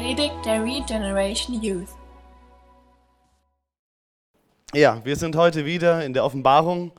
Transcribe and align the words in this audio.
Predigt 0.00 0.46
der 0.46 0.64
Regeneration 0.64 1.62
Youth. 1.62 1.90
Ja, 4.72 5.04
wir 5.04 5.14
sind 5.14 5.36
heute 5.36 5.66
wieder 5.66 6.02
in 6.02 6.14
der 6.14 6.24
Offenbarung 6.24 6.92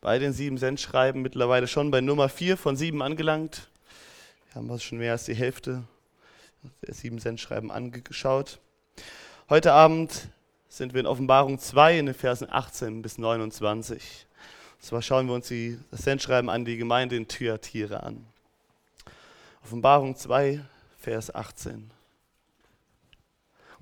bei 0.00 0.18
den 0.18 0.32
sieben 0.32 0.58
Sendschreiben, 0.58 1.22
mittlerweile 1.22 1.68
schon 1.68 1.92
bei 1.92 2.00
Nummer 2.00 2.28
vier 2.28 2.56
von 2.56 2.74
sieben 2.74 3.00
angelangt. 3.00 3.68
Wir 4.48 4.56
haben 4.56 4.80
schon 4.80 4.98
mehr 4.98 5.12
als 5.12 5.22
die 5.26 5.36
Hälfte 5.36 5.84
der 6.84 6.94
sieben 6.94 7.20
Sendschreiben 7.20 7.70
angeschaut. 7.70 8.58
Heute 9.48 9.72
Abend 9.72 10.26
sind 10.68 10.94
wir 10.94 11.00
in 11.00 11.06
Offenbarung 11.06 11.60
2 11.60 12.00
in 12.00 12.06
den 12.06 12.14
Versen 12.16 12.48
18 12.50 13.02
bis 13.02 13.18
29. 13.18 14.26
Und 14.78 14.84
zwar 14.84 15.00
schauen 15.00 15.28
wir 15.28 15.34
uns 15.34 15.46
die, 15.46 15.78
das 15.92 16.02
Sendschreiben 16.02 16.50
an 16.50 16.64
die 16.64 16.76
Gemeinde 16.76 17.14
in 17.14 17.28
Thyatira 17.28 17.98
an. 17.98 18.26
Offenbarung 19.62 20.16
2, 20.16 20.60
Vers 20.98 21.32
18. 21.32 22.01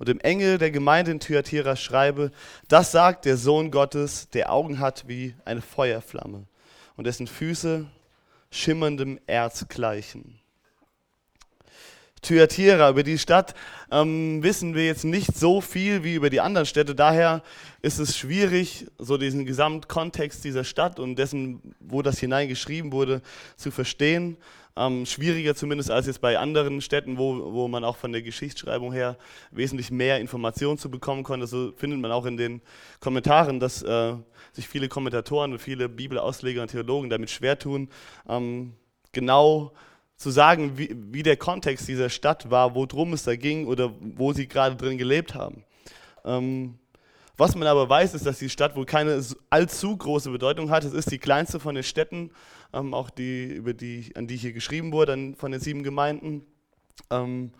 Und 0.01 0.07
dem 0.07 0.19
Engel 0.21 0.57
der 0.57 0.71
Gemeinde 0.71 1.11
in 1.11 1.19
Thyatira 1.19 1.75
schreibe, 1.75 2.31
das 2.67 2.91
sagt 2.91 3.25
der 3.25 3.37
Sohn 3.37 3.69
Gottes, 3.69 4.31
der 4.31 4.51
Augen 4.51 4.79
hat 4.79 5.07
wie 5.07 5.35
eine 5.45 5.61
Feuerflamme 5.61 6.47
und 6.97 7.05
dessen 7.05 7.27
Füße 7.27 7.85
schimmerndem 8.49 9.19
Erz 9.27 9.67
gleichen. 9.69 10.39
Thyatira, 12.23 12.89
über 12.89 13.03
die 13.03 13.19
Stadt 13.19 13.53
ähm, 13.91 14.41
wissen 14.41 14.73
wir 14.73 14.87
jetzt 14.87 15.05
nicht 15.05 15.37
so 15.37 15.61
viel 15.61 16.03
wie 16.03 16.15
über 16.15 16.31
die 16.31 16.41
anderen 16.41 16.65
Städte. 16.65 16.95
Daher 16.95 17.43
ist 17.83 17.99
es 17.99 18.17
schwierig, 18.17 18.87
so 18.97 19.17
diesen 19.17 19.45
Gesamtkontext 19.45 20.43
dieser 20.43 20.63
Stadt 20.63 20.99
und 20.99 21.15
dessen, 21.15 21.75
wo 21.79 22.01
das 22.01 22.17
hineingeschrieben 22.17 22.91
wurde, 22.91 23.21
zu 23.55 23.69
verstehen. 23.69 24.37
Ähm, 24.77 25.05
schwieriger 25.05 25.53
zumindest 25.53 25.91
als 25.91 26.07
jetzt 26.07 26.21
bei 26.21 26.39
anderen 26.39 26.79
Städten, 26.79 27.17
wo, 27.17 27.53
wo 27.53 27.67
man 27.67 27.83
auch 27.83 27.97
von 27.97 28.13
der 28.13 28.21
Geschichtsschreibung 28.21 28.93
her 28.93 29.17
wesentlich 29.51 29.91
mehr 29.91 30.19
Informationen 30.19 30.77
zu 30.77 30.89
bekommen 30.89 31.23
konnte. 31.23 31.45
So 31.45 31.73
findet 31.75 31.99
man 31.99 32.11
auch 32.11 32.25
in 32.25 32.37
den 32.37 32.61
Kommentaren, 33.01 33.59
dass 33.59 33.83
äh, 33.83 34.13
sich 34.53 34.67
viele 34.67 34.87
Kommentatoren 34.87 35.51
und 35.51 35.59
viele 35.59 35.89
Bibelausleger 35.89 36.61
und 36.61 36.69
Theologen 36.69 37.09
damit 37.09 37.29
schwer 37.29 37.59
tun, 37.59 37.89
ähm, 38.29 38.73
genau 39.11 39.73
zu 40.15 40.29
sagen, 40.29 40.77
wie, 40.77 40.95
wie 40.95 41.23
der 41.23 41.35
Kontext 41.35 41.87
dieser 41.87 42.09
Stadt 42.09 42.49
war, 42.49 42.75
worum 42.75 43.13
es 43.13 43.23
da 43.23 43.35
ging 43.35 43.65
oder 43.65 43.91
wo 43.99 44.31
sie 44.31 44.47
gerade 44.47 44.75
drin 44.75 44.97
gelebt 44.97 45.35
haben. 45.35 45.65
Ähm, 46.23 46.77
was 47.37 47.55
man 47.55 47.67
aber 47.67 47.89
weiß, 47.89 48.13
ist, 48.13 48.27
dass 48.27 48.37
die 48.37 48.49
Stadt 48.49 48.75
wohl 48.75 48.85
keine 48.85 49.19
allzu 49.49 49.97
große 49.97 50.29
Bedeutung 50.29 50.69
hat. 50.69 50.83
Es 50.83 50.93
ist 50.93 51.11
die 51.11 51.17
kleinste 51.17 51.59
von 51.59 51.73
den 51.73 51.83
Städten, 51.83 52.29
ähm, 52.73 52.93
auch 52.93 53.09
die, 53.09 53.45
über 53.45 53.73
die, 53.73 54.11
an 54.15 54.27
die 54.27 54.37
hier 54.37 54.53
geschrieben 54.53 54.91
wurde, 54.91 55.33
von 55.37 55.51
den 55.51 55.61
sieben 55.61 55.83
Gemeinden. 55.83 56.45
Ähm, 57.09 57.51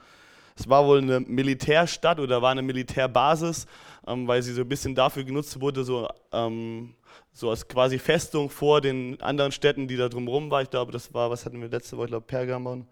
es 0.57 0.69
war 0.69 0.85
wohl 0.85 0.99
eine 0.99 1.19
Militärstadt 1.19 2.19
oder 2.19 2.41
war 2.41 2.51
eine 2.51 2.61
Militärbasis, 2.61 3.65
ähm, 4.05 4.27
weil 4.27 4.41
sie 4.41 4.53
so 4.53 4.61
ein 4.61 4.69
bisschen 4.69 4.95
dafür 4.95 5.23
genutzt 5.23 5.59
wurde, 5.59 5.83
so 5.83 6.07
ähm, 6.31 6.93
so 7.33 7.49
als 7.49 7.67
quasi 7.67 7.97
Festung 7.97 8.49
vor 8.49 8.81
den 8.81 9.19
anderen 9.21 9.51
Städten, 9.51 9.87
die 9.87 9.97
da 9.97 10.09
drumherum 10.09 10.51
waren. 10.51 10.63
Ich 10.63 10.69
glaube, 10.69 10.91
das 10.91 11.13
war, 11.13 11.29
was 11.29 11.45
hatten 11.45 11.61
wir 11.61 11.69
letzte 11.69 11.97
Woche, 11.97 12.05
ich 12.05 12.11
glaube, 12.11 12.25
Pergamon. 12.27 12.87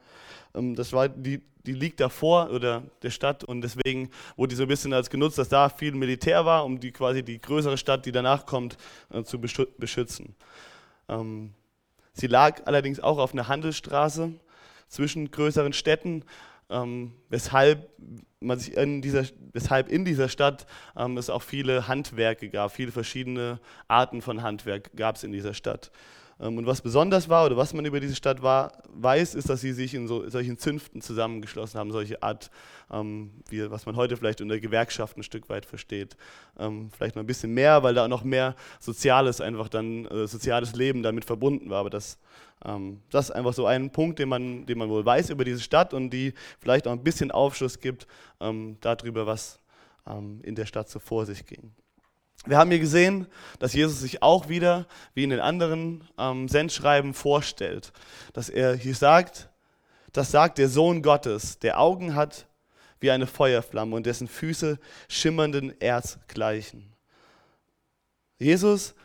Ähm, 0.55 0.75
das 0.75 0.93
war, 0.93 1.09
die, 1.09 1.41
die 1.65 1.73
liegt 1.73 1.99
davor 1.99 2.49
oder 2.49 2.83
der 3.01 3.09
Stadt 3.11 3.43
und 3.43 3.61
deswegen 3.61 4.09
wurde 4.35 4.49
die 4.49 4.55
so 4.55 4.63
ein 4.63 4.69
bisschen 4.69 4.93
als 4.93 5.09
genutzt, 5.09 5.37
dass 5.37 5.49
da 5.49 5.69
viel 5.69 5.91
Militär 5.93 6.45
war, 6.45 6.65
um 6.65 6.79
die 6.79 6.91
quasi 6.91 7.23
die 7.23 7.39
größere 7.39 7.77
Stadt, 7.77 8.05
die 8.05 8.11
danach 8.11 8.45
kommt, 8.45 8.77
äh, 9.11 9.23
zu 9.23 9.39
beschützen. 9.39 10.35
Ähm, 11.07 11.53
sie 12.13 12.27
lag 12.27 12.61
allerdings 12.65 12.99
auch 12.99 13.17
auf 13.17 13.33
einer 13.33 13.47
Handelsstraße 13.47 14.33
zwischen 14.87 15.31
größeren 15.31 15.73
Städten 15.73 16.23
ähm, 16.69 17.13
weshalb 17.29 17.89
man 18.39 18.59
sich 18.59 18.75
in 18.77 19.01
dieser, 19.01 19.25
weshalb 19.53 19.89
in 19.89 20.05
dieser 20.05 20.29
Stadt 20.29 20.65
ähm, 20.95 21.17
es 21.17 21.29
auch 21.29 21.41
viele 21.41 21.87
Handwerke 21.87 22.49
gab, 22.49 22.71
viele 22.71 22.91
verschiedene 22.91 23.59
Arten 23.87 24.21
von 24.21 24.43
Handwerk 24.43 24.95
gab 24.95 25.15
es 25.15 25.23
in 25.23 25.31
dieser 25.31 25.53
Stadt. 25.53 25.91
Ähm, 26.39 26.57
und 26.57 26.65
was 26.65 26.81
besonders 26.81 27.29
war 27.29 27.45
oder 27.45 27.57
was 27.57 27.73
man 27.73 27.85
über 27.85 27.99
diese 27.99 28.15
Stadt 28.15 28.41
war, 28.41 28.71
weiß, 28.93 29.35
ist, 29.35 29.49
dass 29.49 29.61
sie 29.61 29.73
sich 29.73 29.93
in 29.93 30.07
so, 30.07 30.29
solchen 30.29 30.57
Zünften 30.57 31.01
zusammengeschlossen 31.01 31.79
haben, 31.79 31.91
solche 31.91 32.21
Art, 32.23 32.49
ähm, 32.91 33.31
wie, 33.49 33.69
was 33.69 33.85
man 33.85 33.95
heute 33.95 34.15
vielleicht 34.17 34.41
unter 34.41 34.59
Gewerkschaft 34.59 35.17
ein 35.17 35.23
Stück 35.23 35.49
weit 35.49 35.65
versteht. 35.65 36.15
Ähm, 36.57 36.89
vielleicht 36.95 37.15
noch 37.15 37.23
ein 37.23 37.27
bisschen 37.27 37.53
mehr, 37.53 37.83
weil 37.83 37.93
da 37.93 38.07
noch 38.07 38.23
mehr 38.23 38.55
Soziales 38.79 39.41
einfach 39.41 39.69
dann, 39.69 40.05
äh, 40.05 40.27
soziales 40.27 40.73
Leben 40.75 41.03
damit 41.03 41.25
verbunden 41.25 41.69
war. 41.69 41.81
Aber 41.81 41.89
das, 41.89 42.17
ähm, 42.65 43.01
das 43.09 43.29
ist 43.29 43.31
einfach 43.31 43.53
so 43.53 43.65
ein 43.65 43.91
Punkt, 43.91 44.19
den 44.19 44.29
man, 44.29 44.65
den 44.65 44.77
man 44.77 44.89
wohl 44.89 45.05
weiß 45.05 45.29
über 45.29 45.43
diese 45.43 45.61
Stadt 45.61 45.93
und 45.93 46.09
die 46.11 46.33
vielleicht 46.59 46.87
auch 46.87 46.93
ein 46.93 47.03
bisschen 47.03 47.31
Aufschluss 47.31 47.79
gibt 47.79 48.07
ähm, 48.39 48.77
darüber, 48.81 49.25
was 49.25 49.59
ähm, 50.07 50.39
in 50.43 50.55
der 50.55 50.65
Stadt 50.65 50.89
so 50.89 50.99
vor 50.99 51.25
sich 51.25 51.45
ging. 51.45 51.71
Wir 52.45 52.57
haben 52.57 52.71
hier 52.71 52.79
gesehen, 52.79 53.27
dass 53.59 53.73
Jesus 53.73 53.99
sich 53.99 54.23
auch 54.23 54.47
wieder, 54.49 54.87
wie 55.13 55.23
in 55.23 55.29
den 55.29 55.41
anderen 55.41 56.07
ähm, 56.17 56.47
Sendschreiben, 56.47 57.13
vorstellt. 57.13 57.91
Dass 58.33 58.49
er 58.49 58.75
hier 58.75 58.95
sagt, 58.95 59.49
das 60.13 60.31
sagt 60.31 60.57
der 60.57 60.69
Sohn 60.69 61.01
Gottes, 61.01 61.59
der 61.59 61.79
Augen 61.79 62.15
hat 62.15 62.47
wie 62.99 63.11
eine 63.11 63.27
Feuerflamme 63.27 63.95
und 63.95 64.05
dessen 64.05 64.27
Füße 64.27 64.79
schimmernden 65.07 65.79
Erz 65.79 66.17
gleichen. 66.27 66.93
Jesus 68.37 68.95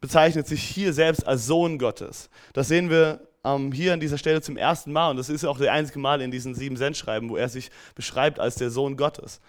bezeichnet 0.00 0.46
sich 0.46 0.62
hier 0.62 0.92
selbst 0.92 1.26
als 1.26 1.46
Sohn 1.46 1.78
Gottes. 1.78 2.30
Das 2.52 2.68
sehen 2.68 2.90
wir 2.90 3.26
ähm, 3.44 3.72
hier 3.72 3.92
an 3.92 4.00
dieser 4.00 4.18
Stelle 4.18 4.42
zum 4.42 4.56
ersten 4.56 4.92
Mal 4.92 5.10
und 5.10 5.16
das 5.16 5.28
ist 5.28 5.44
auch 5.44 5.58
das 5.58 5.68
einzige 5.68 5.98
Mal 5.98 6.20
in 6.20 6.30
diesen 6.30 6.54
sieben 6.54 6.76
Sendschreiben, 6.76 7.28
wo 7.28 7.36
er 7.36 7.48
sich 7.48 7.70
beschreibt 7.94 8.38
als 8.40 8.56
der 8.56 8.70
Sohn 8.70 8.96
Gottes. 8.96 9.40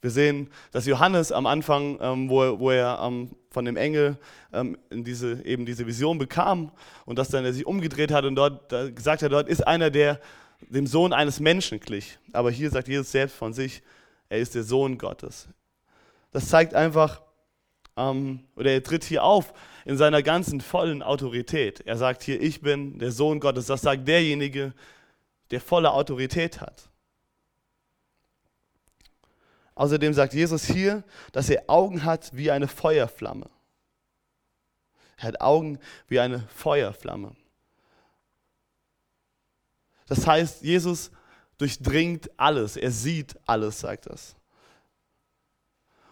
Wir 0.00 0.10
sehen, 0.10 0.48
dass 0.72 0.86
Johannes 0.86 1.30
am 1.30 1.46
Anfang, 1.46 1.98
ähm, 2.00 2.30
wo, 2.30 2.58
wo, 2.58 2.70
er 2.70 3.00
ähm, 3.02 3.30
von 3.50 3.64
dem 3.64 3.76
Engel 3.76 4.16
ähm, 4.52 4.78
diese, 4.90 5.44
eben 5.44 5.66
diese 5.66 5.86
Vision 5.86 6.18
bekam 6.18 6.72
und 7.04 7.18
dass 7.18 7.28
dann 7.28 7.44
er 7.44 7.52
sich 7.52 7.66
umgedreht 7.66 8.10
hat 8.10 8.24
und 8.24 8.34
dort 8.34 8.70
gesagt 8.94 9.22
hat, 9.22 9.32
dort 9.32 9.48
ist 9.48 9.66
einer, 9.66 9.90
der 9.90 10.20
dem 10.68 10.86
Sohn 10.86 11.12
eines 11.12 11.40
Menschen 11.40 11.80
glich. 11.80 12.18
Aber 12.32 12.50
hier 12.50 12.70
sagt 12.70 12.88
Jesus 12.88 13.12
selbst 13.12 13.36
von 13.36 13.52
sich, 13.52 13.82
er 14.28 14.38
ist 14.38 14.54
der 14.54 14.62
Sohn 14.62 14.98
Gottes. 14.98 15.48
Das 16.32 16.48
zeigt 16.48 16.74
einfach, 16.74 17.22
ähm, 17.96 18.44
oder 18.56 18.70
er 18.70 18.82
tritt 18.82 19.04
hier 19.04 19.24
auf 19.24 19.52
in 19.84 19.96
seiner 19.96 20.22
ganzen 20.22 20.60
vollen 20.60 21.02
Autorität. 21.02 21.80
Er 21.80 21.96
sagt 21.96 22.22
hier, 22.22 22.40
ich 22.40 22.60
bin 22.60 22.98
der 22.98 23.10
Sohn 23.10 23.40
Gottes. 23.40 23.66
Das 23.66 23.82
sagt 23.82 24.06
derjenige, 24.06 24.72
der 25.50 25.60
volle 25.60 25.92
Autorität 25.92 26.60
hat. 26.60 26.89
Außerdem 29.80 30.12
sagt 30.12 30.34
Jesus 30.34 30.66
hier, 30.66 31.04
dass 31.32 31.48
er 31.48 31.64
Augen 31.68 32.04
hat 32.04 32.36
wie 32.36 32.50
eine 32.50 32.68
Feuerflamme. 32.68 33.48
Er 35.16 35.28
hat 35.28 35.40
Augen 35.40 35.78
wie 36.06 36.20
eine 36.20 36.40
Feuerflamme. 36.54 37.34
Das 40.06 40.26
heißt, 40.26 40.60
Jesus 40.60 41.10
durchdringt 41.56 42.30
alles, 42.36 42.76
er 42.76 42.90
sieht 42.90 43.38
alles, 43.46 43.80
sagt 43.80 44.04
das. 44.04 44.36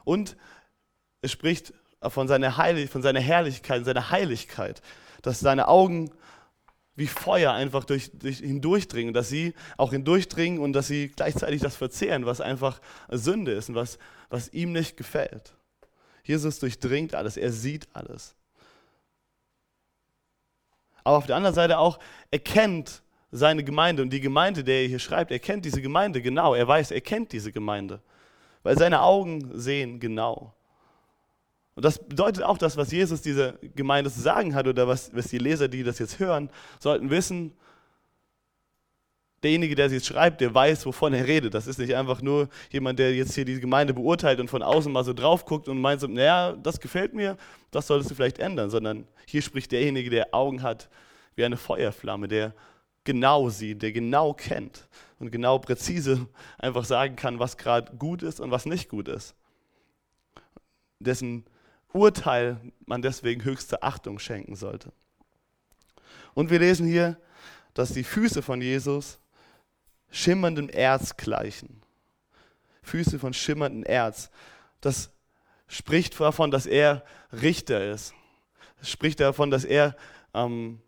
Und 0.02 0.38
es 1.20 1.30
spricht 1.30 1.74
von 2.00 2.26
seiner, 2.26 2.56
Heilig 2.56 2.88
von 2.88 3.02
seiner 3.02 3.20
Herrlichkeit, 3.20 3.84
seiner 3.84 4.10
Heiligkeit, 4.10 4.80
dass 5.20 5.40
seine 5.40 5.68
Augen 5.68 6.10
wie 6.98 7.06
Feuer 7.06 7.52
einfach 7.52 7.84
durch, 7.84 8.10
durch, 8.12 8.38
hindurchdringen, 8.38 9.14
dass 9.14 9.28
sie 9.28 9.54
auch 9.76 9.92
hindurchdringen 9.92 10.58
und 10.58 10.72
dass 10.72 10.88
sie 10.88 11.08
gleichzeitig 11.08 11.60
das 11.60 11.76
verzehren, 11.76 12.26
was 12.26 12.40
einfach 12.40 12.80
Sünde 13.08 13.52
ist 13.52 13.68
und 13.68 13.76
was, 13.76 13.98
was 14.30 14.52
ihm 14.52 14.72
nicht 14.72 14.96
gefällt. 14.96 15.54
Jesus 16.24 16.58
durchdringt 16.58 17.14
alles, 17.14 17.36
er 17.36 17.52
sieht 17.52 17.86
alles. 17.92 18.34
Aber 21.04 21.18
auf 21.18 21.26
der 21.26 21.36
anderen 21.36 21.54
Seite 21.54 21.78
auch, 21.78 22.00
er 22.32 22.40
kennt 22.40 23.02
seine 23.30 23.62
Gemeinde 23.62 24.02
und 24.02 24.10
die 24.10 24.20
Gemeinde, 24.20 24.64
der 24.64 24.82
er 24.82 24.88
hier 24.88 24.98
schreibt, 24.98 25.30
er 25.30 25.38
kennt 25.38 25.64
diese 25.64 25.80
Gemeinde 25.80 26.20
genau, 26.20 26.54
er 26.54 26.66
weiß, 26.66 26.90
er 26.90 27.00
kennt 27.00 27.32
diese 27.32 27.52
Gemeinde, 27.52 28.02
weil 28.64 28.76
seine 28.76 29.02
Augen 29.02 29.52
sehen 29.54 30.00
genau. 30.00 30.52
Und 31.78 31.84
das 31.84 31.96
bedeutet 32.00 32.42
auch 32.42 32.58
das, 32.58 32.76
was 32.76 32.90
Jesus 32.90 33.22
dieser 33.22 33.52
Gemeinde 33.76 34.10
zu 34.10 34.20
sagen 34.20 34.56
hat 34.56 34.66
oder 34.66 34.88
was, 34.88 35.14
was 35.14 35.28
die 35.28 35.38
Leser, 35.38 35.68
die 35.68 35.84
das 35.84 36.00
jetzt 36.00 36.18
hören, 36.18 36.50
sollten 36.80 37.08
wissen, 37.08 37.52
derjenige, 39.44 39.76
der 39.76 39.88
sie 39.88 39.94
jetzt 39.94 40.08
schreibt, 40.08 40.40
der 40.40 40.52
weiß, 40.52 40.84
wovon 40.86 41.14
er 41.14 41.28
redet. 41.28 41.54
Das 41.54 41.68
ist 41.68 41.78
nicht 41.78 41.94
einfach 41.94 42.20
nur 42.20 42.48
jemand, 42.72 42.98
der 42.98 43.14
jetzt 43.14 43.32
hier 43.32 43.44
die 43.44 43.60
Gemeinde 43.60 43.94
beurteilt 43.94 44.40
und 44.40 44.50
von 44.50 44.60
außen 44.60 44.90
mal 44.90 45.04
so 45.04 45.12
drauf 45.12 45.44
guckt 45.44 45.68
und 45.68 45.80
meint 45.80 46.00
so, 46.00 46.08
naja, 46.08 46.56
das 46.60 46.80
gefällt 46.80 47.14
mir, 47.14 47.36
das 47.70 47.86
solltest 47.86 48.10
du 48.10 48.16
vielleicht 48.16 48.40
ändern, 48.40 48.70
sondern 48.70 49.06
hier 49.24 49.40
spricht 49.40 49.70
derjenige, 49.70 50.10
der 50.10 50.34
Augen 50.34 50.64
hat 50.64 50.88
wie 51.36 51.44
eine 51.44 51.56
Feuerflamme, 51.56 52.26
der 52.26 52.54
genau 53.04 53.50
sieht, 53.50 53.82
der 53.82 53.92
genau 53.92 54.34
kennt 54.34 54.88
und 55.20 55.30
genau 55.30 55.60
präzise 55.60 56.26
einfach 56.58 56.84
sagen 56.84 57.14
kann, 57.14 57.38
was 57.38 57.56
gerade 57.56 57.94
gut 57.96 58.24
ist 58.24 58.40
und 58.40 58.50
was 58.50 58.66
nicht 58.66 58.88
gut 58.88 59.06
ist. 59.06 59.36
Dessen 60.98 61.44
Urteil 61.92 62.60
man 62.86 63.02
deswegen 63.02 63.44
höchste 63.44 63.82
Achtung 63.82 64.18
schenken 64.18 64.56
sollte. 64.56 64.92
Und 66.34 66.50
wir 66.50 66.58
lesen 66.58 66.86
hier, 66.86 67.18
dass 67.74 67.92
die 67.92 68.04
Füße 68.04 68.42
von 68.42 68.60
Jesus 68.60 69.18
schimmerndem 70.10 70.68
Erz 70.68 71.16
gleichen. 71.16 71.82
Füße 72.82 73.18
von 73.18 73.34
schimmerndem 73.34 73.84
Erz. 73.84 74.30
Das 74.80 75.10
spricht 75.66 76.18
davon, 76.18 76.50
dass 76.50 76.66
er 76.66 77.04
Richter 77.32 77.92
ist. 77.92 78.14
Das 78.78 78.90
spricht 78.90 79.20
davon, 79.20 79.50
dass 79.50 79.64
er 79.64 79.96
ähm, 80.34 80.80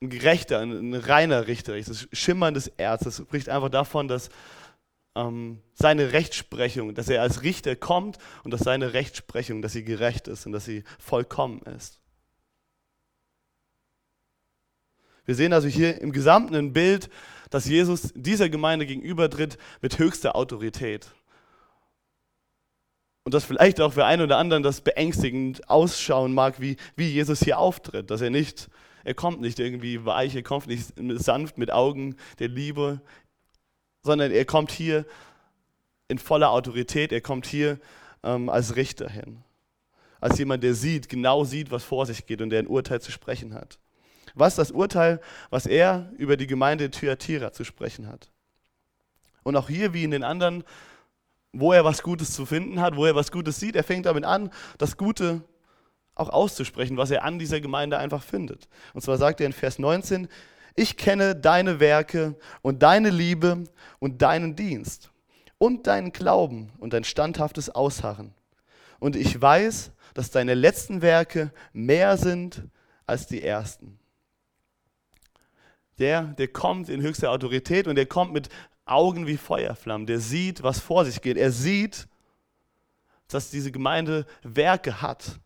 ein 0.00 0.10
gerechter, 0.10 0.60
ein, 0.60 0.92
ein, 0.92 0.94
reiner 0.94 1.46
Richter 1.46 1.76
ist. 1.76 1.90
Das 1.90 2.08
schimmerndes 2.12 2.68
Erz. 2.68 3.04
Das 3.04 3.18
spricht 3.18 3.48
einfach 3.48 3.68
davon, 3.68 4.08
dass 4.08 4.30
ähm, 5.18 5.60
seine 5.74 6.12
Rechtsprechung, 6.12 6.94
dass 6.94 7.08
er 7.08 7.22
als 7.22 7.42
Richter 7.42 7.76
kommt 7.76 8.18
und 8.44 8.52
dass 8.52 8.60
seine 8.60 8.92
Rechtsprechung, 8.92 9.62
dass 9.62 9.72
sie 9.72 9.84
gerecht 9.84 10.28
ist 10.28 10.46
und 10.46 10.52
dass 10.52 10.64
sie 10.64 10.84
vollkommen 10.98 11.60
ist. 11.62 12.00
Wir 15.24 15.34
sehen 15.34 15.52
also 15.52 15.68
hier 15.68 16.00
im 16.00 16.12
Gesamten 16.12 16.54
ein 16.54 16.72
Bild, 16.72 17.10
dass 17.50 17.66
Jesus 17.66 18.12
dieser 18.14 18.48
Gemeinde 18.48 18.86
gegenübertritt 18.86 19.58
mit 19.82 19.98
höchster 19.98 20.36
Autorität. 20.36 21.08
Und 23.24 23.34
dass 23.34 23.44
vielleicht 23.44 23.80
auch 23.80 23.92
für 23.92 24.06
einen 24.06 24.22
oder 24.22 24.38
anderen 24.38 24.62
das 24.62 24.80
beängstigend 24.80 25.68
ausschauen 25.68 26.32
mag, 26.32 26.60
wie, 26.60 26.76
wie 26.96 27.08
Jesus 27.10 27.40
hier 27.40 27.58
auftritt. 27.58 28.10
Dass 28.10 28.22
er 28.22 28.30
nicht, 28.30 28.70
er 29.04 29.12
kommt 29.12 29.42
nicht 29.42 29.58
irgendwie 29.58 30.06
weich, 30.06 30.34
er 30.34 30.42
kommt 30.42 30.66
nicht 30.66 30.94
sanft 30.96 31.58
mit 31.58 31.70
Augen 31.70 32.16
der 32.38 32.48
Liebe, 32.48 33.02
sondern 34.02 34.30
er 34.30 34.44
kommt 34.44 34.70
hier 34.70 35.04
in 36.08 36.18
voller 36.18 36.50
Autorität, 36.50 37.12
er 37.12 37.20
kommt 37.20 37.46
hier 37.46 37.78
ähm, 38.22 38.48
als 38.48 38.76
Richter 38.76 39.08
hin. 39.08 39.42
Als 40.20 40.38
jemand, 40.38 40.64
der 40.64 40.74
sieht, 40.74 41.08
genau 41.08 41.44
sieht, 41.44 41.70
was 41.70 41.84
vor 41.84 42.06
sich 42.06 42.26
geht 42.26 42.40
und 42.40 42.50
der 42.50 42.60
ein 42.60 42.66
Urteil 42.66 43.00
zu 43.00 43.12
sprechen 43.12 43.54
hat. 43.54 43.78
Was 44.34 44.54
ist 44.54 44.58
das 44.58 44.70
Urteil, 44.72 45.20
was 45.50 45.66
er 45.66 46.10
über 46.16 46.36
die 46.36 46.46
Gemeinde 46.46 46.90
Thyatira 46.90 47.52
zu 47.52 47.64
sprechen 47.64 48.08
hat? 48.08 48.30
Und 49.42 49.56
auch 49.56 49.68
hier, 49.68 49.94
wie 49.94 50.04
in 50.04 50.10
den 50.10 50.24
anderen, 50.24 50.64
wo 51.52 51.72
er 51.72 51.84
was 51.84 52.02
Gutes 52.02 52.32
zu 52.32 52.46
finden 52.46 52.80
hat, 52.80 52.96
wo 52.96 53.06
er 53.06 53.14
was 53.14 53.32
Gutes 53.32 53.60
sieht, 53.60 53.76
er 53.76 53.84
fängt 53.84 54.06
damit 54.06 54.24
an, 54.24 54.50
das 54.76 54.96
Gute 54.96 55.42
auch 56.14 56.28
auszusprechen, 56.30 56.96
was 56.96 57.10
er 57.10 57.24
an 57.24 57.38
dieser 57.38 57.60
Gemeinde 57.60 57.98
einfach 57.98 58.22
findet. 58.22 58.68
Und 58.92 59.02
zwar 59.02 59.18
sagt 59.18 59.40
er 59.40 59.46
in 59.46 59.52
Vers 59.52 59.78
19, 59.78 60.28
ich 60.78 60.96
kenne 60.96 61.34
deine 61.34 61.80
Werke 61.80 62.36
und 62.62 62.82
deine 62.82 63.10
Liebe 63.10 63.64
und 63.98 64.22
deinen 64.22 64.54
Dienst 64.54 65.10
und 65.58 65.86
deinen 65.86 66.12
Glauben 66.12 66.70
und 66.78 66.92
dein 66.92 67.04
standhaftes 67.04 67.68
Ausharren. 67.68 68.32
Und 69.00 69.16
ich 69.16 69.40
weiß, 69.40 69.90
dass 70.14 70.30
deine 70.30 70.54
letzten 70.54 71.02
Werke 71.02 71.52
mehr 71.72 72.16
sind 72.16 72.62
als 73.06 73.26
die 73.26 73.42
ersten. 73.42 73.98
Der, 75.98 76.22
der 76.22 76.48
kommt 76.48 76.88
in 76.88 77.02
höchster 77.02 77.32
Autorität 77.32 77.88
und 77.88 77.96
der 77.96 78.06
kommt 78.06 78.32
mit 78.32 78.48
Augen 78.84 79.26
wie 79.26 79.36
Feuerflammen. 79.36 80.06
Der 80.06 80.20
sieht, 80.20 80.62
was 80.62 80.78
vor 80.78 81.04
sich 81.04 81.20
geht. 81.20 81.36
Er 81.36 81.50
sieht, 81.50 82.06
dass 83.26 83.50
diese 83.50 83.72
Gemeinde 83.72 84.26
Werke 84.42 85.02
hat. 85.02 85.40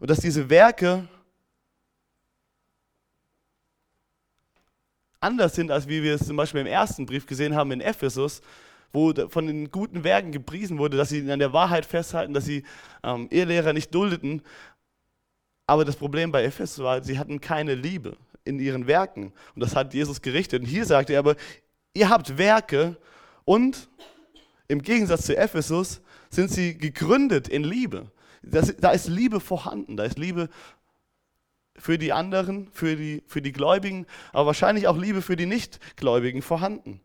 Und 0.00 0.10
dass 0.10 0.18
diese 0.18 0.50
Werke 0.50 1.08
anders 5.20 5.54
sind, 5.54 5.70
als 5.70 5.88
wie 5.88 6.02
wir 6.02 6.14
es 6.14 6.26
zum 6.26 6.36
Beispiel 6.36 6.60
im 6.60 6.66
ersten 6.66 7.06
Brief 7.06 7.26
gesehen 7.26 7.54
haben 7.54 7.72
in 7.72 7.80
Ephesus, 7.80 8.40
wo 8.92 9.12
von 9.28 9.46
den 9.46 9.70
guten 9.70 10.04
Werken 10.04 10.32
gepriesen 10.32 10.78
wurde, 10.78 10.96
dass 10.96 11.10
sie 11.10 11.30
an 11.30 11.38
der 11.38 11.52
Wahrheit 11.52 11.84
festhalten, 11.86 12.32
dass 12.32 12.44
sie 12.44 12.64
ähm, 13.02 13.28
Ehelehrer 13.30 13.72
nicht 13.72 13.94
duldeten. 13.94 14.42
Aber 15.66 15.84
das 15.84 15.96
Problem 15.96 16.30
bei 16.32 16.44
Ephesus 16.44 16.82
war, 16.82 17.02
sie 17.02 17.18
hatten 17.18 17.40
keine 17.40 17.74
Liebe 17.74 18.16
in 18.44 18.58
ihren 18.60 18.86
Werken. 18.86 19.32
Und 19.54 19.62
das 19.62 19.74
hat 19.74 19.92
Jesus 19.92 20.22
gerichtet. 20.22 20.62
Und 20.62 20.68
hier 20.68 20.86
sagt 20.86 21.10
er 21.10 21.18
aber, 21.18 21.36
ihr 21.92 22.08
habt 22.08 22.38
Werke 22.38 22.96
und 23.44 23.88
im 24.68 24.82
Gegensatz 24.82 25.26
zu 25.26 25.36
Ephesus 25.36 26.00
sind 26.30 26.50
sie 26.50 26.76
gegründet 26.76 27.48
in 27.48 27.64
Liebe. 27.64 28.10
Das, 28.42 28.74
da 28.76 28.90
ist 28.90 29.08
Liebe 29.08 29.40
vorhanden, 29.40 29.96
da 29.96 30.04
ist 30.04 30.18
Liebe 30.18 30.48
für 31.78 31.98
die 31.98 32.12
anderen, 32.12 32.70
für 32.72 32.96
die, 32.96 33.22
für 33.26 33.42
die 33.42 33.52
Gläubigen, 33.52 34.06
aber 34.32 34.46
wahrscheinlich 34.46 34.88
auch 34.88 34.96
Liebe 34.96 35.22
für 35.22 35.36
die 35.36 35.46
Nichtgläubigen 35.46 36.42
vorhanden. 36.42 37.00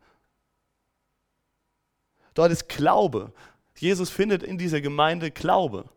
Dort 2.34 2.52
ist 2.52 2.70
Glaube. 2.70 3.34
Jesus 3.76 4.10
findet 4.10 4.44
in 4.44 4.58
dieser 4.58 4.82
Gemeinde 4.82 5.32
Glaube. 5.32 5.90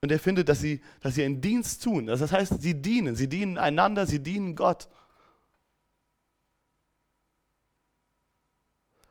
Und 0.00 0.12
er 0.12 0.20
findet, 0.20 0.48
dass 0.48 0.60
sie, 0.60 0.80
dass 1.00 1.16
sie 1.16 1.24
einen 1.24 1.40
Dienst 1.40 1.82
tun. 1.82 2.06
Das 2.06 2.30
heißt, 2.30 2.62
sie 2.62 2.80
dienen. 2.80 3.16
Sie 3.16 3.28
dienen 3.28 3.58
einander, 3.58 4.06
sie 4.06 4.22
dienen 4.22 4.54
Gott. 4.54 4.88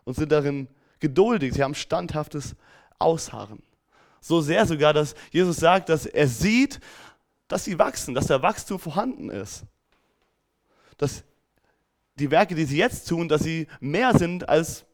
Und 0.06 0.16
sind 0.16 0.32
darin 0.32 0.70
geduldig. 1.00 1.54
Sie 1.54 1.64
haben 1.64 1.76
standhaftes 1.76 2.56
Ausharren. 3.00 3.62
So 4.28 4.42
sehr 4.42 4.66
sogar, 4.66 4.94
dass 4.94 5.16
Jesus 5.32 5.56
sagt, 5.56 5.88
dass 5.88 6.06
er 6.06 6.28
sieht, 6.28 6.82
dass 7.48 7.64
sie 7.64 7.80
wachsen, 7.80 8.14
dass 8.14 8.28
der 8.28 8.42
Wachstum 8.42 8.78
vorhanden 8.78 9.30
ist. 9.30 9.64
Dass 10.98 11.24
die 12.16 12.30
Werke, 12.30 12.54
die 12.54 12.66
sie 12.66 12.78
jetzt 12.78 13.08
tun, 13.08 13.30
dass 13.30 13.44
sie 13.44 13.68
mehr 13.80 14.18
sind, 14.18 14.50
als, 14.50 14.86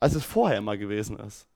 als 0.00 0.14
es 0.14 0.24
vorher 0.24 0.58
immer 0.58 0.76
gewesen 0.76 1.18
ist. 1.18 1.46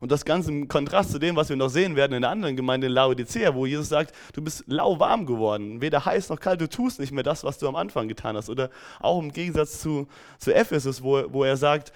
Und 0.00 0.10
das 0.10 0.24
Ganze 0.24 0.50
im 0.50 0.66
Kontrast 0.66 1.12
zu 1.12 1.20
dem, 1.20 1.36
was 1.36 1.48
wir 1.50 1.56
noch 1.56 1.68
sehen 1.68 1.94
werden 1.94 2.14
in 2.14 2.22
der 2.22 2.30
anderen 2.30 2.56
Gemeinde 2.56 2.88
in 2.88 2.94
Laodicea, 2.94 3.54
wo 3.54 3.66
Jesus 3.66 3.90
sagt, 3.90 4.16
du 4.32 4.42
bist 4.42 4.64
lauwarm 4.66 5.26
geworden, 5.26 5.80
weder 5.80 6.04
heiß 6.04 6.28
noch 6.30 6.40
kalt, 6.40 6.60
du 6.60 6.68
tust 6.68 6.98
nicht 6.98 7.12
mehr 7.12 7.22
das, 7.22 7.44
was 7.44 7.58
du 7.58 7.68
am 7.68 7.76
Anfang 7.76 8.08
getan 8.08 8.34
hast. 8.36 8.48
Oder 8.48 8.70
auch 8.98 9.20
im 9.20 9.30
Gegensatz 9.30 9.80
zu, 9.80 10.08
zu 10.38 10.52
Ephesus, 10.52 11.04
wo, 11.04 11.22
wo 11.32 11.44
er 11.44 11.56
sagt, 11.56 11.92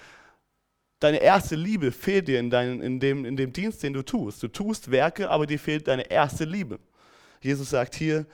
deine 1.05 1.17
erste 1.21 1.55
Liebe 1.55 1.91
fehlt 1.91 2.27
dir 2.27 2.39
in, 2.39 2.49
dein, 2.49 2.81
in, 2.81 2.99
dem, 2.99 3.25
in 3.25 3.37
dem 3.37 3.53
Dienst, 3.53 3.83
den 3.83 3.93
du 3.93 4.01
tust. 4.01 4.41
Du 4.41 4.47
tust 4.47 4.89
Werke, 4.89 5.29
aber 5.29 5.45
dir 5.45 5.59
fehlt 5.59 5.87
deine 5.87 6.09
erste 6.09 6.45
Liebe. 6.45 6.79
Jesus 7.41 7.69
sagt 7.69 7.93
hier, 7.93 8.25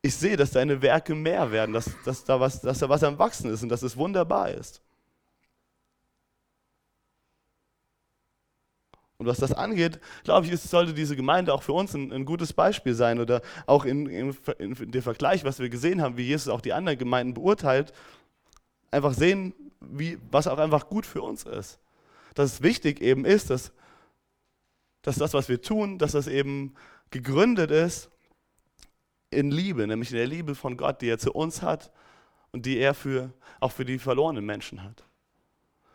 ich 0.00 0.14
sehe, 0.14 0.38
dass 0.38 0.52
deine 0.52 0.80
Werke 0.80 1.14
mehr 1.14 1.52
werden, 1.52 1.74
dass, 1.74 1.90
dass, 2.06 2.24
da 2.24 2.40
was, 2.40 2.62
dass 2.62 2.78
da 2.78 2.88
was 2.88 3.04
am 3.04 3.18
Wachsen 3.18 3.52
ist 3.52 3.62
und 3.62 3.68
dass 3.68 3.82
es 3.82 3.94
wunderbar 3.98 4.50
ist. 4.50 4.80
Und 9.18 9.26
was 9.26 9.36
das 9.36 9.52
angeht, 9.52 10.00
glaube 10.24 10.46
ich, 10.46 10.58
sollte 10.58 10.94
diese 10.94 11.14
Gemeinde 11.14 11.52
auch 11.52 11.62
für 11.62 11.74
uns 11.74 11.92
ein, 11.92 12.10
ein 12.10 12.24
gutes 12.24 12.54
Beispiel 12.54 12.94
sein 12.94 13.20
oder 13.20 13.42
auch 13.66 13.84
in, 13.84 14.06
in, 14.06 14.34
in, 14.58 14.90
dem 14.92 15.02
Vergleich, 15.02 15.44
was 15.44 15.58
wir 15.58 15.68
gesehen 15.68 16.00
haben, 16.00 16.16
wie 16.16 16.22
Jesus 16.22 16.48
auch 16.48 16.62
die 16.62 16.72
anderen 16.72 16.98
Gemeinden 16.98 17.34
beurteilt, 17.34 17.92
einfach 18.90 19.12
sehen, 19.12 19.52
wie, 19.80 20.18
was 20.30 20.46
auch 20.46 20.58
einfach 20.58 20.88
gut 20.88 21.06
für 21.06 21.22
uns 21.22 21.44
ist. 21.44 21.78
Dass 22.34 22.54
es 22.54 22.62
wichtig 22.62 23.00
eben 23.00 23.24
ist, 23.24 23.50
dass, 23.50 23.72
dass 25.02 25.16
das, 25.16 25.34
was 25.34 25.48
wir 25.48 25.62
tun, 25.62 25.98
dass 25.98 26.12
das 26.12 26.26
eben 26.26 26.74
gegründet 27.10 27.70
ist 27.70 28.10
in 29.30 29.50
Liebe, 29.50 29.86
nämlich 29.86 30.10
in 30.10 30.16
der 30.16 30.26
Liebe 30.26 30.54
von 30.54 30.76
Gott, 30.76 31.00
die 31.00 31.08
er 31.08 31.18
zu 31.18 31.32
uns 31.32 31.62
hat 31.62 31.90
und 32.52 32.66
die 32.66 32.78
er 32.78 32.94
für, 32.94 33.32
auch 33.60 33.72
für 33.72 33.84
die 33.84 33.98
verlorenen 33.98 34.44
Menschen 34.44 34.82
hat. 34.82 35.04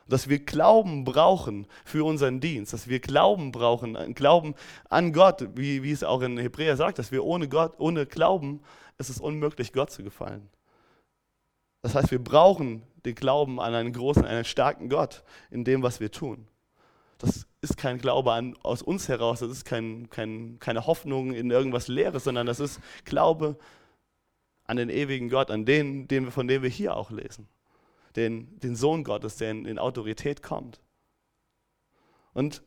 Dass 0.07 0.29
wir 0.29 0.39
Glauben 0.39 1.03
brauchen 1.03 1.67
für 1.83 2.03
unseren 2.05 2.39
Dienst, 2.39 2.73
dass 2.73 2.87
wir 2.87 2.99
Glauben 2.99 3.51
brauchen, 3.51 4.13
Glauben 4.13 4.53
an 4.89 5.13
Gott, 5.13 5.47
wie, 5.55 5.83
wie 5.83 5.91
es 5.91 6.03
auch 6.03 6.21
in 6.21 6.37
Hebräer 6.37 6.77
sagt, 6.77 6.99
dass 6.99 7.11
wir 7.11 7.23
ohne 7.23 7.49
Gott, 7.49 7.73
ohne 7.79 8.05
Glauben, 8.05 8.61
ist 8.97 9.09
es 9.09 9.19
unmöglich, 9.19 9.73
Gott 9.73 9.91
zu 9.91 10.03
gefallen. 10.03 10.49
Das 11.85 11.93
heißt, 11.93 12.09
wir 12.09 12.17
brauchen 12.17 12.81
den 13.05 13.13
Glauben 13.13 13.59
an 13.59 13.75
einen 13.75 13.93
großen, 13.93 14.25
einen 14.25 14.43
starken 14.43 14.89
Gott 14.89 15.23
in 15.51 15.63
dem, 15.63 15.83
was 15.83 15.99
wir 15.99 16.09
tun. 16.09 16.47
Das 17.19 17.45
ist 17.61 17.77
kein 17.77 17.99
Glaube 17.99 18.33
an, 18.33 18.57
aus 18.63 18.81
uns 18.81 19.07
heraus, 19.07 19.41
das 19.41 19.51
ist 19.51 19.65
kein, 19.65 20.09
kein, 20.09 20.57
keine 20.57 20.87
Hoffnung 20.87 21.31
in 21.31 21.51
irgendwas 21.51 21.87
Leeres, 21.87 22.23
sondern 22.23 22.47
das 22.47 22.59
ist 22.59 22.79
Glaube 23.03 23.55
an 24.63 24.77
den 24.77 24.89
ewigen 24.89 25.29
Gott, 25.29 25.51
an 25.51 25.63
den, 25.63 26.07
den 26.07 26.31
von 26.31 26.47
dem 26.47 26.63
wir 26.63 26.71
hier 26.71 26.97
auch 26.97 27.11
lesen. 27.11 27.47
Den, 28.15 28.59
den 28.61 28.75
Sohn 28.75 29.03
Gottes, 29.03 29.35
der 29.35 29.51
in, 29.51 29.65
in 29.65 29.77
Autorität 29.77 30.41
kommt. 30.41 30.81
Und 32.33 32.63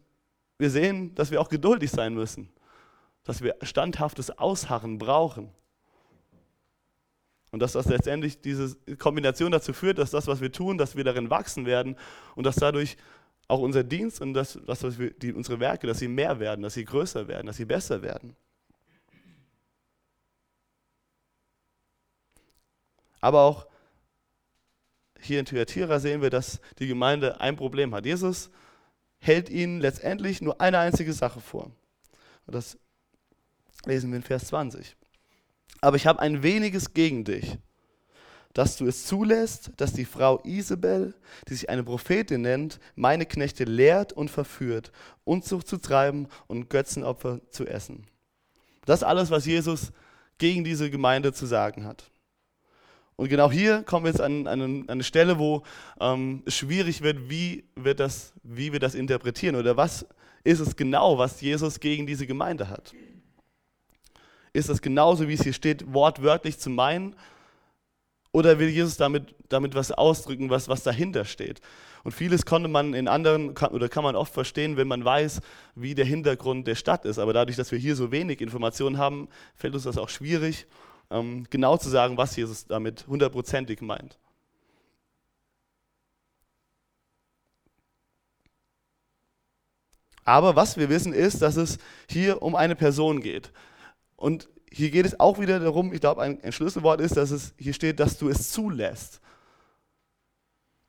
wir 0.58 0.70
sehen, 0.70 1.16
dass 1.16 1.32
wir 1.32 1.40
auch 1.40 1.48
geduldig 1.48 1.90
sein 1.90 2.14
müssen, 2.14 2.50
dass 3.24 3.42
wir 3.42 3.56
standhaftes 3.62 4.30
Ausharren 4.38 4.98
brauchen. 4.98 5.50
Und 7.50 7.60
dass 7.60 7.72
das 7.72 7.86
letztendlich 7.86 8.40
diese 8.40 8.76
Kombination 8.98 9.50
dazu 9.50 9.72
führt, 9.72 9.98
dass 9.98 10.10
das, 10.10 10.26
was 10.26 10.40
wir 10.40 10.52
tun, 10.52 10.76
dass 10.76 10.96
wir 10.96 11.04
darin 11.04 11.30
wachsen 11.30 11.64
werden 11.64 11.96
und 12.34 12.44
dass 12.44 12.56
dadurch 12.56 12.96
auch 13.48 13.60
unser 13.60 13.82
Dienst 13.82 14.20
und 14.20 14.34
das, 14.34 14.58
was 14.66 14.98
wir, 14.98 15.10
die, 15.10 15.32
unsere 15.32 15.58
Werke, 15.58 15.86
dass 15.86 15.98
sie 15.98 16.08
mehr 16.08 16.38
werden, 16.38 16.62
dass 16.62 16.74
sie 16.74 16.84
größer 16.84 17.26
werden, 17.26 17.46
dass 17.46 17.56
sie 17.56 17.64
besser 17.64 18.02
werden. 18.02 18.36
Aber 23.20 23.42
auch 23.42 23.66
hier 25.20 25.40
in 25.40 25.46
Thyatira 25.46 25.98
sehen 25.98 26.22
wir, 26.22 26.30
dass 26.30 26.60
die 26.78 26.86
Gemeinde 26.86 27.40
ein 27.40 27.56
Problem 27.56 27.94
hat. 27.94 28.04
Jesus 28.06 28.50
hält 29.18 29.48
ihnen 29.48 29.80
letztendlich 29.80 30.40
nur 30.40 30.60
eine 30.60 30.78
einzige 30.78 31.12
Sache 31.12 31.40
vor. 31.40 31.72
Und 32.46 32.54
das 32.54 32.78
lesen 33.84 34.10
wir 34.10 34.16
in 34.16 34.22
Vers 34.22 34.46
20. 34.46 34.96
Aber 35.80 35.96
ich 35.96 36.06
habe 36.06 36.20
ein 36.20 36.42
weniges 36.42 36.94
gegen 36.94 37.24
dich, 37.24 37.58
dass 38.52 38.76
du 38.76 38.86
es 38.86 39.06
zulässt, 39.06 39.70
dass 39.76 39.92
die 39.92 40.04
Frau 40.04 40.40
Isabel, 40.44 41.14
die 41.48 41.54
sich 41.54 41.70
eine 41.70 41.84
Prophetin 41.84 42.42
nennt, 42.42 42.80
meine 42.96 43.26
Knechte 43.26 43.64
lehrt 43.64 44.12
und 44.12 44.30
verführt, 44.30 44.90
Unzucht 45.24 45.68
zu 45.68 45.76
treiben 45.76 46.28
und 46.46 46.68
Götzenopfer 46.70 47.40
zu 47.50 47.66
essen. 47.66 48.06
Das 48.86 49.00
ist 49.00 49.04
alles, 49.04 49.30
was 49.30 49.46
Jesus 49.46 49.92
gegen 50.38 50.64
diese 50.64 50.90
Gemeinde 50.90 51.32
zu 51.32 51.46
sagen 51.46 51.84
hat. 51.84 52.10
Und 53.16 53.28
genau 53.28 53.50
hier 53.50 53.82
kommen 53.82 54.04
wir 54.04 54.12
jetzt 54.12 54.20
an, 54.20 54.46
an, 54.46 54.88
eine 54.88 55.02
Stelle, 55.02 55.38
wo 55.38 55.64
ähm, 56.00 56.42
es 56.46 56.54
schwierig 56.54 57.02
wird, 57.02 57.28
wie, 57.28 57.64
wird 57.74 57.98
das, 57.98 58.32
wie 58.44 58.72
wir 58.72 58.78
das 58.78 58.94
interpretieren 58.94 59.56
oder 59.56 59.76
was 59.76 60.06
ist 60.44 60.60
es 60.60 60.76
genau, 60.76 61.18
was 61.18 61.40
Jesus 61.40 61.80
gegen 61.80 62.06
diese 62.06 62.26
Gemeinde 62.26 62.68
hat. 62.68 62.94
Ist 64.58 64.68
das 64.68 64.82
genauso, 64.82 65.28
wie 65.28 65.34
es 65.34 65.44
hier 65.44 65.52
steht, 65.52 65.94
wortwörtlich 65.94 66.58
zu 66.58 66.68
meinen? 66.68 67.14
Oder 68.32 68.58
will 68.58 68.68
Jesus 68.68 68.96
damit, 68.96 69.36
damit 69.48 69.76
was 69.76 69.92
ausdrücken, 69.92 70.50
was, 70.50 70.68
was 70.68 70.82
dahinter 70.82 71.24
steht? 71.24 71.60
Und 72.02 72.10
vieles 72.10 72.44
konnte 72.44 72.68
man 72.68 72.92
in 72.92 73.06
anderen, 73.06 73.50
oder 73.50 73.88
kann 73.88 74.02
man 74.02 74.16
oft 74.16 74.34
verstehen, 74.34 74.76
wenn 74.76 74.88
man 74.88 75.04
weiß, 75.04 75.42
wie 75.76 75.94
der 75.94 76.06
Hintergrund 76.06 76.66
der 76.66 76.74
Stadt 76.74 77.04
ist. 77.04 77.20
Aber 77.20 77.32
dadurch, 77.32 77.56
dass 77.56 77.70
wir 77.70 77.78
hier 77.78 77.94
so 77.94 78.10
wenig 78.10 78.40
Informationen 78.40 78.98
haben, 78.98 79.28
fällt 79.54 79.74
uns 79.74 79.84
das 79.84 79.96
auch 79.96 80.08
schwierig, 80.08 80.66
ähm, 81.12 81.46
genau 81.50 81.76
zu 81.76 81.88
sagen, 81.88 82.16
was 82.16 82.34
Jesus 82.34 82.66
damit 82.66 83.06
hundertprozentig 83.06 83.80
meint. 83.80 84.18
Aber 90.24 90.56
was 90.56 90.76
wir 90.76 90.88
wissen 90.88 91.12
ist, 91.12 91.42
dass 91.42 91.54
es 91.54 91.78
hier 92.10 92.42
um 92.42 92.56
eine 92.56 92.74
Person 92.74 93.20
geht. 93.20 93.52
Und 94.18 94.48
hier 94.70 94.90
geht 94.90 95.06
es 95.06 95.18
auch 95.18 95.38
wieder 95.38 95.60
darum, 95.60 95.92
ich 95.92 96.00
glaube, 96.00 96.20
ein, 96.20 96.42
ein, 96.42 96.50
Schlüsselwort 96.50 97.00
ist, 97.00 97.16
dass 97.16 97.30
es 97.30 97.54
hier 97.56 97.72
steht, 97.72 98.00
dass 98.00 98.18
du 98.18 98.28
es 98.28 98.50
zulässt. 98.50 99.20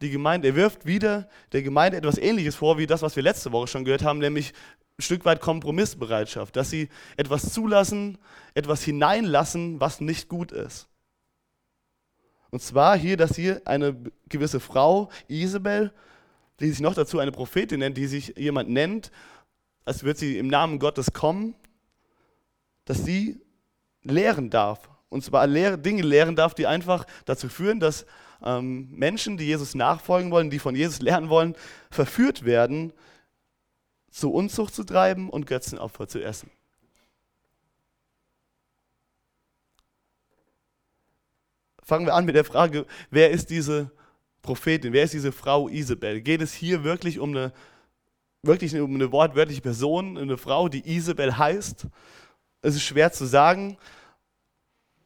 Die 0.01 0.09
Gemeinde, 0.09 0.48
er 0.48 0.55
wirft 0.55 0.88
wieder 0.88 1.29
der 1.51 1.62
Gemeinde 1.62 1.98
etwas 1.98 2.17
Ähnliches 2.17 2.55
vor, 2.55 2.79
wie 2.79 2.88
das, 2.88 3.03
was 3.03 3.15
wir 3.15 3.21
letzte 3.21 3.51
Woche 3.51 3.67
schon 3.67 3.86
gehört 3.86 4.03
haben, 4.03 4.17
nämlich 4.17 4.53
ein 4.98 5.03
Stück 5.03 5.25
weit 5.25 5.41
Kompromissbereitschaft, 5.41 6.55
dass 6.55 6.71
sie 6.71 6.89
etwas 7.17 7.53
zulassen, 7.53 8.17
etwas 8.55 8.83
hineinlassen, 8.83 9.79
was 9.79 10.01
nicht 10.01 10.27
gut 10.27 10.51
ist. 10.51 10.88
Und 12.50 12.63
zwar 12.63 12.98
hier, 12.98 13.15
dass 13.15 13.36
hier 13.36 13.62
eine 13.65 13.95
gewisse 14.27 14.59
Frau, 14.59 15.09
Isabel, 15.27 15.93
die 16.59 16.71
sich 16.71 16.79
noch 16.79 16.95
dazu 16.95 17.19
eine 17.19 17.31
Prophetin 17.31 17.79
nennt, 17.79 17.95
die 17.95 18.07
sich 18.07 18.33
jemand 18.38 18.69
nennt, 18.69 19.12
als 19.86 20.03
würde 20.03 20.19
sie 20.19 20.39
im 20.39 20.48
Namen 20.48 20.79
Gottes 20.79 21.13
kommen, 21.13 21.53
dass 22.89 23.05
sie 23.05 23.39
lehren 24.01 24.50
darf. 24.50 24.89
Und 25.10 25.24
zwar 25.24 25.48
Dinge 25.48 26.01
lehren 26.01 26.36
darf, 26.36 26.55
die 26.55 26.65
einfach 26.65 27.05
dazu 27.25 27.48
führen, 27.48 27.79
dass 27.79 28.08
ähm, 28.43 28.89
Menschen, 28.89 29.38
die 29.38 29.46
Jesus 29.46 29.75
nachfolgen 29.75 30.31
wollen, 30.31 30.50
die 30.50 30.58
von 30.58 30.75
Jesus 30.75 31.00
lernen 31.00 31.29
wollen, 31.29 31.55
verführt 31.91 32.46
werden, 32.46 32.91
zu 34.10 34.34
Unzucht 34.34 34.74
zu 34.74 34.84
treiben 34.84 35.29
und 35.29 35.46
Götzenopfer 35.46 36.08
zu 36.08 36.19
essen. 36.19 36.50
Fangen 41.84 42.08
wir 42.08 42.15
an 42.15 42.25
mit 42.25 42.34
der 42.34 42.46
Frage, 42.46 42.88
wer 43.12 43.29
ist 43.29 43.51
diese 43.51 43.91
Prophetin, 44.41 44.93
wer 44.93 45.03
ist 45.03 45.13
diese 45.13 45.31
Frau 45.31 45.69
Isabel? 45.69 46.22
Geht 46.22 46.41
es 46.41 46.53
hier 46.55 46.84
wirklich 46.84 47.19
um 47.19 47.29
eine, 47.36 47.53
wirklich 48.41 48.75
um 48.79 48.96
eine 48.96 49.12
wortwörtliche 49.12 49.62
Person, 49.62 50.17
eine 50.17 50.38
Frau, 50.39 50.69
die 50.69 50.91
Isabel 50.91 51.38
heißt? 51.38 51.86
Es 52.62 52.75
ist 52.75 52.84
schwer 52.84 53.12
zu 53.12 53.25
sagen. 53.25 53.78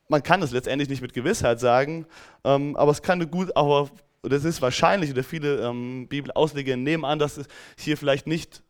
Man 0.09 0.23
kann 0.23 0.41
es 0.41 0.51
letztendlich 0.51 0.89
nicht 0.89 1.01
mit 1.01 1.13
Gewissheit 1.13 1.59
sagen, 1.59 2.05
ähm, 2.43 2.75
aber 2.75 2.91
es 2.91 3.01
kann 3.01 3.29
gut, 3.31 3.55
aber 3.55 3.89
das 4.21 4.43
ist 4.43 4.61
wahrscheinlich, 4.61 5.11
oder 5.11 5.23
viele 5.23 5.67
ähm, 5.67 6.07
Bibelausleger 6.07 6.77
nehmen 6.77 7.05
an, 7.05 7.19
dass 7.19 7.37
es 7.37 7.47
hier 7.77 7.97
vielleicht 7.97 8.27
nicht 8.27 8.63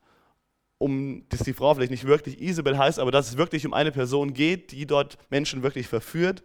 um, 0.77 1.25
dass 1.29 1.41
die 1.41 1.53
Frau 1.53 1.73
vielleicht 1.73 1.91
nicht 1.91 2.05
wirklich 2.05 2.41
Isabel 2.41 2.77
heißt, 2.77 2.99
aber 2.99 3.11
dass 3.11 3.29
es 3.29 3.37
wirklich 3.37 3.65
um 3.65 3.73
eine 3.73 3.91
Person 3.91 4.33
geht, 4.33 4.71
die 4.71 4.85
dort 4.85 5.17
Menschen 5.29 5.63
wirklich 5.63 5.87
verführt, 5.87 6.43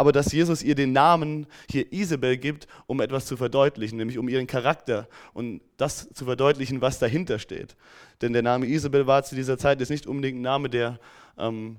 aber 0.00 0.12
dass 0.12 0.32
Jesus 0.32 0.62
ihr 0.62 0.74
den 0.74 0.92
Namen 0.94 1.46
hier 1.70 1.92
Isabel 1.92 2.38
gibt, 2.38 2.66
um 2.86 3.02
etwas 3.02 3.26
zu 3.26 3.36
verdeutlichen, 3.36 3.98
nämlich 3.98 4.16
um 4.16 4.30
ihren 4.30 4.46
Charakter 4.46 5.06
und 5.34 5.60
das 5.76 6.08
zu 6.14 6.24
verdeutlichen, 6.24 6.80
was 6.80 6.98
dahinter 6.98 7.38
steht. 7.38 7.76
Denn 8.22 8.32
der 8.32 8.40
Name 8.40 8.64
Isabel 8.64 9.06
war 9.06 9.24
zu 9.24 9.34
dieser 9.34 9.58
Zeit 9.58 9.78
jetzt 9.78 9.90
nicht 9.90 10.06
unbedingt 10.06 10.38
ein 10.38 10.40
Name, 10.40 10.70
der 10.70 10.98
ähm, 11.36 11.76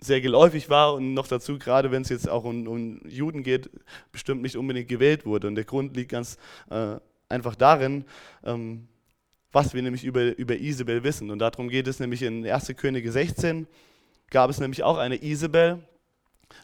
sehr 0.00 0.22
geläufig 0.22 0.70
war 0.70 0.94
und 0.94 1.12
noch 1.12 1.28
dazu, 1.28 1.58
gerade 1.58 1.90
wenn 1.90 2.00
es 2.00 2.08
jetzt 2.08 2.30
auch 2.30 2.44
um, 2.44 2.66
um, 2.66 3.06
Juden 3.06 3.42
geht, 3.42 3.68
bestimmt 4.10 4.40
nicht 4.40 4.56
unbedingt 4.56 4.88
gewählt 4.88 5.26
wurde. 5.26 5.48
Und 5.48 5.54
der 5.54 5.64
Grund 5.64 5.94
liegt 5.98 6.12
ganz 6.12 6.38
äh, 6.70 6.96
einfach 7.28 7.56
darin, 7.56 8.06
ähm, 8.42 8.88
was 9.52 9.74
wir 9.74 9.82
nämlich 9.82 10.04
über, 10.04 10.34
über 10.38 10.56
Isabel 10.56 11.04
wissen. 11.04 11.30
Und 11.30 11.40
darum 11.40 11.68
geht 11.68 11.88
es 11.88 12.00
nämlich 12.00 12.22
in 12.22 12.46
1. 12.46 12.72
Könige 12.78 13.12
16, 13.12 13.66
gab 14.30 14.48
es 14.48 14.60
nämlich 14.60 14.82
auch 14.82 14.96
eine 14.96 15.22
Isabel. 15.22 15.82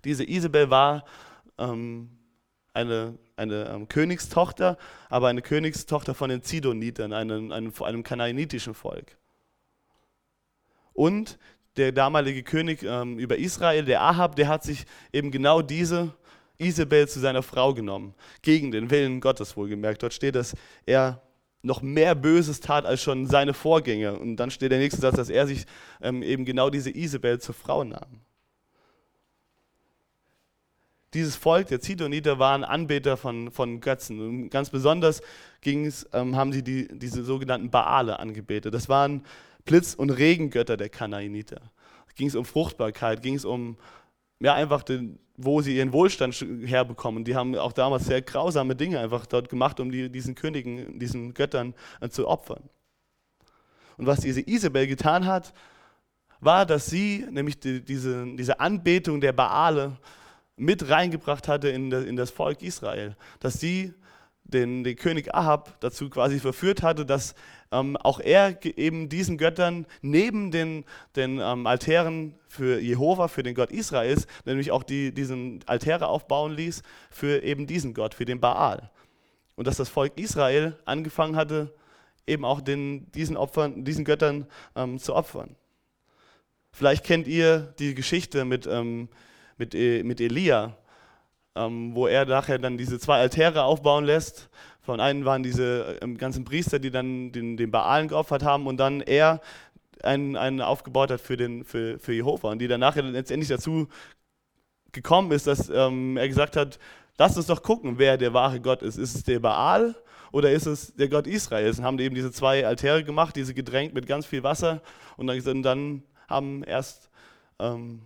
Diese 0.04 0.24
Isabel 0.24 0.70
war 0.70 1.04
ähm, 1.58 2.10
eine, 2.72 3.18
eine 3.36 3.68
ähm, 3.68 3.88
Königstochter, 3.88 4.76
aber 5.08 5.28
eine 5.28 5.42
Königstochter 5.42 6.14
von 6.14 6.30
den 6.30 6.42
Zidonitern, 6.42 7.12
einem, 7.12 7.52
einem, 7.52 7.72
einem 7.80 8.02
kanaanitischen 8.02 8.74
Volk. 8.74 9.16
Und 10.92 11.38
der 11.76 11.92
damalige 11.92 12.42
König 12.42 12.82
ähm, 12.82 13.18
über 13.18 13.36
Israel, 13.36 13.84
der 13.84 14.02
Ahab, 14.02 14.36
der 14.36 14.48
hat 14.48 14.62
sich 14.62 14.84
eben 15.12 15.30
genau 15.30 15.62
diese 15.62 16.14
Isabel 16.58 17.08
zu 17.08 17.18
seiner 17.18 17.42
Frau 17.42 17.74
genommen, 17.74 18.14
gegen 18.42 18.70
den 18.70 18.90
Willen 18.90 19.20
Gottes 19.20 19.56
wohlgemerkt. 19.56 20.02
Dort 20.02 20.14
steht, 20.14 20.36
dass 20.36 20.54
er 20.86 21.20
noch 21.62 21.82
mehr 21.82 22.14
Böses 22.14 22.60
tat 22.60 22.84
als 22.84 23.02
schon 23.02 23.26
seine 23.26 23.54
Vorgänger. 23.54 24.20
Und 24.20 24.36
dann 24.36 24.50
steht 24.50 24.70
der 24.70 24.78
nächste 24.78 25.00
Satz, 25.00 25.16
dass 25.16 25.30
er 25.30 25.46
sich 25.46 25.64
ähm, 26.00 26.22
eben 26.22 26.44
genau 26.44 26.70
diese 26.70 26.90
Isabel 26.90 27.40
zur 27.40 27.54
Frau 27.54 27.82
nahm. 27.82 28.20
Dieses 31.14 31.36
Volk 31.36 31.68
der 31.68 31.80
Zidoniter 31.80 32.38
waren 32.38 32.64
Anbeter 32.64 33.16
von, 33.16 33.50
von 33.50 33.80
Götzen. 33.80 34.20
Und 34.20 34.50
ganz 34.50 34.70
besonders 34.70 35.22
ähm, 35.64 36.36
haben 36.36 36.52
sie 36.52 36.62
die, 36.62 36.88
diese 36.88 37.24
sogenannten 37.24 37.70
Baale 37.70 38.18
angebetet. 38.18 38.74
Das 38.74 38.88
waren 38.88 39.24
Blitz- 39.64 39.94
und 39.94 40.10
Regengötter 40.10 40.76
der 40.76 40.88
Kanaaniter. 40.88 41.62
Ging 42.16 42.28
es 42.28 42.34
um 42.34 42.44
Fruchtbarkeit, 42.44 43.22
ging 43.22 43.34
es 43.34 43.44
um 43.44 43.76
ja, 44.40 44.54
einfach, 44.54 44.82
den, 44.82 45.18
wo 45.36 45.62
sie 45.62 45.76
ihren 45.76 45.92
Wohlstand 45.92 46.34
herbekommen. 46.64 47.24
Die 47.24 47.34
haben 47.34 47.56
auch 47.56 47.72
damals 47.72 48.06
sehr 48.06 48.22
grausame 48.22 48.76
Dinge 48.76 49.00
einfach 49.00 49.26
dort 49.26 49.48
gemacht, 49.48 49.80
um 49.80 49.90
die, 49.90 50.10
diesen 50.10 50.34
Königen, 50.34 50.98
diesen 50.98 51.34
Göttern 51.34 51.74
äh, 52.00 52.08
zu 52.08 52.28
opfern. 52.28 52.62
Und 53.96 54.06
was 54.06 54.20
diese 54.20 54.40
Isabel 54.40 54.86
getan 54.86 55.26
hat, 55.26 55.54
war, 56.40 56.66
dass 56.66 56.86
sie 56.86 57.24
nämlich 57.30 57.58
die, 57.58 57.80
diese, 57.80 58.26
diese 58.36 58.60
Anbetung 58.60 59.20
der 59.20 59.32
Baale 59.32 59.96
mit 60.56 60.88
reingebracht 60.88 61.48
hatte 61.48 61.68
in, 61.68 61.90
das, 62.16 62.30
Volk 62.30 62.62
Israel. 62.62 63.16
Dass 63.40 63.60
sie 63.60 63.92
den, 64.44 64.84
den 64.84 64.96
König 64.96 65.34
Ahab 65.34 65.80
dazu 65.80 66.10
quasi 66.10 66.38
verführt 66.38 66.82
hatte, 66.82 67.06
dass 67.06 67.34
ähm, 67.72 67.96
auch 67.96 68.20
er 68.20 68.64
eben 68.64 69.08
diesen 69.08 69.38
Göttern 69.38 69.86
neben 70.02 70.50
den, 70.50 70.84
den 71.16 71.40
ähm, 71.40 71.66
Altären 71.66 72.34
für 72.46 72.78
Jehova, 72.78 73.28
für 73.28 73.42
den 73.42 73.54
Gott 73.54 73.72
Israels, 73.72 74.26
nämlich 74.44 74.70
auch 74.70 74.82
die, 74.82 75.12
diesen 75.12 75.60
Altäre 75.66 76.06
aufbauen 76.06 76.52
ließ 76.52 76.82
für 77.10 77.42
eben 77.42 77.66
diesen 77.66 77.94
Gott, 77.94 78.14
für 78.14 78.26
den 78.26 78.40
Baal. 78.40 78.90
Und 79.56 79.66
dass 79.66 79.76
das 79.76 79.88
Volk 79.88 80.18
Israel 80.18 80.76
angefangen 80.84 81.36
hatte, 81.36 81.74
eben 82.26 82.44
auch 82.44 82.60
den, 82.60 83.10
diesen, 83.12 83.36
Opfern, 83.36 83.84
diesen 83.84 84.04
Göttern 84.04 84.46
ähm, 84.76 84.98
zu 84.98 85.14
opfern. 85.14 85.56
Vielleicht 86.72 87.04
kennt 87.04 87.28
ihr 87.28 87.74
die 87.78 87.94
Geschichte 87.94 88.44
mit, 88.44 88.66
ähm, 88.66 89.08
mit, 89.58 89.74
e, 89.74 90.02
mit 90.02 90.20
Elia, 90.20 90.76
ähm, 91.56 91.94
wo 91.94 92.06
er 92.06 92.24
nachher 92.26 92.58
dann 92.58 92.76
diese 92.76 92.98
zwei 92.98 93.18
Altäre 93.18 93.64
aufbauen 93.64 94.04
lässt. 94.04 94.48
Von 94.80 95.00
einem 95.00 95.24
waren 95.24 95.42
diese 95.42 95.98
ähm, 96.02 96.18
ganzen 96.18 96.44
Priester, 96.44 96.78
die 96.78 96.90
dann 96.90 97.32
den, 97.32 97.56
den 97.56 97.70
Baalen 97.70 98.08
geopfert 98.08 98.42
haben 98.42 98.66
und 98.66 98.76
dann 98.76 99.00
er 99.00 99.40
einen, 100.02 100.36
einen 100.36 100.60
aufgebaut 100.60 101.10
hat 101.10 101.20
für, 101.20 101.36
den, 101.36 101.64
für, 101.64 101.98
für 101.98 102.12
Jehova 102.12 102.50
und 102.50 102.58
die 102.58 102.68
dann 102.68 102.80
nachher 102.80 103.02
letztendlich 103.02 103.48
dazu 103.48 103.88
gekommen 104.92 105.32
ist, 105.32 105.46
dass 105.46 105.68
ähm, 105.70 106.16
er 106.16 106.28
gesagt 106.28 106.56
hat, 106.56 106.78
lasst 107.18 107.36
uns 107.36 107.46
doch 107.46 107.62
gucken, 107.62 107.98
wer 107.98 108.16
der 108.16 108.32
wahre 108.32 108.60
Gott 108.60 108.82
ist. 108.82 108.96
Ist 108.96 109.14
es 109.14 109.24
der 109.24 109.40
Baal 109.40 109.94
oder 110.32 110.52
ist 110.52 110.66
es 110.66 110.94
der 110.94 111.08
Gott 111.08 111.26
Israels? 111.26 111.78
Und 111.78 111.84
haben 111.84 111.98
eben 111.98 112.14
diese 112.14 112.32
zwei 112.32 112.66
Altäre 112.66 113.04
gemacht, 113.04 113.36
diese 113.36 113.54
gedrängt 113.54 113.94
mit 113.94 114.06
ganz 114.06 114.26
viel 114.26 114.42
Wasser 114.42 114.82
und 115.16 115.26
dann, 115.26 115.62
dann 115.62 116.02
haben 116.28 116.62
erst 116.62 117.10
ähm, 117.58 118.02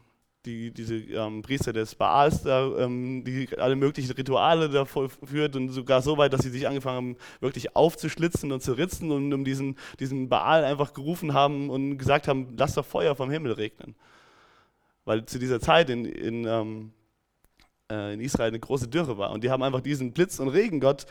die, 0.49 0.71
diese 0.71 0.97
ähm, 0.97 1.43
Priester 1.43 1.73
des 1.73 1.95
Baals 1.95 2.43
da, 2.43 2.67
ähm, 2.79 3.23
die 3.23 3.49
alle 3.59 3.77
möglichen 3.77 4.11
Rituale 4.13 4.71
da 4.71 4.87
vollführt 4.87 5.57
und 5.57 5.69
sogar 5.69 6.01
so 6.01 6.17
weit, 6.17 6.33
dass 6.33 6.41
sie 6.43 6.51
sich 6.51 6.67
angefangen 6.67 6.97
haben, 6.97 7.17
wirklich 7.41 7.77
aufzuschlitzen 7.77 8.51
und 8.51 8.63
zu 8.63 8.73
ritzen 8.73 9.11
und 9.11 9.33
um 9.33 9.45
diesen, 9.45 9.77
diesen 10.01 10.29
Baal 10.29 10.65
einfach 10.65 10.95
gerufen 10.95 11.35
haben 11.35 11.69
und 11.69 11.99
gesagt 11.99 12.29
haben, 12.29 12.55
lass 12.57 12.75
doch 12.75 12.87
Feuer 12.87 13.15
vom 13.15 13.31
Himmel 13.31 13.53
regnen. 13.53 13.95
weil 15.05 15.25
zu 15.27 15.39
dieser 15.39 15.61
Zeit 15.61 15.91
in, 15.91 16.07
in, 16.07 16.47
ähm, 16.47 16.93
äh, 17.91 18.15
in 18.15 18.21
Israel 18.21 18.49
eine 18.49 18.61
große 18.61 18.89
Dürre 18.89 19.19
war. 19.19 19.31
Und 19.33 19.45
die 19.45 19.51
haben 19.51 19.63
einfach 19.63 19.83
diesen 19.83 20.13
Blitz- 20.13 20.41
und 20.41 20.49
Regengott, 20.49 21.07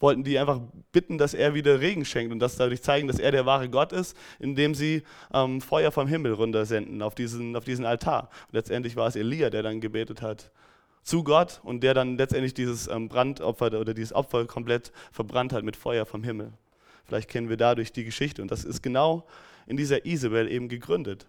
wollten 0.00 0.24
die 0.24 0.38
einfach 0.38 0.60
bitten, 0.92 1.18
dass 1.18 1.34
er 1.34 1.54
wieder 1.54 1.80
Regen 1.80 2.04
schenkt 2.04 2.32
und 2.32 2.40
das 2.40 2.56
dadurch 2.56 2.82
zeigen, 2.82 3.06
dass 3.06 3.18
er 3.18 3.30
der 3.30 3.46
wahre 3.46 3.68
Gott 3.68 3.92
ist, 3.92 4.16
indem 4.38 4.74
sie 4.74 5.02
ähm, 5.32 5.60
Feuer 5.60 5.92
vom 5.92 6.08
Himmel 6.08 6.32
runtersenden 6.32 7.02
auf 7.02 7.14
diesen, 7.14 7.54
auf 7.54 7.64
diesen 7.64 7.84
Altar. 7.84 8.30
Und 8.48 8.54
letztendlich 8.54 8.96
war 8.96 9.08
es 9.08 9.16
Elia, 9.16 9.50
der 9.50 9.62
dann 9.62 9.80
gebetet 9.80 10.22
hat 10.22 10.50
zu 11.02 11.22
Gott 11.22 11.60
und 11.62 11.82
der 11.82 11.94
dann 11.94 12.16
letztendlich 12.16 12.54
dieses 12.54 12.88
ähm, 12.88 13.08
Brandopfer 13.08 13.78
oder 13.78 13.94
dieses 13.94 14.12
Opfer 14.12 14.46
komplett 14.46 14.90
verbrannt 15.12 15.52
hat 15.52 15.64
mit 15.64 15.76
Feuer 15.76 16.06
vom 16.06 16.24
Himmel. 16.24 16.52
Vielleicht 17.04 17.28
kennen 17.28 17.48
wir 17.48 17.56
dadurch 17.56 17.92
die 17.92 18.04
Geschichte 18.04 18.42
und 18.42 18.50
das 18.50 18.64
ist 18.64 18.82
genau 18.82 19.26
in 19.66 19.76
dieser 19.76 20.04
Isabel 20.04 20.50
eben 20.50 20.68
gegründet 20.68 21.26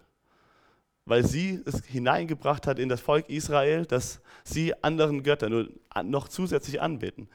weil 1.04 1.24
sie 1.24 1.60
es 1.64 1.84
hineingebracht 1.84 2.66
hat 2.66 2.78
in 2.78 2.88
das 2.88 3.00
Volk 3.00 3.28
Israel, 3.28 3.84
dass 3.86 4.20
sie 4.44 4.72
anderen 4.82 5.22
Göttern 5.22 5.68
noch 6.04 6.28
zusätzlich 6.28 6.80
anbeten. 6.80 7.28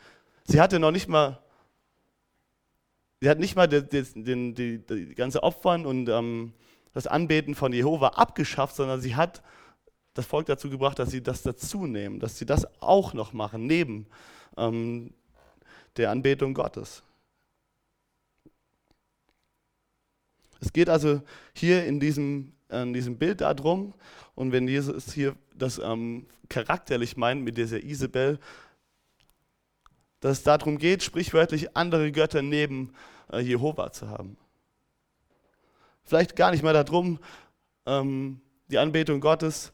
Sie 0.48 0.62
hatte 0.62 0.80
noch 0.80 0.92
nicht 0.92 1.08
mal, 1.08 1.40
sie 3.20 3.30
hat 3.30 3.38
nicht 3.38 3.56
mal 3.56 3.68
die, 3.68 3.84
die, 3.84 4.54
die, 4.54 4.80
die 4.80 5.16
ganze 5.16 5.44
Opfern 5.44 5.86
und 5.86 6.10
ähm, 6.10 6.54
das 6.94 7.06
Anbeten 7.06 7.54
von 7.54 7.74
Jehova 7.74 8.10
abgeschafft, 8.10 8.76
sondern 8.76 9.02
sie 9.02 9.16
hat 9.16 9.44
das 10.14 10.26
Volk 10.26 10.48
dazu 10.48 10.70
gebracht, 10.70 10.98
dass 10.98 11.12
sie 11.12 11.22
das 11.22 11.44
dazu 11.44 11.86
nehmen, 11.86 12.20
dass 12.20 12.38
sie 12.38 12.46
das 12.46 12.66
auch 12.82 13.14
noch 13.14 13.34
machen, 13.34 13.68
neben 13.68 14.08
ähm, 14.56 15.14
der 15.98 16.12
Anbetung 16.12 16.54
Gottes. 16.54 17.04
Es 20.60 20.74
geht 20.74 20.90
also 20.90 21.22
hier 21.54 21.86
in 21.86 22.00
diesem 22.00 22.54
in 22.70 22.94
diesem 22.94 23.18
Bild 23.18 23.42
darum. 23.42 23.94
Und 24.36 24.52
wenn 24.52 24.68
Jesus 24.68 25.14
hier 25.14 25.36
das 25.56 25.80
ähm, 25.80 26.26
charakterlich 26.50 27.18
meint 27.18 27.44
mit 27.44 27.58
dieser 27.58 27.84
Isabel, 27.84 28.40
dass 30.20 30.40
es 30.40 30.44
darum 30.44 30.78
geht, 30.78 31.04
sprichwörtlich 31.04 31.76
andere 31.76 32.12
Götter 32.12 32.42
neben 32.42 32.94
äh, 33.32 33.40
Jehova 33.40 33.92
zu 33.92 34.10
haben. 34.10 34.38
Vielleicht 36.04 36.36
gar 36.36 36.52
nicht 36.52 36.64
mal 36.64 36.74
darum, 36.74 37.20
ähm, 37.86 38.42
die 38.70 38.78
Anbetung 38.78 39.20
Gottes, 39.20 39.74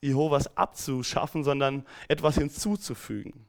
Jehovas 0.00 0.56
abzuschaffen, 0.56 1.44
sondern 1.44 1.86
etwas 2.08 2.36
hinzuzufügen. 2.36 3.46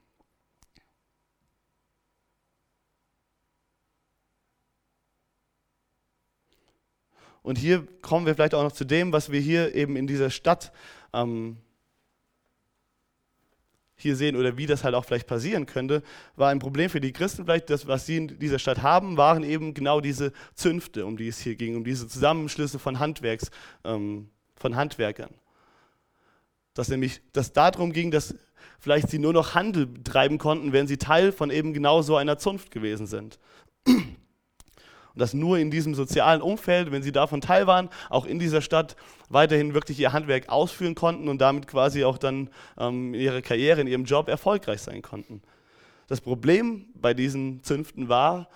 Und 7.42 7.58
hier 7.58 7.86
kommen 8.02 8.26
wir 8.26 8.36
vielleicht 8.36 8.56
auch 8.56 8.64
noch 8.64 8.72
zu 8.72 8.86
dem, 8.86 9.12
was 9.12 9.32
wir 9.32 9.42
hier 9.42 9.76
eben 9.76 9.98
in 9.98 10.08
dieser 10.08 10.30
Stadt 10.30 10.72
ähm, 11.12 11.58
hier 14.04 14.16
sehen 14.16 14.36
oder 14.36 14.58
wie 14.58 14.68
das 14.68 14.84
halt 14.84 14.94
auch 14.94 15.06
vielleicht 15.06 15.26
passieren 15.26 15.66
könnte, 15.66 16.04
war 16.36 16.50
ein 16.50 16.60
Problem 16.60 16.90
für 16.90 17.02
die 17.02 17.12
Christen 17.12 17.46
vielleicht, 17.46 17.70
das, 17.70 17.88
was 17.88 18.06
sie 18.06 18.18
in 18.18 18.40
dieser 18.40 18.60
Stadt 18.60 18.84
haben, 18.84 19.18
waren 19.18 19.44
eben 19.44 19.74
genau 19.74 20.00
diese 20.00 20.32
Zünfte, 20.54 21.06
um 21.06 21.18
die 21.18 21.28
es 21.28 21.40
hier 21.40 21.56
ging, 21.56 21.76
um 21.76 21.84
diese 21.84 22.08
Zusammenschlüsse 22.08 22.78
von 22.78 23.00
Handwerks, 23.00 23.50
ähm, 23.84 24.30
von 24.56 24.76
Handwerkern. 24.76 25.32
Dass 26.76 26.90
nämlich, 26.90 27.22
dass 27.34 27.54
darum 27.54 27.92
ging, 27.92 28.12
dass 28.12 28.36
vielleicht 28.80 29.10
sie 29.10 29.20
nur 29.20 29.34
noch 29.34 29.56
Handel 29.56 29.88
treiben 30.04 30.38
konnten, 30.38 30.74
wenn 30.74 30.88
sie 30.88 30.98
Teil 30.98 31.32
von 31.32 31.50
eben 31.50 31.74
genau 31.74 32.02
so 32.02 32.16
einer 32.18 32.38
Zunft 32.38 32.70
gewesen 32.70 33.08
sind. 33.08 33.40
Und 35.14 35.20
dass 35.20 35.34
nur 35.34 35.60
in 35.60 35.70
diesem 35.70 35.94
sozialen 35.94 36.42
Umfeld, 36.42 36.92
wenn 36.92 37.04
sie 37.04 37.12
davon 37.12 37.40
teil 37.40 37.68
waren, 37.68 37.90
auch 38.10 38.26
in 38.26 38.40
dieser 38.40 38.62
Stadt 38.62 38.96
weiterhin 39.30 39.74
wirklich 39.74 40.00
ihr 40.00 40.12
Handwerk 40.12 40.50
ausführen 40.50 40.96
konnten 40.96 41.28
und 41.28 41.40
damit 41.40 41.68
quasi 41.68 42.04
auch 42.04 42.18
dann 42.18 42.50
ähm, 42.78 43.14
in 43.14 43.22
ihrer 43.22 43.42
Karriere, 43.42 43.82
in 43.82 43.88
ihrem 43.88 44.06
Job 44.06 44.28
erfolgreich 44.28 44.82
sein 44.82 45.02
konnten. 45.02 45.42
Das 46.08 46.20
Problem 46.20 46.88
bei 46.96 47.14
diesen 47.14 47.64
Zünften 47.64 48.10
war, 48.10 48.50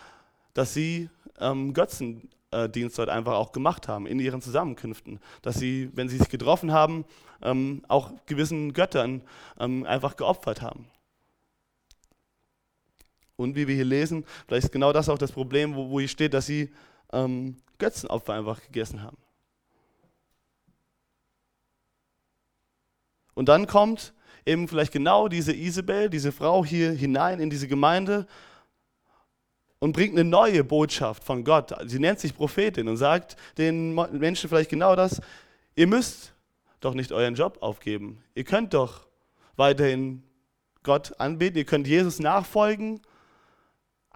dass 0.54 0.74
sie 0.74 1.10
ähm, 1.40 1.74
Götzendienst 1.74 2.98
dort 2.98 3.10
einfach 3.10 3.34
auch 3.34 3.52
gemacht 3.52 3.88
haben 3.88 4.08
in 4.08 4.20
ihren 4.20 4.42
Zusammenkünften. 4.42 5.20
Dass 5.44 5.60
sie, 5.60 5.92
wenn 5.94 6.10
sie 6.10 6.18
sich 6.18 6.30
getroffen 6.30 6.74
haben, 6.74 7.06
ähm, 7.42 7.84
auch 7.88 8.12
gewissen 8.26 8.74
Göttern 8.74 9.22
ähm, 9.60 9.86
einfach 9.86 10.18
geopfert 10.18 10.62
haben. 10.62 10.88
Und 13.38 13.56
wie 13.56 13.68
wir 13.68 13.76
hier 13.76 13.86
lesen, 13.86 14.26
vielleicht 14.48 14.66
ist 14.66 14.72
genau 14.72 14.92
das 14.92 15.08
auch 15.08 15.18
das 15.18 15.32
Problem, 15.32 15.76
wo, 15.76 15.90
wo 15.90 16.00
hier 16.00 16.10
steht, 16.10 16.34
dass 16.34 16.48
sie 16.48 16.74
ähm, 17.14 17.56
Götzenopfer 17.78 18.34
einfach 18.34 18.62
gegessen 18.62 19.02
haben. 19.02 19.18
Und 23.36 23.48
dann 23.48 23.68
kommt 23.68 24.14
eben 24.48 24.68
vielleicht 24.68 24.92
genau 24.92 25.28
diese 25.28 25.54
Isabel, 25.54 26.10
diese 26.10 26.32
Frau 26.32 26.66
hier 26.66 26.92
hinein 26.92 27.40
in 27.40 27.52
diese 27.52 27.68
Gemeinde 27.68 28.26
und 29.80 29.94
bringt 29.94 30.18
eine 30.18 30.28
neue 30.28 30.64
Botschaft 30.64 31.24
von 31.24 31.44
Gott. 31.44 31.72
Sie 31.86 32.00
nennt 32.00 32.20
sich 32.20 32.36
Prophetin 32.36 32.88
und 32.88 32.98
sagt 32.98 33.36
den 33.60 33.94
Menschen 33.94 34.50
vielleicht 34.50 34.72
genau 34.72 34.96
das, 34.96 35.22
ihr 35.76 35.86
müsst 35.86 36.34
doch 36.80 36.96
nicht 36.96 37.12
euren 37.12 37.36
Job 37.36 37.60
aufgeben. 37.62 38.24
Ihr 38.34 38.44
könnt 38.44 38.74
doch 38.74 39.06
weiterhin 39.56 40.24
Gott 40.82 41.20
anbeten, 41.20 41.58
ihr 41.58 41.66
könnt 41.66 41.88
Jesus 41.88 42.20
nachfolgen 42.20 43.02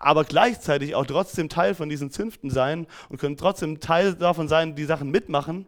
aber 0.01 0.23
gleichzeitig 0.23 0.95
auch 0.95 1.05
trotzdem 1.05 1.49
Teil 1.49 1.75
von 1.75 1.89
diesen 1.89 2.11
Zünften 2.11 2.49
sein 2.49 2.87
und 3.09 3.17
können 3.19 3.37
trotzdem 3.37 3.79
Teil 3.79 4.15
davon 4.15 4.47
sein, 4.47 4.75
die 4.75 4.85
Sachen 4.85 5.11
mitmachen, 5.11 5.67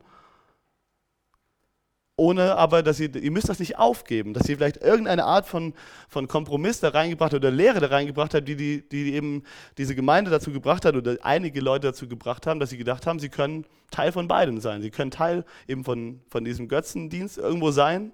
ohne 2.15 2.56
aber, 2.58 2.84
dass 2.84 3.00
ihr, 3.00 3.15
ihr 3.15 3.32
müsst 3.32 3.50
das 3.50 3.60
nicht 3.60 3.80
aufgeben, 3.80 4.34
dass 4.36 4.48
ihr 4.48 4.58
vielleicht 4.58 4.78
irgendeine 4.78 5.26
Art 5.26 5.48
von, 5.48 5.74
von 6.08 6.28
Kompromiss 6.28 6.80
da 6.80 6.89
reingebracht 6.89 7.34
oder 7.34 7.50
Lehre 7.50 7.80
da 7.80 7.88
reingebracht 7.88 8.36
habt, 8.36 8.48
die, 8.48 8.56
die, 8.56 8.88
die 8.88 9.13
eben 9.15 9.43
diese 9.80 9.96
Gemeinde 9.96 10.30
dazu 10.30 10.52
gebracht 10.52 10.86
hat 10.86 10.96
oder 10.96 11.17
einige 11.24 11.60
Leute 11.60 11.88
dazu 11.88 12.08
gebracht 12.08 12.46
haben, 12.46 12.60
dass 12.60 12.69
sie 12.69 12.78
gedacht 12.78 13.08
haben, 13.08 13.17
sie 13.17 13.30
können 13.30 13.65
Teil 13.89 14.12
von 14.12 14.28
beidem 14.28 14.60
sein. 14.60 14.84
Sie 14.84 14.91
können 14.91 15.10
Teil 15.10 15.43
eben 15.67 15.84
von, 15.84 16.22
von 16.30 16.46
diesem 16.46 16.67
Götzendienst 16.67 17.39
irgendwo 17.39 17.72
sein 17.72 18.12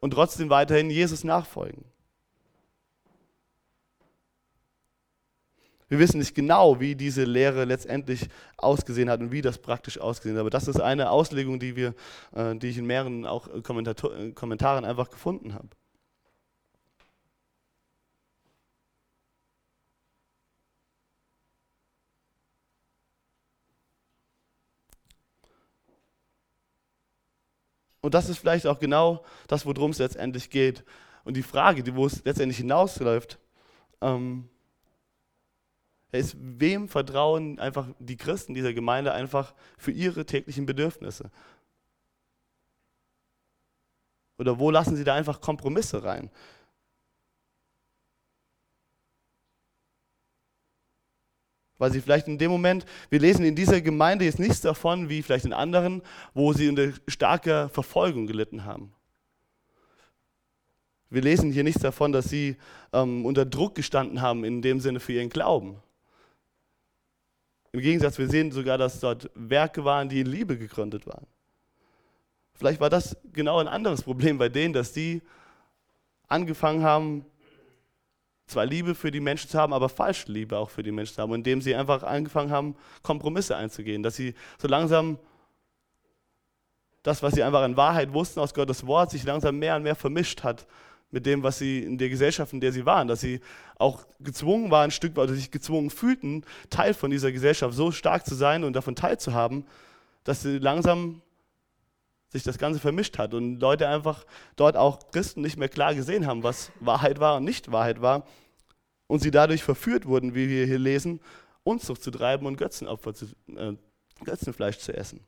und 0.00 0.10
trotzdem 0.10 0.50
weiterhin 0.50 0.90
Jesus 0.90 1.22
nachfolgen. 1.22 1.84
Wir 5.92 5.98
wissen 5.98 6.20
nicht 6.20 6.34
genau, 6.34 6.80
wie 6.80 6.94
diese 6.94 7.24
Lehre 7.24 7.66
letztendlich 7.66 8.26
ausgesehen 8.56 9.10
hat 9.10 9.20
und 9.20 9.30
wie 9.30 9.42
das 9.42 9.58
praktisch 9.58 9.98
ausgesehen 9.98 10.36
hat. 10.38 10.40
Aber 10.40 10.48
das 10.48 10.66
ist 10.66 10.80
eine 10.80 11.10
Auslegung, 11.10 11.60
die, 11.60 11.76
wir, 11.76 11.94
äh, 12.34 12.56
die 12.56 12.68
ich 12.68 12.78
in 12.78 12.86
mehreren 12.86 13.26
auch 13.26 13.46
äh, 13.48 13.60
Kommentaren 13.60 14.86
einfach 14.86 15.10
gefunden 15.10 15.52
habe. 15.52 15.68
Und 28.00 28.14
das 28.14 28.30
ist 28.30 28.38
vielleicht 28.38 28.66
auch 28.66 28.78
genau 28.78 29.26
das, 29.46 29.66
worum 29.66 29.90
es 29.90 29.98
letztendlich 29.98 30.48
geht. 30.48 30.84
Und 31.24 31.36
die 31.36 31.42
Frage, 31.42 31.82
die, 31.82 31.94
wo 31.94 32.06
es 32.06 32.24
letztendlich 32.24 32.56
hinausläuft, 32.56 33.38
ähm, 34.00 34.48
ist, 36.18 36.36
wem 36.38 36.88
vertrauen 36.88 37.58
einfach 37.58 37.88
die 37.98 38.16
Christen 38.16 38.54
dieser 38.54 38.74
Gemeinde 38.74 39.12
einfach 39.12 39.54
für 39.78 39.92
ihre 39.92 40.26
täglichen 40.26 40.66
Bedürfnisse? 40.66 41.30
Oder 44.38 44.58
wo 44.58 44.70
lassen 44.70 44.96
sie 44.96 45.04
da 45.04 45.14
einfach 45.14 45.40
Kompromisse 45.40 46.04
rein? 46.04 46.30
Weil 51.78 51.92
sie 51.92 52.00
vielleicht 52.00 52.28
in 52.28 52.38
dem 52.38 52.50
Moment, 52.50 52.86
wir 53.10 53.18
lesen 53.18 53.44
in 53.44 53.56
dieser 53.56 53.80
Gemeinde 53.80 54.24
jetzt 54.24 54.38
nichts 54.38 54.60
davon, 54.60 55.08
wie 55.08 55.22
vielleicht 55.22 55.46
in 55.46 55.52
anderen, 55.52 56.02
wo 56.34 56.52
sie 56.52 56.68
unter 56.68 56.92
starker 57.08 57.68
Verfolgung 57.70 58.26
gelitten 58.26 58.64
haben. 58.64 58.94
Wir 61.08 61.22
lesen 61.22 61.50
hier 61.50 61.64
nichts 61.64 61.82
davon, 61.82 62.12
dass 62.12 62.26
sie 62.26 62.56
ähm, 62.92 63.26
unter 63.26 63.44
Druck 63.44 63.74
gestanden 63.74 64.20
haben, 64.22 64.44
in 64.44 64.62
dem 64.62 64.80
Sinne 64.80 65.00
für 65.00 65.12
ihren 65.12 65.28
Glauben. 65.28 65.76
Im 67.72 67.80
Gegensatz, 67.80 68.18
wir 68.18 68.28
sehen 68.28 68.52
sogar, 68.52 68.76
dass 68.76 69.00
dort 69.00 69.30
Werke 69.34 69.82
waren, 69.84 70.10
die 70.10 70.20
in 70.20 70.26
Liebe 70.26 70.58
gegründet 70.58 71.06
waren. 71.06 71.26
Vielleicht 72.54 72.80
war 72.80 72.90
das 72.90 73.16
genau 73.32 73.58
ein 73.58 73.68
anderes 73.68 74.02
Problem 74.02 74.36
bei 74.36 74.50
denen, 74.50 74.74
dass 74.74 74.92
die 74.92 75.22
angefangen 76.28 76.82
haben, 76.82 77.24
zwar 78.46 78.66
Liebe 78.66 78.94
für 78.94 79.10
die 79.10 79.20
Menschen 79.20 79.48
zu 79.48 79.58
haben, 79.58 79.72
aber 79.72 79.88
falsche 79.88 80.30
Liebe 80.30 80.58
auch 80.58 80.68
für 80.68 80.82
die 80.82 80.92
Menschen 80.92 81.14
zu 81.14 81.22
haben, 81.22 81.32
indem 81.32 81.62
sie 81.62 81.74
einfach 81.74 82.02
angefangen 82.02 82.50
haben, 82.50 82.76
Kompromisse 83.02 83.56
einzugehen, 83.56 84.02
dass 84.02 84.16
sie 84.16 84.34
so 84.58 84.68
langsam 84.68 85.18
das, 87.02 87.22
was 87.22 87.34
sie 87.34 87.42
einfach 87.42 87.64
in 87.64 87.76
Wahrheit 87.78 88.12
wussten 88.12 88.40
aus 88.40 88.52
Gottes 88.52 88.86
Wort, 88.86 89.10
sich 89.10 89.24
langsam 89.24 89.58
mehr 89.58 89.76
und 89.76 89.82
mehr 89.82 89.96
vermischt 89.96 90.42
hat 90.42 90.66
mit 91.12 91.26
dem, 91.26 91.42
was 91.42 91.58
sie 91.58 91.80
in 91.80 91.98
der 91.98 92.08
Gesellschaft, 92.08 92.52
in 92.52 92.60
der 92.60 92.72
sie 92.72 92.84
waren, 92.84 93.06
dass 93.06 93.20
sie 93.20 93.40
auch 93.76 94.06
gezwungen 94.18 94.70
waren, 94.70 94.84
ein 94.84 94.90
Stück 94.90 95.14
weit, 95.14 95.24
oder 95.24 95.34
sich 95.34 95.50
gezwungen 95.50 95.90
fühlten, 95.90 96.44
Teil 96.70 96.94
von 96.94 97.10
dieser 97.10 97.30
Gesellschaft 97.30 97.74
so 97.74 97.92
stark 97.92 98.26
zu 98.26 98.34
sein 98.34 98.64
und 98.64 98.72
davon 98.72 98.96
teilzuhaben, 98.96 99.64
dass 100.24 100.42
sie 100.42 100.58
langsam 100.58 101.20
sich 102.30 102.42
das 102.42 102.56
Ganze 102.56 102.80
vermischt 102.80 103.18
hat 103.18 103.34
und 103.34 103.60
Leute 103.60 103.86
einfach 103.88 104.24
dort 104.56 104.76
auch 104.76 105.10
Christen 105.10 105.42
nicht 105.42 105.58
mehr 105.58 105.68
klar 105.68 105.94
gesehen 105.94 106.26
haben, 106.26 106.42
was 106.42 106.72
Wahrheit 106.80 107.20
war 107.20 107.36
und 107.36 107.44
nicht 107.44 107.70
Wahrheit 107.70 108.00
war 108.00 108.26
und 109.06 109.20
sie 109.20 109.30
dadurch 109.30 109.62
verführt 109.62 110.06
wurden, 110.06 110.34
wie 110.34 110.48
wir 110.48 110.66
hier 110.66 110.78
lesen, 110.78 111.20
Unzucht 111.62 112.02
zu 112.02 112.10
treiben 112.10 112.46
und 112.46 112.56
Götzenopfer 112.56 113.14
zu, 113.14 113.26
äh, 113.54 113.76
Götzenfleisch 114.24 114.78
zu 114.78 114.96
essen. 114.96 115.20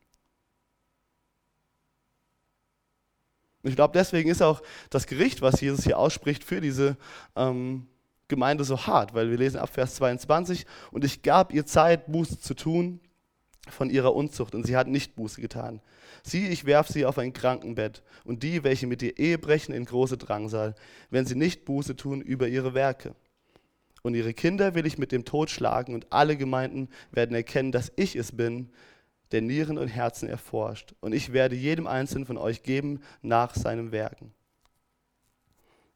Ich 3.64 3.76
glaube, 3.76 3.92
deswegen 3.94 4.30
ist 4.30 4.42
auch 4.42 4.62
das 4.90 5.06
Gericht, 5.06 5.40
was 5.42 5.60
Jesus 5.60 5.84
hier 5.84 5.98
ausspricht, 5.98 6.44
für 6.44 6.60
diese 6.60 6.96
ähm, 7.34 7.86
Gemeinde 8.28 8.64
so 8.64 8.86
hart, 8.86 9.14
weil 9.14 9.30
wir 9.30 9.38
lesen 9.38 9.58
ab 9.58 9.70
Vers 9.70 9.96
22, 9.96 10.66
und 10.90 11.04
ich 11.04 11.22
gab 11.22 11.52
ihr 11.52 11.64
Zeit, 11.64 12.10
Buße 12.10 12.38
zu 12.38 12.54
tun 12.54 13.00
von 13.68 13.88
ihrer 13.88 14.14
Unzucht, 14.14 14.54
und 14.54 14.66
sie 14.66 14.76
hat 14.76 14.86
nicht 14.88 15.16
Buße 15.16 15.40
getan. 15.40 15.80
Sieh, 16.22 16.48
ich 16.48 16.66
werf 16.66 16.88
sie 16.88 17.06
auf 17.06 17.18
ein 17.18 17.32
Krankenbett, 17.32 18.02
und 18.24 18.42
die, 18.42 18.64
welche 18.64 18.86
mit 18.86 19.02
ihr 19.02 19.18
Ehe 19.18 19.38
brechen, 19.38 19.74
in 19.74 19.86
große 19.86 20.18
Drangsal, 20.18 20.74
wenn 21.10 21.24
sie 21.24 21.34
nicht 21.34 21.64
Buße 21.64 21.96
tun 21.96 22.20
über 22.20 22.48
ihre 22.48 22.74
Werke. 22.74 23.14
Und 24.02 24.14
ihre 24.14 24.34
Kinder 24.34 24.74
will 24.74 24.84
ich 24.84 24.98
mit 24.98 25.12
dem 25.12 25.24
Tod 25.24 25.50
schlagen, 25.50 25.94
und 25.94 26.12
alle 26.12 26.36
Gemeinden 26.36 26.88
werden 27.12 27.34
erkennen, 27.34 27.72
dass 27.72 27.92
ich 27.96 28.16
es 28.16 28.32
bin, 28.32 28.70
der 29.34 29.42
Nieren 29.42 29.78
und 29.78 29.88
Herzen 29.88 30.28
erforscht. 30.28 30.94
Und 31.00 31.12
ich 31.12 31.32
werde 31.32 31.56
jedem 31.56 31.88
Einzelnen 31.88 32.24
von 32.24 32.38
euch 32.38 32.62
geben 32.62 33.02
nach 33.20 33.52
seinem 33.56 33.90
Werken. 33.90 34.32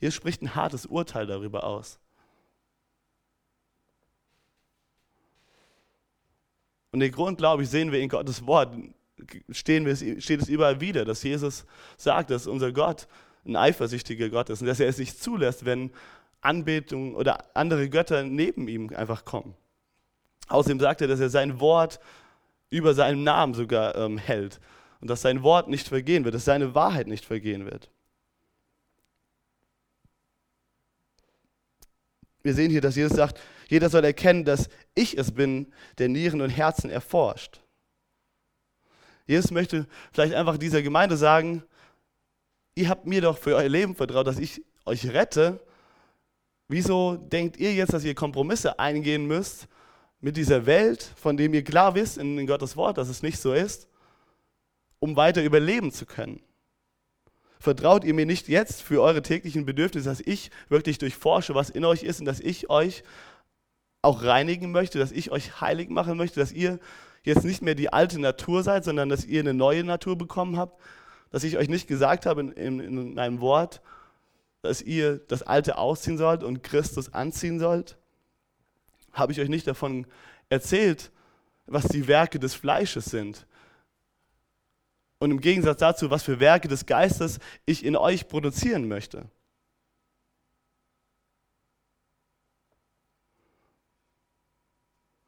Hier 0.00 0.10
spricht 0.10 0.42
ein 0.42 0.56
hartes 0.56 0.86
Urteil 0.86 1.24
darüber 1.24 1.62
aus. 1.62 2.00
Und 6.90 6.98
den 6.98 7.12
Grund, 7.12 7.38
glaube 7.38 7.62
ich, 7.62 7.70
sehen 7.70 7.92
wir 7.92 8.00
in 8.00 8.08
Gottes 8.08 8.44
Wort, 8.44 8.74
stehen 9.50 9.86
wir, 9.86 9.94
steht 9.94 10.40
es 10.40 10.48
überall 10.48 10.80
wieder, 10.80 11.04
dass 11.04 11.22
Jesus 11.22 11.64
sagt, 11.96 12.30
dass 12.30 12.48
unser 12.48 12.72
Gott 12.72 13.06
ein 13.46 13.54
eifersüchtiger 13.54 14.30
Gott 14.30 14.50
ist 14.50 14.62
und 14.62 14.66
dass 14.66 14.80
er 14.80 14.88
es 14.88 14.98
nicht 14.98 15.22
zulässt, 15.22 15.64
wenn 15.64 15.92
Anbetung 16.40 17.14
oder 17.14 17.56
andere 17.56 17.88
Götter 17.88 18.24
neben 18.24 18.66
ihm 18.66 18.92
einfach 18.96 19.24
kommen. 19.24 19.54
Außerdem 20.48 20.80
sagt 20.80 21.02
er, 21.02 21.08
dass 21.08 21.20
er 21.20 21.30
sein 21.30 21.60
Wort 21.60 22.00
über 22.70 22.94
seinen 22.94 23.24
Namen 23.24 23.54
sogar 23.54 23.94
ähm, 23.96 24.18
hält 24.18 24.60
und 25.00 25.08
dass 25.08 25.22
sein 25.22 25.42
Wort 25.42 25.68
nicht 25.68 25.88
vergehen 25.88 26.24
wird, 26.24 26.34
dass 26.34 26.44
seine 26.44 26.74
Wahrheit 26.74 27.06
nicht 27.06 27.24
vergehen 27.24 27.64
wird. 27.64 27.90
Wir 32.42 32.54
sehen 32.54 32.70
hier, 32.70 32.80
dass 32.80 32.96
Jesus 32.96 33.16
sagt, 33.16 33.40
jeder 33.68 33.90
soll 33.90 34.04
erkennen, 34.04 34.44
dass 34.44 34.68
ich 34.94 35.18
es 35.18 35.32
bin, 35.32 35.72
der 35.98 36.08
Nieren 36.08 36.40
und 36.40 36.50
Herzen 36.50 36.88
erforscht. 36.88 37.60
Jesus 39.26 39.50
möchte 39.50 39.86
vielleicht 40.12 40.34
einfach 40.34 40.56
dieser 40.56 40.80
Gemeinde 40.80 41.16
sagen, 41.16 41.62
ihr 42.74 42.88
habt 42.88 43.06
mir 43.06 43.20
doch 43.20 43.36
für 43.36 43.56
euer 43.56 43.68
Leben 43.68 43.94
vertraut, 43.94 44.26
dass 44.26 44.38
ich 44.38 44.64
euch 44.86 45.06
rette. 45.10 45.60
Wieso 46.68 47.16
denkt 47.16 47.58
ihr 47.58 47.74
jetzt, 47.74 47.92
dass 47.92 48.04
ihr 48.04 48.14
Kompromisse 48.14 48.78
eingehen 48.78 49.26
müsst 49.26 49.68
mit 50.20 50.36
dieser 50.36 50.66
Welt, 50.66 51.02
von 51.16 51.36
dem 51.36 51.54
ihr 51.54 51.62
klar 51.62 51.94
wisst 51.94 52.18
in, 52.18 52.46
Gottes 52.46 52.76
Wort, 52.76 52.98
dass 52.98 53.08
es 53.08 53.22
nicht 53.22 53.38
so 53.38 53.52
ist, 53.52 53.88
um 54.98 55.16
weiter 55.16 55.42
überleben 55.42 55.92
zu 55.92 56.06
können? 56.06 56.40
Vertraut 57.60 58.04
ihr 58.04 58.14
mir 58.14 58.26
nicht 58.26 58.48
jetzt 58.48 58.82
für 58.82 59.02
eure 59.02 59.22
täglichen 59.22 59.64
Bedürfnisse, 59.64 60.08
dass 60.08 60.20
ich 60.20 60.50
wirklich 60.68 60.98
durchforsche, 60.98 61.54
was 61.54 61.70
in 61.70 61.84
euch 61.84 62.02
ist 62.04 62.20
und 62.20 62.26
dass 62.26 62.40
ich 62.40 62.70
euch 62.70 63.02
auch 64.00 64.22
reinigen 64.22 64.70
möchte, 64.70 64.98
dass 64.98 65.10
ich 65.10 65.30
euch 65.32 65.60
heilig 65.60 65.90
machen 65.90 66.16
möchte, 66.16 66.38
dass 66.38 66.52
ihr 66.52 66.78
jetzt 67.24 67.44
nicht 67.44 67.62
mehr 67.62 67.74
die 67.74 67.92
alte 67.92 68.20
Natur 68.20 68.62
seid, 68.62 68.84
sondern 68.84 69.08
dass 69.08 69.24
ihr 69.24 69.40
eine 69.40 69.54
neue 69.54 69.82
Natur 69.82 70.16
bekommen 70.16 70.56
habt, 70.56 70.80
dass 71.30 71.44
ich 71.44 71.56
euch 71.56 71.68
nicht 71.68 71.88
gesagt 71.88 72.26
habe 72.26 72.40
in, 72.40 72.52
in, 72.52 72.80
in 72.80 73.14
meinem 73.14 73.40
Wort, 73.40 73.82
dass 74.62 74.82
ihr 74.82 75.18
das 75.18 75.42
Alte 75.42 75.78
ausziehen 75.78 76.16
sollt 76.16 76.42
und 76.42 76.62
Christus 76.62 77.12
anziehen 77.12 77.58
sollt? 77.58 77.98
Habe 79.12 79.32
ich 79.32 79.40
euch 79.40 79.48
nicht 79.48 79.66
davon 79.66 80.06
erzählt, 80.48 81.10
was 81.66 81.88
die 81.88 82.08
Werke 82.08 82.38
des 82.38 82.54
Fleisches 82.54 83.06
sind. 83.06 83.46
Und 85.18 85.30
im 85.30 85.40
Gegensatz 85.40 85.78
dazu, 85.78 86.10
was 86.10 86.22
für 86.22 86.40
Werke 86.40 86.68
des 86.68 86.86
Geistes 86.86 87.40
ich 87.66 87.84
in 87.84 87.96
euch 87.96 88.28
produzieren 88.28 88.86
möchte. 88.88 89.28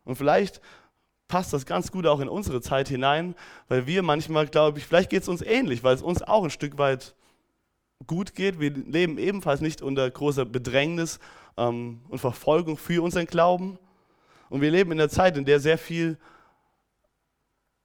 Und 0.05 0.17
vielleicht 0.17 0.61
passt 1.29 1.53
das 1.53 1.67
ganz 1.67 1.93
gut 1.93 2.07
auch 2.07 2.21
in 2.21 2.29
unsere 2.29 2.61
Zeit 2.61 2.89
hinein, 2.89 3.35
weil 3.69 3.87
wir 3.87 4.03
manchmal, 4.03 4.49
glaube 4.49 4.79
ich, 4.79 4.87
vielleicht 4.87 5.11
geht 5.11 5.23
es 5.23 5.29
uns 5.29 5.43
ähnlich, 5.43 5.85
weil 5.85 5.95
es 5.95 6.03
uns 6.03 6.23
auch 6.23 6.45
ein 6.45 6.51
Stück 6.51 6.79
weit 6.79 7.15
gut 8.07 8.35
geht. 8.35 8.59
Wir 8.59 8.71
leben 8.71 9.19
ebenfalls 9.19 9.61
nicht 9.61 9.83
unter 9.83 10.11
großer 10.11 10.45
Bedrängnis 10.45 11.21
ähm, 11.61 12.01
und 12.09 12.19
Verfolgung 12.19 12.77
für 12.77 13.03
unseren 13.03 13.27
Glauben. 13.27 13.79
Und 14.49 14.63
wir 14.63 14.71
leben 14.71 14.91
in 14.93 15.01
einer 15.01 15.11
Zeit, 15.11 15.37
in 15.37 15.45
der 15.45 15.61
sehr 15.61 15.79
viel, 15.79 16.19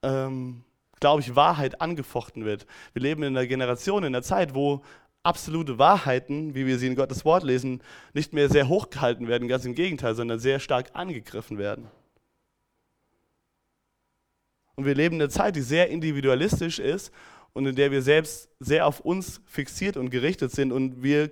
ähm, 0.02 0.64
glaube 0.98 1.20
ich, 1.20 1.36
Wahrheit 1.36 1.80
angefochten 1.80 2.44
wird. 2.44 2.66
Wir 2.94 3.02
leben 3.02 3.22
in 3.22 3.36
einer 3.36 3.46
Generation, 3.46 4.02
in 4.02 4.14
einer 4.14 4.22
Zeit, 4.22 4.54
wo 4.54 4.82
absolute 5.22 5.78
Wahrheiten, 5.78 6.54
wie 6.54 6.66
wir 6.66 6.78
sie 6.78 6.86
in 6.86 6.96
Gottes 6.96 7.24
Wort 7.24 7.42
lesen, 7.42 7.82
nicht 8.14 8.32
mehr 8.32 8.48
sehr 8.48 8.68
hoch 8.68 8.90
gehalten 8.90 9.28
werden, 9.28 9.48
ganz 9.48 9.64
im 9.64 9.74
Gegenteil, 9.74 10.14
sondern 10.14 10.38
sehr 10.38 10.58
stark 10.58 10.90
angegriffen 10.94 11.58
werden. 11.58 11.88
Und 14.76 14.84
wir 14.84 14.94
leben 14.94 15.16
in 15.16 15.22
einer 15.22 15.30
Zeit, 15.30 15.56
die 15.56 15.62
sehr 15.62 15.88
individualistisch 15.88 16.78
ist 16.78 17.12
und 17.52 17.66
in 17.66 17.74
der 17.74 17.90
wir 17.90 18.02
selbst 18.02 18.48
sehr 18.60 18.86
auf 18.86 19.00
uns 19.00 19.40
fixiert 19.46 19.96
und 19.96 20.10
gerichtet 20.10 20.52
sind 20.52 20.72
und 20.72 21.02
wir 21.02 21.30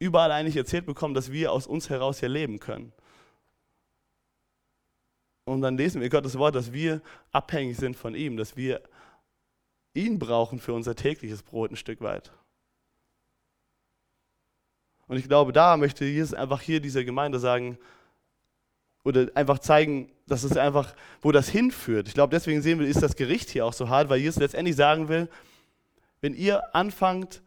überall 0.00 0.32
eigentlich 0.32 0.56
erzählt 0.56 0.86
bekommen, 0.86 1.14
dass 1.14 1.30
wir 1.30 1.52
aus 1.52 1.68
uns 1.68 1.88
heraus 1.88 2.18
hier 2.18 2.28
leben 2.28 2.58
können. 2.58 2.92
Und 5.44 5.62
dann 5.62 5.76
lesen 5.76 6.00
wir 6.00 6.08
Gottes 6.08 6.36
Wort, 6.38 6.54
dass 6.54 6.72
wir 6.72 7.00
abhängig 7.30 7.76
sind 7.76 7.96
von 7.96 8.14
ihm, 8.14 8.36
dass 8.36 8.56
wir 8.56 8.82
ihn 9.94 10.18
brauchen 10.18 10.58
für 10.58 10.72
unser 10.72 10.96
tägliches 10.96 11.42
Brot 11.42 11.70
ein 11.70 11.76
Stück 11.76 12.00
weit. 12.00 12.32
Und 15.06 15.16
ich 15.16 15.26
glaube, 15.28 15.52
da 15.52 15.76
möchte 15.76 16.04
Jesus 16.04 16.34
einfach 16.34 16.60
hier 16.60 16.80
dieser 16.80 17.04
Gemeinde 17.04 17.38
sagen, 17.38 17.78
oder 19.02 19.28
einfach 19.34 19.58
zeigen, 19.58 20.10
dass 20.26 20.44
es 20.44 20.56
einfach, 20.56 20.94
wo 21.20 21.32
das 21.32 21.48
hinführt. 21.48 22.06
Ich 22.06 22.14
glaube, 22.14 22.30
deswegen 22.30 22.62
sehen 22.62 22.78
wir, 22.78 22.86
ist 22.86 23.02
das 23.02 23.16
Gericht 23.16 23.50
hier 23.50 23.66
auch 23.66 23.72
so 23.72 23.88
hart, 23.88 24.08
weil 24.08 24.20
Jesus 24.20 24.40
letztendlich 24.40 24.76
sagen 24.76 25.08
will, 25.08 25.28
wenn 26.20 26.34
ihr 26.34 26.74
anfangt, 26.74 27.42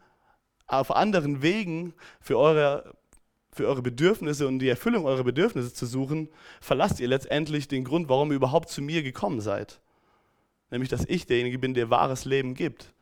auf 0.67 0.95
anderen 0.95 1.41
Wegen 1.41 1.93
für 2.19 2.37
eure, 2.37 2.95
für 3.51 3.67
eure 3.67 3.81
Bedürfnisse 3.81 4.47
und 4.47 4.59
die 4.59 4.69
Erfüllung 4.69 5.05
eurer 5.05 5.23
Bedürfnisse 5.23 5.73
zu 5.73 5.85
suchen, 5.85 6.29
verlasst 6.61 6.99
ihr 6.99 7.07
letztendlich 7.07 7.67
den 7.67 7.83
Grund, 7.83 8.09
warum 8.09 8.31
ihr 8.31 8.37
überhaupt 8.37 8.69
zu 8.69 8.81
mir 8.81 9.03
gekommen 9.03 9.41
seid. 9.41 9.79
Nämlich, 10.71 10.89
dass 10.89 11.05
ich 11.05 11.25
derjenige 11.25 11.59
bin, 11.59 11.73
der 11.73 11.89
wahres 11.89 12.25
Leben 12.25 12.55
gibt. 12.55 12.93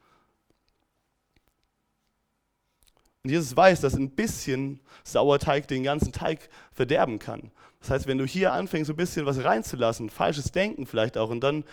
Und 3.23 3.29
Jesus 3.29 3.55
weiß, 3.55 3.81
dass 3.81 3.93
ein 3.93 4.09
bisschen 4.11 4.79
Sauerteig 5.03 5.67
den 5.67 5.83
ganzen 5.83 6.11
Teig 6.11 6.49
verderben 6.71 7.19
kann. 7.19 7.51
Das 7.79 7.91
heißt, 7.91 8.07
wenn 8.07 8.17
du 8.17 8.25
hier 8.25 8.53
anfängst, 8.53 8.87
so 8.87 8.93
ein 8.93 8.97
bisschen 8.97 9.25
was 9.25 9.43
reinzulassen, 9.43 10.09
falsches 10.09 10.51
Denken 10.51 10.85
vielleicht 10.85 11.17
auch, 11.17 11.29
und 11.29 11.41
dann, 11.41 11.63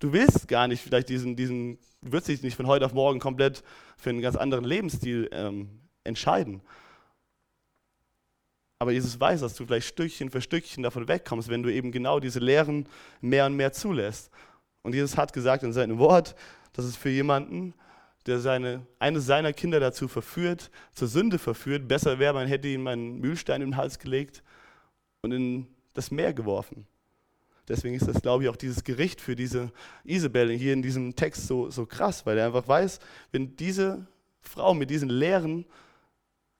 du 0.00 0.12
willst 0.12 0.48
gar 0.48 0.68
nicht 0.68 0.82
vielleicht 0.82 1.08
diesen, 1.08 1.36
diesen 1.36 1.78
du 2.02 2.12
wirst 2.12 2.28
dich 2.28 2.42
nicht 2.42 2.56
von 2.56 2.66
heute 2.66 2.86
auf 2.86 2.94
morgen 2.94 3.18
komplett 3.18 3.62
für 3.96 4.10
einen 4.10 4.20
ganz 4.20 4.36
anderen 4.36 4.64
Lebensstil 4.64 5.28
ähm, 5.32 5.80
entscheiden. 6.04 6.62
Aber 8.78 8.92
Jesus 8.92 9.18
weiß, 9.18 9.40
dass 9.40 9.54
du 9.54 9.64
vielleicht 9.64 9.88
Stückchen 9.88 10.30
für 10.30 10.42
Stückchen 10.42 10.82
davon 10.82 11.08
wegkommst, 11.08 11.48
wenn 11.48 11.62
du 11.62 11.72
eben 11.72 11.92
genau 11.92 12.20
diese 12.20 12.40
Lehren 12.40 12.86
mehr 13.20 13.46
und 13.46 13.56
mehr 13.56 13.72
zulässt. 13.72 14.30
Und 14.82 14.94
Jesus 14.94 15.16
hat 15.16 15.32
gesagt 15.32 15.62
in 15.62 15.72
seinem 15.72 15.98
Wort, 15.98 16.36
dass 16.74 16.84
es 16.84 16.94
für 16.94 17.08
jemanden, 17.08 17.74
der 18.26 18.38
seine, 18.38 18.86
eines 18.98 19.24
seiner 19.24 19.52
Kinder 19.52 19.80
dazu 19.80 20.08
verführt, 20.08 20.70
zur 20.92 21.08
Sünde 21.08 21.38
verführt, 21.38 21.88
besser 21.88 22.18
wäre, 22.18 22.34
man 22.34 22.48
hätte 22.48 22.68
ihm 22.68 22.86
einen 22.86 23.18
Mühlstein 23.18 23.62
in 23.62 23.70
den 23.70 23.76
Hals 23.76 23.98
gelegt 23.98 24.42
und 25.22 25.32
in 25.32 25.66
das 25.94 26.10
Meer 26.10 26.34
geworfen. 26.34 26.86
Deswegen 27.68 27.96
ist 27.96 28.06
das, 28.06 28.22
glaube 28.22 28.44
ich, 28.44 28.48
auch 28.48 28.56
dieses 28.56 28.84
Gericht 28.84 29.20
für 29.20 29.34
diese 29.34 29.72
Isabel 30.04 30.50
hier 30.50 30.72
in 30.72 30.82
diesem 30.82 31.16
Text 31.16 31.46
so, 31.46 31.70
so 31.70 31.84
krass, 31.84 32.24
weil 32.24 32.38
er 32.38 32.46
einfach 32.46 32.68
weiß, 32.68 33.00
wenn 33.32 33.56
diese 33.56 34.06
Frau 34.40 34.74
mit 34.74 34.90
diesen 34.90 35.08
Lehren 35.08 35.66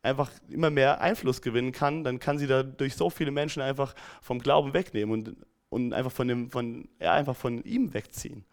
einfach 0.03 0.31
immer 0.49 0.71
mehr 0.71 1.01
Einfluss 1.01 1.43
gewinnen 1.43 1.73
kann, 1.73 2.05
dann 2.05 2.19
kann 2.19 2.39
sie 2.39 2.47
dadurch 2.47 2.95
so 2.95 3.11
viele 3.11 3.31
Menschen 3.31 3.63
einfach 3.63 3.95
vom 4.21 4.39
Glauben 4.39 4.73
wegnehmen 4.73 5.13
und, 5.13 5.37
und 5.69 5.93
einfach, 5.93 6.13
von 6.13 6.29
dem, 6.29 6.51
von, 6.51 6.89
ja, 7.01 7.13
einfach 7.13 7.37
von 7.37 7.63
ihm 7.65 7.93
wegziehen. 7.95 8.45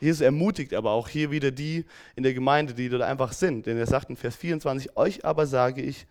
Jesus 0.00 0.20
ermutigt 0.20 0.74
aber 0.74 0.90
auch 0.90 1.08
hier 1.08 1.30
wieder 1.30 1.50
die 1.50 1.84
in 2.16 2.22
der 2.22 2.34
Gemeinde, 2.34 2.74
die 2.74 2.88
dort 2.88 3.02
einfach 3.02 3.32
sind. 3.32 3.66
Denn 3.66 3.76
er 3.76 3.86
sagt 3.86 4.10
in 4.10 4.16
Vers 4.16 4.36
24, 4.36 4.96
euch 4.96 5.24
aber 5.24 5.46
sage 5.46 5.82
ich 5.82 6.06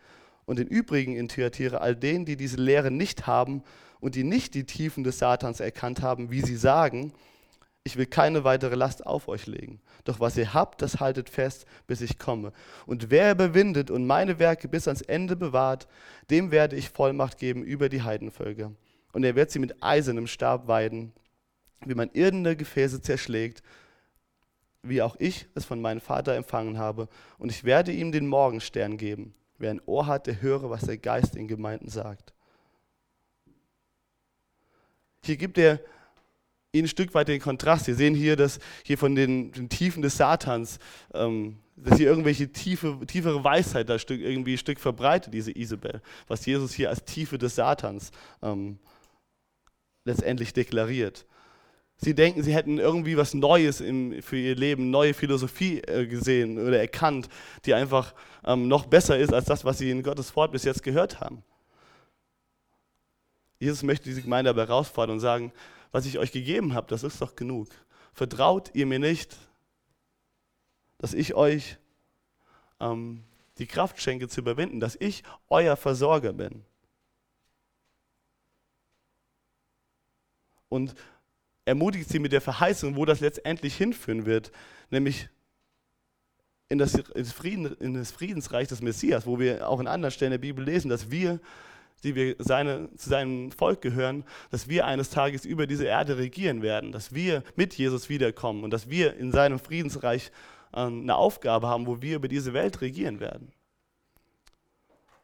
und 0.45 0.59
den 0.59 0.67
übrigen 0.67 1.15
in 1.15 1.27
Thyatira, 1.27 1.77
all 1.77 1.95
denen, 1.95 2.25
die 2.25 2.37
diese 2.37 2.57
Lehre 2.57 2.91
nicht 2.91 3.27
haben 3.27 3.63
und 3.99 4.15
die 4.15 4.23
nicht 4.23 4.53
die 4.53 4.65
Tiefen 4.65 5.03
des 5.03 5.19
Satans 5.19 5.59
erkannt 5.59 6.01
haben, 6.01 6.31
wie 6.31 6.41
sie 6.41 6.55
sagen, 6.55 7.13
ich 7.85 7.97
will 7.97 8.05
keine 8.05 8.45
weitere 8.45 8.75
Last 8.75 9.05
auf 9.05 9.27
euch 9.27 9.45
legen. 9.45 9.81
Doch 10.05 10.19
was 10.19 10.37
ihr 10.37 10.53
habt, 10.53 10.81
das 10.81 10.99
haltet 10.99 11.29
fest, 11.29 11.65
bis 11.85 11.99
ich 12.01 12.17
komme. 12.17 12.53
Und 12.85 13.11
wer 13.11 13.31
überwindet 13.31 13.91
und 13.91 14.07
meine 14.07 14.39
Werke 14.39 14.69
bis 14.69 14.87
ans 14.87 15.01
Ende 15.01 15.35
bewahrt, 15.35 15.87
dem 16.29 16.51
werde 16.51 16.77
ich 16.77 16.89
Vollmacht 16.89 17.37
geben 17.37 17.63
über 17.63 17.89
die 17.89 18.01
Heidenvölker. 18.01 18.71
Und 19.11 19.23
er 19.25 19.35
wird 19.35 19.51
sie 19.51 19.59
mit 19.59 19.83
eisernem 19.83 20.27
Stab 20.27 20.67
weiden, 20.67 21.11
wie 21.85 21.95
man 21.95 22.09
irdene 22.11 22.55
Gefäße 22.55 23.01
zerschlägt, 23.01 23.63
wie 24.83 25.01
auch 25.01 25.15
ich 25.19 25.47
es 25.55 25.65
von 25.65 25.81
meinem 25.81 26.01
Vater 26.01 26.35
empfangen 26.35 26.77
habe. 26.77 27.07
Und 27.37 27.49
ich 27.49 27.63
werde 27.63 27.91
ihm 27.91 28.11
den 28.11 28.27
Morgenstern 28.27 28.97
geben. 28.97 29.33
Wer 29.57 29.71
ein 29.71 29.81
Ohr 29.85 30.07
hat, 30.07 30.27
der 30.27 30.41
höre, 30.41 30.69
was 30.69 30.81
der 30.81 30.97
Geist 30.97 31.35
in 31.35 31.47
Gemeinden 31.47 31.89
sagt. 31.89 32.33
Hier 35.23 35.37
gibt 35.37 35.57
er 35.57 35.79
ein 36.75 36.87
Stück 36.87 37.13
weit 37.13 37.27
den 37.27 37.39
Kontrast. 37.39 37.87
Wir 37.87 37.95
sehen 37.95 38.15
hier, 38.15 38.35
dass 38.35 38.59
hier 38.83 38.97
von 38.97 39.15
den, 39.15 39.51
den 39.51 39.69
Tiefen 39.69 40.01
des 40.01 40.17
Satans, 40.17 40.79
ähm, 41.13 41.59
dass 41.75 41.97
hier 41.97 42.07
irgendwelche 42.07 42.51
tiefe, 42.51 42.99
tiefere 43.07 43.43
Weisheit 43.43 43.89
da 43.89 43.99
Stück, 43.99 44.19
irgendwie 44.19 44.55
ein 44.55 44.57
Stück 44.57 44.79
verbreitet, 44.79 45.33
diese 45.33 45.57
Isabel, 45.57 46.01
was 46.27 46.45
Jesus 46.45 46.73
hier 46.73 46.89
als 46.89 47.03
Tiefe 47.05 47.37
des 47.37 47.55
Satans 47.55 48.11
ähm, 48.41 48.79
letztendlich 50.03 50.53
deklariert. 50.53 51.25
Sie 52.03 52.13
denken, 52.13 52.43
sie 52.43 52.53
hätten 52.53 52.79
irgendwie 52.79 53.15
was 53.15 53.33
Neues 53.33 53.79
im, 53.79 54.21
für 54.21 54.35
ihr 54.35 54.55
Leben, 54.55 54.89
neue 54.89 55.13
Philosophie 55.13 55.79
äh, 55.79 56.05
gesehen 56.05 56.59
oder 56.59 56.77
erkannt, 56.77 57.29
die 57.63 57.73
einfach 57.73 58.13
ähm, 58.43 58.67
noch 58.67 58.87
besser 58.87 59.17
ist 59.17 59.33
als 59.33 59.45
das, 59.45 59.63
was 59.63 59.77
sie 59.77 59.89
in 59.89 60.03
Gottes 60.03 60.35
Wort 60.35 60.51
bis 60.51 60.65
jetzt 60.65 60.83
gehört 60.83 61.21
haben. 61.21 61.43
Jesus 63.57 63.83
möchte 63.83 64.09
diese 64.09 64.21
Gemeinde 64.21 64.49
aber 64.49 64.67
herausfordern 64.67 65.13
und 65.13 65.19
sagen, 65.21 65.53
was 65.93 66.05
ich 66.05 66.19
euch 66.19 66.33
gegeben 66.33 66.73
habe, 66.73 66.87
das 66.89 67.03
ist 67.03 67.21
doch 67.21 67.37
genug. 67.37 67.69
Vertraut 68.11 68.71
ihr 68.73 68.85
mir 68.85 68.99
nicht, 68.99 69.37
dass 70.97 71.13
ich 71.13 71.35
euch 71.35 71.77
ähm, 72.81 73.23
die 73.59 73.67
Kraft 73.67 74.01
schenke 74.01 74.27
zu 74.27 74.41
überwinden, 74.41 74.81
dass 74.81 74.97
ich 74.99 75.23
euer 75.47 75.77
Versorger 75.77 76.33
bin. 76.33 76.65
Und 80.67 80.95
ermutigt 81.65 82.09
sie 82.09 82.19
mit 82.19 82.31
der 82.31 82.41
Verheißung, 82.41 82.95
wo 82.95 83.05
das 83.05 83.19
letztendlich 83.19 83.75
hinführen 83.75 84.25
wird, 84.25 84.51
nämlich 84.89 85.29
in 86.69 86.77
das, 86.77 86.97
Frieden, 87.33 87.75
in 87.79 87.93
das 87.93 88.11
Friedensreich 88.11 88.67
des 88.67 88.81
Messias, 88.81 89.25
wo 89.25 89.39
wir 89.39 89.69
auch 89.69 89.79
in 89.79 89.87
anderen 89.87 90.11
Stellen 90.11 90.31
der 90.31 90.39
Bibel 90.39 90.63
lesen, 90.63 90.89
dass 90.89 91.11
wir 91.11 91.39
die 92.03 92.15
wir 92.15 92.35
seine, 92.39 92.89
zu 92.95 93.09
seinem 93.09 93.51
Volk 93.51 93.81
gehören, 93.81 94.25
dass 94.51 94.67
wir 94.67 94.85
eines 94.85 95.09
Tages 95.09 95.45
über 95.45 95.67
diese 95.67 95.85
Erde 95.85 96.17
regieren 96.17 96.61
werden, 96.61 96.91
dass 96.91 97.13
wir 97.13 97.43
mit 97.55 97.73
Jesus 97.75 98.09
wiederkommen 98.09 98.63
und 98.63 98.71
dass 98.71 98.89
wir 98.89 99.15
in 99.15 99.31
seinem 99.31 99.59
Friedensreich 99.59 100.31
äh, 100.73 100.81
eine 100.81 101.15
Aufgabe 101.15 101.67
haben, 101.67 101.87
wo 101.87 102.01
wir 102.01 102.17
über 102.17 102.27
diese 102.27 102.53
Welt 102.53 102.81
regieren 102.81 103.19
werden. 103.19 103.51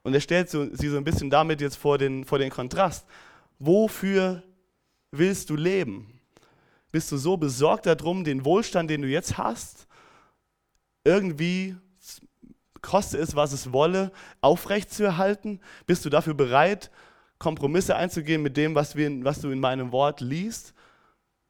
Und 0.03 0.13
er 0.13 0.21
stellt 0.21 0.49
sie 0.49 0.87
so 0.87 0.97
ein 0.97 1.03
bisschen 1.03 1.29
damit 1.29 1.59
jetzt 1.59 1.75
vor 1.75 1.97
den, 1.97 2.23
vor 2.23 2.39
den 2.39 2.49
Kontrast. 2.49 3.05
Wofür 3.59 4.41
willst 5.11 5.49
du 5.49 5.57
leben? 5.57 6.18
Bist 6.91 7.11
du 7.11 7.17
so 7.17 7.37
besorgt 7.37 7.85
darum, 7.85 8.23
den 8.23 8.45
Wohlstand, 8.45 8.89
den 8.89 9.01
du 9.01 9.07
jetzt 9.07 9.37
hast, 9.37 9.87
irgendwie 11.03 11.75
koste 12.81 13.17
es, 13.17 13.35
was 13.35 13.51
es 13.51 13.71
wolle, 13.71 14.11
aufrechtzuerhalten? 14.41 15.59
Bist 15.85 16.05
du 16.05 16.09
dafür 16.09 16.33
bereit, 16.33 16.89
Kompromisse 17.37 17.95
einzugehen 17.95 18.41
mit 18.41 18.57
dem, 18.57 18.75
was, 18.75 18.95
wir, 18.95 19.23
was 19.23 19.41
du 19.41 19.49
in 19.49 19.59
meinem 19.59 19.91
Wort 19.91 20.21
liest? 20.21 20.73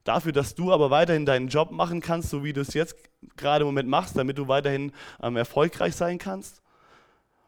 Dafür, 0.03 0.31
dass 0.31 0.55
du 0.55 0.71
aber 0.71 0.89
weiterhin 0.91 1.25
deinen 1.25 1.49
Job 1.49 1.71
machen 1.71 2.01
kannst, 2.01 2.29
so 2.29 2.43
wie 2.43 2.53
du 2.53 2.61
es 2.61 2.73
jetzt 2.73 2.95
gerade 3.35 3.63
im 3.63 3.67
Moment 3.67 3.89
machst, 3.89 4.17
damit 4.17 4.37
du 4.37 4.47
weiterhin 4.47 4.91
ähm, 5.21 5.35
erfolgreich 5.35 5.95
sein 5.95 6.17
kannst? 6.17 6.61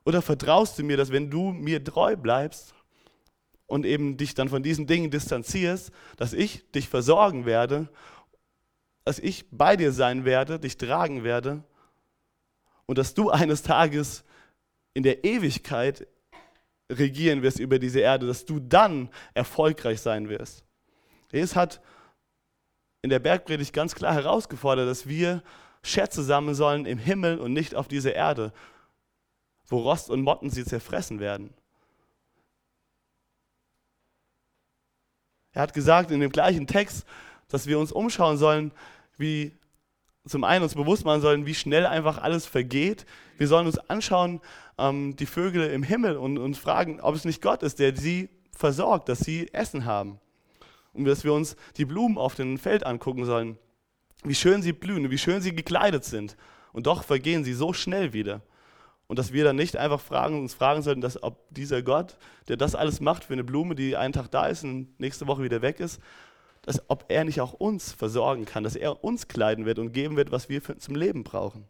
Oder 0.06 0.21
vertraust 0.21 0.77
du 0.80 0.84
mir, 0.84 0.97
dass 0.97 1.12
wenn 1.12 1.30
du 1.30 1.51
mir 1.51 1.84
treu 1.84 2.15
bleibst 2.15 2.73
und 3.72 3.86
eben 3.86 4.18
dich 4.18 4.34
dann 4.34 4.50
von 4.50 4.64
diesen 4.64 4.86
Dingen 4.86 5.12
distanzierst, 5.12 5.92
dass 6.18 6.34
ich 6.34 6.70
dich 6.72 6.90
versorgen 6.90 7.46
werde, 7.46 7.88
dass 9.06 9.18
ich 9.18 9.46
bei 9.50 9.78
dir 9.78 9.94
sein 9.94 10.26
werde, 10.26 10.60
dich 10.60 10.78
tragen 10.78 11.24
werde 11.24 11.64
und 12.86 12.98
dass 12.98 13.14
du 13.14 13.30
eines 13.30 13.64
Tages 13.64 14.26
in 14.94 15.04
der 15.04 15.24
Ewigkeit 15.24 16.06
regieren 16.92 17.44
wirst 17.44 17.60
über 17.60 17.80
diese 17.80 18.02
Erde, 18.02 18.28
dass 18.28 18.44
du 18.46 18.60
dann 18.60 19.10
erfolgreich 19.34 20.02
sein 20.02 20.28
wirst. 20.28 20.66
Jesus 21.32 21.56
hat 21.56 21.82
in 23.02 23.10
der 23.10 23.20
Bergpredigt 23.20 23.72
ganz 23.72 23.96
klar 23.96 24.14
herausgefordert, 24.14 24.90
dass 24.90 25.08
wir 25.08 25.44
Schätze 25.82 26.24
sammeln 26.24 26.56
sollen 26.56 26.86
im 26.86 26.98
Himmel 26.98 27.40
und 27.40 27.54
nicht 27.54 27.74
auf 27.74 27.88
dieser 27.88 28.14
Erde, 28.16 28.52
wo 29.66 29.78
Rost 29.80 30.10
und 30.10 30.24
Motten 30.24 30.50
sie 30.50 30.66
zerfressen 30.66 31.22
werden. 31.22 31.54
Er 35.54 35.64
hat 35.64 35.74
gesagt 35.74 36.12
in 36.12 36.20
dem 36.20 36.32
gleichen 36.32 36.68
Text, 36.68 37.06
dass 37.50 37.68
wir 37.68 37.80
uns 37.80 37.92
umschauen 37.92 38.38
sollen, 38.38 38.72
wie 39.18 39.52
zum 40.26 40.44
einen 40.44 40.64
uns 40.64 40.76
bewusst 40.76 41.04
machen 41.04 41.22
sollen, 41.22 41.46
wie 41.46 41.56
schnell 41.56 41.86
einfach 41.86 42.20
alles 42.20 42.46
vergeht. 42.46 43.06
Wir 43.38 43.48
sollen 43.48 43.66
uns 43.66 43.78
anschauen, 43.90 44.40
ähm, 44.78 45.16
die 45.16 45.26
Vögel 45.26 45.70
im 45.72 45.84
Himmel 45.84 46.16
und 46.18 46.38
uns 46.38 46.58
fragen, 46.58 47.02
ob 47.02 47.16
es 47.16 47.26
nicht 47.26 47.42
Gott 47.42 47.64
ist, 47.64 47.80
der 47.80 47.96
sie 47.96 48.30
versorgt, 48.56 49.10
dass 49.10 49.20
sie 49.20 49.52
Essen 49.54 49.86
haben. 49.86 50.20
Und 50.94 51.06
dass 51.06 51.24
wir 51.24 51.34
uns 51.34 51.56
die 51.78 51.86
Blumen 51.86 52.18
auf 52.18 52.36
dem 52.36 52.58
Feld 52.58 52.86
angucken 52.86 53.26
sollen, 53.26 53.58
wie 54.24 54.36
schön 54.36 54.62
sie 54.62 54.74
blühen, 54.74 55.10
wie 55.10 55.18
schön 55.18 55.42
sie 55.42 55.56
gekleidet 55.56 56.06
sind. 56.06 56.38
Und 56.74 56.86
doch 56.86 57.04
vergehen 57.04 57.44
sie 57.44 57.54
so 57.54 57.74
schnell 57.74 58.14
wieder. 58.14 58.42
Und 59.12 59.19
dass 59.19 59.34
wir 59.34 59.43
dann 59.43 59.58
nicht 59.58 59.76
einfach 59.76 60.00
fragen, 60.00 60.39
uns 60.39 60.54
fragen 60.54 60.84
sollten, 60.84 61.02
dass 61.02 61.21
ob 61.21 61.45
dieser 61.50 61.82
Gott, 61.82 62.15
der 62.47 62.56
das 62.56 62.76
alles 62.76 63.02
macht 63.02 63.26
für 63.26 63.34
eine 63.34 63.43
Blume, 63.43 63.76
die 63.76 63.97
einen 63.97 64.13
Tag 64.13 64.32
da 64.32 64.47
ist 64.47 64.63
und 64.63 64.97
nächste 65.02 65.28
Woche 65.28 65.43
wieder 65.43 65.62
weg 65.62 65.82
ist, 65.82 66.00
dass 66.62 66.89
ob 66.89 67.04
er 67.10 67.26
nicht 67.26 67.41
auch 67.41 67.52
uns 67.52 67.91
versorgen 67.91 68.45
kann, 68.45 68.63
dass 68.63 68.78
er 68.78 69.04
uns 69.04 69.28
kleiden 69.28 69.65
wird 69.65 69.80
und 69.80 69.91
geben 69.91 70.15
wird, 70.15 70.32
was 70.32 70.47
wir 70.47 70.62
für, 70.62 70.78
zum 70.78 70.95
Leben 70.95 71.26
brauchen. 71.26 71.65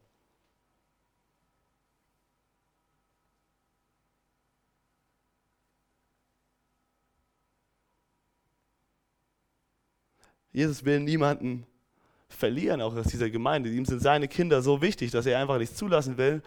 Jesus 10.52 10.86
will 10.86 11.00
niemanden 11.00 11.66
verlieren, 12.30 12.84
auch 12.84 12.96
aus 12.96 13.08
dieser 13.08 13.32
Gemeinde. 13.32 13.72
Ihm 13.72 13.86
sind 13.86 14.04
seine 14.04 14.28
Kinder 14.28 14.62
so 14.62 14.84
wichtig, 14.84 15.10
dass 15.10 15.26
er 15.26 15.40
einfach 15.40 15.58
nicht 15.58 15.76
zulassen 15.76 16.20
will, 16.20 16.44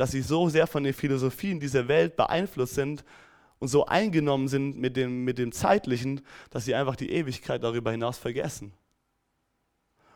dass 0.00 0.12
sie 0.12 0.22
so 0.22 0.48
sehr 0.48 0.66
von 0.66 0.82
den 0.82 0.94
Philosophien 0.94 1.60
dieser 1.60 1.86
Welt 1.86 2.16
beeinflusst 2.16 2.74
sind, 2.74 3.04
und 3.60 3.68
so 3.68 3.84
eingenommen 3.84 4.48
sind 4.48 4.78
mit 4.78 4.96
dem, 4.96 5.24
mit 5.24 5.38
dem 5.38 5.52
Zeitlichen, 5.52 6.22
dass 6.48 6.64
sie 6.64 6.74
einfach 6.74 6.96
die 6.96 7.12
Ewigkeit 7.12 7.62
darüber 7.62 7.90
hinaus 7.90 8.16
vergessen. 8.16 8.72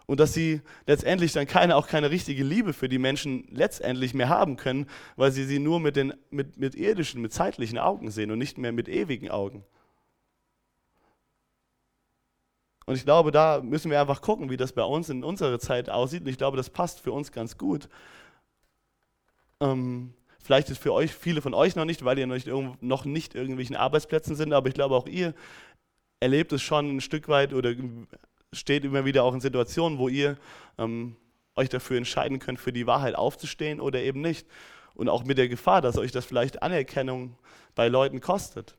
Und 0.07 0.18
dass 0.18 0.33
sie 0.33 0.62
letztendlich 0.87 1.33
dann 1.33 1.47
keine, 1.47 1.77
auch 1.77 1.87
keine 1.87 2.11
richtige 2.11 2.42
Liebe 2.42 2.73
für 2.73 2.88
die 2.88 2.99
Menschen 2.99 3.47
letztendlich 3.51 4.14
mehr 4.14 4.31
haben 4.31 4.57
können, 4.57 4.87
weil 5.16 5.31
sie 5.31 5.44
sie 5.44 5.59
nur 5.59 5.79
mit, 5.79 5.97
den, 5.97 6.14
mit, 6.31 6.57
mit 6.59 6.75
irdischen, 6.75 7.20
mit 7.20 7.33
zeitlichen 7.33 7.79
Augen 7.79 8.11
sehen 8.11 8.31
und 8.31 8.38
nicht 8.38 8.57
mehr 8.57 8.73
mit 8.73 8.88
ewigen 8.88 9.31
Augen. 9.31 9.62
Und 12.87 12.97
ich 12.97 13.05
glaube, 13.05 13.31
da 13.31 13.61
müssen 13.62 13.90
wir 13.90 14.01
einfach 14.01 14.23
gucken, 14.23 14.51
wie 14.51 14.57
das 14.57 14.73
bei 14.73 14.85
uns 14.85 15.09
in 15.09 15.25
unserer 15.25 15.59
Zeit 15.59 15.88
aussieht. 15.88 16.23
Und 16.23 16.29
ich 16.29 16.38
glaube, 16.38 16.57
das 16.57 16.70
passt 16.70 17.01
für 17.01 17.12
uns 17.12 17.33
ganz 17.33 17.57
gut. 17.57 17.88
Ähm, 19.61 20.14
Vielleicht 20.45 20.69
ist 20.69 20.77
für 20.77 20.93
euch 20.93 21.14
viele 21.14 21.40
von 21.40 21.55
euch 21.55 21.75
noch 21.75 21.87
nicht, 21.87 22.05
weil 22.05 22.19
ihr 22.19 22.27
noch 22.27 22.35
nicht, 22.35 22.49
noch 22.83 23.07
nicht 23.07 23.35
irgendwelchen 23.35 23.77
Arbeitsplätzen 23.77 24.37
sind, 24.37 24.53
aber 24.53 24.69
ich 24.69 24.75
glaube 24.75 24.95
auch 24.95 25.07
ihr 25.07 25.33
erlebt 26.21 26.53
es 26.53 26.61
schon 26.61 26.97
ein 26.97 27.01
Stück 27.01 27.29
weit 27.29 27.55
oder 27.55 27.73
steht 28.53 28.85
immer 28.85 29.07
wieder 29.07 29.25
auch 29.25 29.33
in 29.33 29.40
Situationen, 29.40 29.99
wo 29.99 30.09
ihr 30.09 30.37
ähm, 30.77 31.17
euch 31.57 31.71
dafür 31.71 31.97
entscheiden 31.97 32.40
könnt, 32.40 32.61
für 32.61 32.75
die 32.75 32.87
Wahrheit 32.87 33.14
aufzustehen 33.14 33.81
oder 33.81 34.03
eben 34.03 34.21
nicht. 34.21 34.47
Und 34.95 35.09
auch 35.09 35.25
mit 35.25 35.38
der 35.38 35.49
Gefahr, 35.49 35.81
dass 35.81 35.97
euch 35.97 36.12
das 36.12 36.27
vielleicht 36.27 36.62
Anerkennung 36.62 37.38
bei 37.75 37.88
Leuten 37.88 38.21
kostet. 38.21 38.77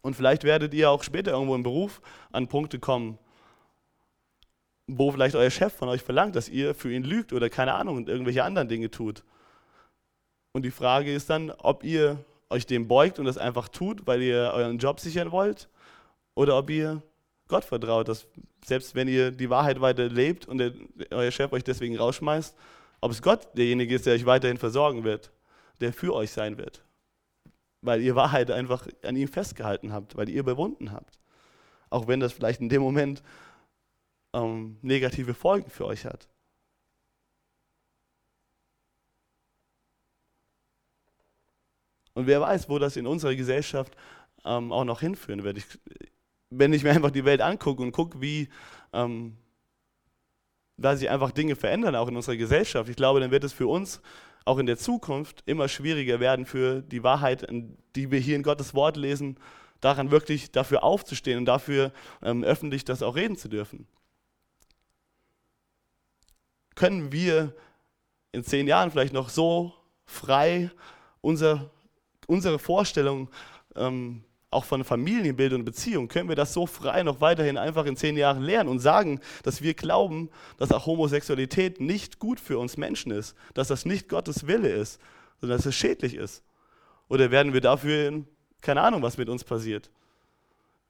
Und 0.00 0.16
vielleicht 0.16 0.42
werdet 0.42 0.72
ihr 0.72 0.90
auch 0.90 1.02
später 1.02 1.32
irgendwo 1.32 1.54
im 1.54 1.62
Beruf 1.62 2.00
an 2.32 2.48
Punkte 2.48 2.78
kommen, 2.78 3.18
wo 4.86 5.12
vielleicht 5.12 5.36
euer 5.36 5.50
Chef 5.50 5.74
von 5.74 5.90
euch 5.90 6.02
verlangt, 6.02 6.34
dass 6.34 6.48
ihr 6.48 6.74
für 6.74 6.90
ihn 6.90 7.04
lügt 7.04 7.34
oder 7.34 7.50
keine 7.50 7.74
Ahnung 7.74 7.98
und 7.98 8.08
irgendwelche 8.08 8.42
anderen 8.42 8.68
Dinge 8.68 8.90
tut. 8.90 9.22
Und 10.52 10.64
die 10.64 10.70
Frage 10.70 11.12
ist 11.14 11.30
dann, 11.30 11.50
ob 11.50 11.84
ihr 11.84 12.24
euch 12.50 12.66
dem 12.66 12.86
beugt 12.88 13.18
und 13.18 13.24
das 13.24 13.38
einfach 13.38 13.68
tut, 13.68 14.06
weil 14.06 14.22
ihr 14.22 14.52
euren 14.54 14.78
Job 14.78 15.00
sichern 15.00 15.32
wollt, 15.32 15.68
oder 16.34 16.58
ob 16.58 16.70
ihr 16.70 17.02
Gott 17.48 17.64
vertraut, 17.64 18.08
dass 18.08 18.26
selbst 18.64 18.94
wenn 18.94 19.08
ihr 19.08 19.30
die 19.30 19.50
Wahrheit 19.50 19.80
weiter 19.80 20.08
lebt 20.08 20.46
und 20.46 20.58
der, 20.58 20.72
euer 21.10 21.30
Chef 21.30 21.52
euch 21.52 21.64
deswegen 21.64 21.96
rausschmeißt, 21.98 22.56
ob 23.00 23.10
es 23.10 23.22
Gott 23.22 23.48
derjenige 23.56 23.94
ist, 23.94 24.06
der 24.06 24.14
euch 24.14 24.26
weiterhin 24.26 24.58
versorgen 24.58 25.04
wird, 25.04 25.32
der 25.80 25.92
für 25.92 26.14
euch 26.14 26.30
sein 26.30 26.58
wird. 26.58 26.84
weil 27.82 28.00
ihr 28.00 28.14
Wahrheit 28.14 28.50
einfach 28.50 28.86
an 29.02 29.16
ihm 29.16 29.28
festgehalten 29.28 29.92
habt, 29.92 30.16
weil 30.16 30.28
ihr 30.28 30.40
überwunden 30.40 30.92
habt. 30.92 31.18
Auch 31.90 32.06
wenn 32.06 32.20
das 32.20 32.32
vielleicht 32.32 32.60
in 32.60 32.68
dem 32.68 32.80
Moment 32.80 33.22
ähm, 34.32 34.78
negative 34.82 35.34
Folgen 35.34 35.68
für 35.70 35.86
euch 35.86 36.06
hat. 36.06 36.28
Und 42.14 42.26
wer 42.26 42.40
weiß, 42.40 42.68
wo 42.68 42.78
das 42.78 42.96
in 42.96 43.06
unserer 43.06 43.34
Gesellschaft 43.34 43.96
ähm, 44.44 44.72
auch 44.72 44.84
noch 44.84 45.00
hinführen 45.00 45.44
wird. 45.44 45.58
Ich, 45.58 45.66
wenn 46.50 46.72
ich 46.72 46.82
mir 46.82 46.90
einfach 46.90 47.10
die 47.10 47.24
Welt 47.24 47.40
angucke 47.40 47.82
und 47.82 47.92
gucke, 47.92 48.20
wie 48.20 48.48
ähm, 48.92 49.36
da 50.76 50.96
sich 50.96 51.08
einfach 51.08 51.30
Dinge 51.30 51.56
verändern, 51.56 51.96
auch 51.96 52.08
in 52.08 52.16
unserer 52.16 52.36
Gesellschaft, 52.36 52.88
ich 52.88 52.96
glaube, 52.96 53.20
dann 53.20 53.30
wird 53.30 53.44
es 53.44 53.52
für 53.52 53.66
uns 53.66 54.00
auch 54.44 54.58
in 54.58 54.66
der 54.66 54.76
Zukunft 54.76 55.42
immer 55.46 55.68
schwieriger 55.68 56.18
werden, 56.18 56.46
für 56.46 56.82
die 56.82 57.02
Wahrheit, 57.02 57.46
die 57.94 58.10
wir 58.10 58.18
hier 58.18 58.36
in 58.36 58.42
Gottes 58.42 58.74
Wort 58.74 58.96
lesen, 58.96 59.38
daran 59.80 60.10
wirklich 60.10 60.50
dafür 60.50 60.82
aufzustehen 60.82 61.38
und 61.38 61.44
dafür 61.44 61.92
ähm, 62.22 62.42
öffentlich 62.42 62.84
das 62.84 63.02
auch 63.02 63.16
reden 63.16 63.36
zu 63.36 63.48
dürfen. 63.48 63.86
Können 66.74 67.12
wir 67.12 67.54
in 68.32 68.42
zehn 68.42 68.66
Jahren 68.66 68.90
vielleicht 68.90 69.12
noch 69.12 69.28
so 69.28 69.74
frei 70.06 70.70
unser, 71.20 71.70
unsere 72.32 72.58
Vorstellung 72.58 73.28
ähm, 73.76 74.24
auch 74.50 74.64
von 74.64 74.84
Familienbild 74.84 75.52
und 75.52 75.64
Beziehung, 75.64 76.08
können 76.08 76.28
wir 76.28 76.36
das 76.36 76.52
so 76.52 76.66
frei 76.66 77.02
noch 77.02 77.20
weiterhin 77.20 77.56
einfach 77.56 77.86
in 77.86 77.96
zehn 77.96 78.16
Jahren 78.16 78.42
lernen 78.42 78.68
und 78.68 78.80
sagen, 78.80 79.20
dass 79.42 79.62
wir 79.62 79.74
glauben, 79.74 80.30
dass 80.58 80.72
auch 80.72 80.86
Homosexualität 80.86 81.80
nicht 81.80 82.18
gut 82.18 82.38
für 82.38 82.58
uns 82.58 82.76
Menschen 82.76 83.12
ist, 83.12 83.34
dass 83.54 83.68
das 83.68 83.86
nicht 83.86 84.08
Gottes 84.08 84.46
Wille 84.46 84.68
ist, 84.68 85.00
sondern 85.40 85.58
dass 85.58 85.66
es 85.66 85.74
schädlich 85.74 86.14
ist? 86.14 86.42
Oder 87.08 87.30
werden 87.30 87.52
wir 87.52 87.60
dafür, 87.60 88.24
keine 88.60 88.82
Ahnung, 88.82 89.02
was 89.02 89.16
mit 89.16 89.28
uns 89.28 89.44
passiert, 89.44 89.90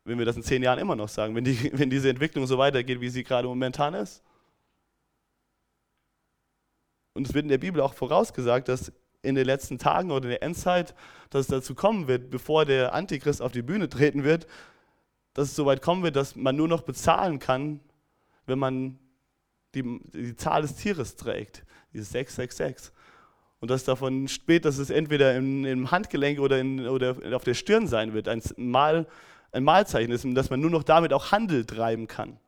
wenn 0.05 0.19
wir 0.19 0.27
das 0.27 0.37
in 0.37 0.43
zehn 0.43 0.63
Jahren 0.63 0.79
immer 0.79 0.97
noch 0.97 1.09
sagen, 1.09 1.35
wenn, 1.35 1.45
die, 1.45 1.71
wenn 1.79 1.91
diese 1.91 2.11
Entwicklung 2.11 2.47
so 2.47 2.59
weitergeht, 2.59 3.01
wie 3.01 3.09
sie 3.09 3.23
gerade 3.23 3.47
momentan 3.47 3.95
ist? 3.95 4.23
Und 7.15 7.29
es 7.29 7.35
wird 7.35 7.45
in 7.45 7.51
der 7.51 7.59
Bibel 7.59 7.81
auch 7.81 7.95
vorausgesagt, 7.95 8.69
dass 8.69 8.91
in 9.23 9.35
den 9.35 9.47
letzten 9.47 9.79
Tagen 9.79 10.11
oder 10.11 10.25
in 10.25 10.31
der 10.31 10.43
Endzeit, 10.43 10.95
dass 11.31 11.43
es 11.43 11.47
dazu 11.47 11.75
kommen 11.75 12.09
wird, 12.09 12.31
bevor 12.31 12.65
der 12.65 12.93
Antichrist 12.93 13.41
auf 13.41 13.53
die 13.53 13.63
Bühne 13.63 13.89
treten 13.89 14.25
wird, 14.25 14.47
dass 15.35 15.49
es 15.49 15.57
so 15.57 15.65
weit 15.65 15.81
kommen 15.81 16.03
wird, 16.03 16.17
dass 16.17 16.37
man 16.37 16.57
nur 16.57 16.69
noch 16.69 16.83
bezahlen 16.83 17.39
kann, 17.39 17.81
wenn 18.47 18.59
man 18.59 18.99
die, 19.75 20.01
die 20.13 20.37
Zahl 20.37 20.63
des 20.63 20.75
Tieres 20.77 21.17
trägt, 21.17 21.65
dieses 21.93 22.11
666. 22.11 22.93
Und 23.61 23.71
dass 23.71 23.85
davon 23.85 24.27
spät, 24.27 24.65
dass 24.65 24.79
es 24.79 24.91
entweder 24.91 25.37
im, 25.37 25.65
im 25.65 25.91
Handgelenk 25.91 26.41
oder, 26.41 26.59
in, 26.59 26.87
oder 26.89 27.17
auf 27.33 27.45
der 27.45 27.55
Stirn 27.55 27.87
sein 27.87 28.13
wird, 28.13 28.29
ein, 28.29 28.43
Mal, 28.57 29.07
ein 29.53 29.63
Malzeichen 29.63 30.11
ist, 30.11 30.27
dass 30.35 30.51
man 30.51 30.61
nur 30.61 30.71
noch 30.71 30.83
damit 30.83 31.13
auch 31.13 31.31
Handel 31.31 31.65
treiben 31.65 32.09
kann. 32.09 32.39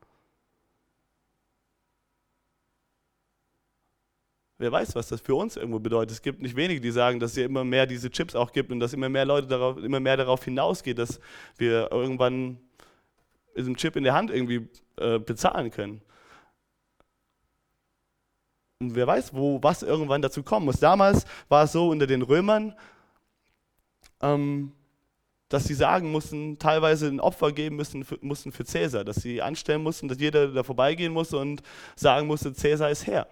Wer 4.57 4.71
weiß, 4.71 4.95
was 4.95 5.09
das 5.09 5.19
für 5.19 5.35
uns 5.35 5.57
irgendwo 5.57 5.79
bedeutet. 5.79 6.11
Es 6.11 6.21
gibt 6.21 6.41
nicht 6.41 6.55
wenige, 6.55 6.79
die 6.79 6.91
sagen, 6.91 7.19
dass 7.19 7.31
es 7.31 7.37
ja 7.37 7.45
immer 7.45 7.65
mehr 7.65 7.85
diese 7.85 8.09
Chips 8.09 8.35
auch 8.35 8.53
gibt 8.53 8.71
und 8.71 8.79
dass 8.79 8.93
immer 8.93 9.09
mehr 9.09 9.25
Leute 9.25 9.47
darauf, 9.47 9.77
immer 9.77 9.99
mehr 9.99 10.15
darauf 10.15 10.45
hinausgeht, 10.45 10.97
dass 10.97 11.19
wir 11.57 11.91
irgendwann 11.91 12.57
diesen 13.57 13.75
Chip 13.75 13.97
in 13.97 14.05
der 14.05 14.13
Hand 14.13 14.31
irgendwie 14.31 14.69
äh, 14.97 15.19
bezahlen 15.19 15.71
können. 15.71 16.01
Und 18.79 18.95
wer 18.95 19.07
weiß, 19.07 19.33
wo 19.33 19.61
was 19.61 19.83
irgendwann 19.83 20.21
dazu 20.21 20.41
kommen 20.41 20.65
muss. 20.65 20.79
Damals 20.79 21.25
war 21.49 21.65
es 21.65 21.73
so 21.73 21.89
unter 21.89 22.07
den 22.07 22.21
Römern, 22.21 22.75
ähm, 24.21 24.71
dass 25.49 25.65
sie 25.65 25.73
sagen 25.73 26.11
mussten, 26.11 26.59
teilweise 26.59 27.07
ein 27.07 27.19
Opfer 27.19 27.51
geben 27.51 27.75
müssen, 27.75 28.05
für, 28.05 28.17
mussten 28.21 28.53
für 28.53 28.63
Cäsar, 28.63 29.03
dass 29.03 29.17
sie 29.17 29.41
anstellen 29.41 29.83
mussten, 29.83 30.07
dass 30.07 30.19
jeder 30.19 30.47
da 30.47 30.63
vorbeigehen 30.63 31.11
musste 31.11 31.37
und 31.39 31.61
sagen 31.97 32.27
musste, 32.27 32.53
Cäsar 32.53 32.89
ist 32.89 33.05
Herr 33.05 33.27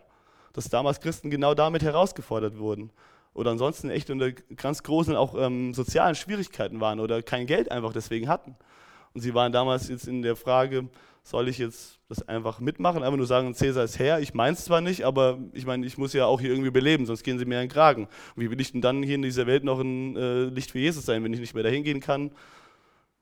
dass 0.54 0.70
damals 0.70 1.02
Christen 1.02 1.30
genau 1.30 1.54
damit 1.54 1.84
herausgefordert 1.84 2.58
wurden. 2.58 2.92
Oder 3.34 3.52
ansonsten 3.52 3.90
echt 3.90 4.10
unter 4.10 4.32
ganz 4.32 4.84
großen 4.84 5.16
auch 5.16 5.36
ähm, 5.36 5.74
sozialen 5.74 6.16
Schwierigkeiten 6.16 6.80
waren 6.80 7.00
oder 7.00 7.24
kein 7.24 7.48
Geld 7.48 7.72
einfach 7.72 7.92
deswegen 7.92 8.28
hatten. 8.28 8.56
Und 9.14 9.22
sie 9.22 9.34
waren 9.34 9.52
damals 9.52 9.90
jetzt 9.90 10.08
in 10.08 10.22
der 10.22 10.36
Frage, 10.36 10.88
soll 11.24 11.48
ich 11.48 11.58
jetzt 11.58 12.00
das 12.10 12.28
einfach 12.28 12.60
mitmachen, 12.60 13.02
einfach 13.02 13.18
nur 13.18 13.26
sagen, 13.26 13.56
Cäsar 13.56 13.86
ist 13.86 13.98
Herr, 13.98 14.20
ich 14.20 14.34
meine 14.34 14.56
es 14.56 14.66
zwar 14.66 14.82
nicht, 14.82 15.04
aber 15.04 15.40
ich 15.54 15.66
meine, 15.66 15.86
ich 15.86 15.98
muss 15.98 16.14
ja 16.14 16.26
auch 16.26 16.42
hier 16.42 16.50
irgendwie 16.52 16.70
beleben, 16.70 17.06
sonst 17.06 17.24
gehen 17.24 17.40
sie 17.40 17.46
mir 17.46 17.56
in 17.56 17.68
den 17.68 17.74
Kragen. 17.74 18.08
Und 18.36 18.44
wie 18.44 18.52
will 18.52 18.60
ich 18.60 18.72
denn 18.72 18.82
dann 18.82 19.02
hier 19.02 19.16
in 19.16 19.22
dieser 19.22 19.48
Welt 19.48 19.64
noch 19.64 19.80
ein 19.80 20.16
äh, 20.16 20.44
Licht 20.46 20.72
für 20.72 20.80
Jesus 20.80 21.06
sein, 21.06 21.24
wenn 21.24 21.34
ich 21.34 21.40
nicht 21.40 21.54
mehr 21.54 21.64
dahin 21.64 21.84
gehen 21.84 22.02
kann? 22.02 22.32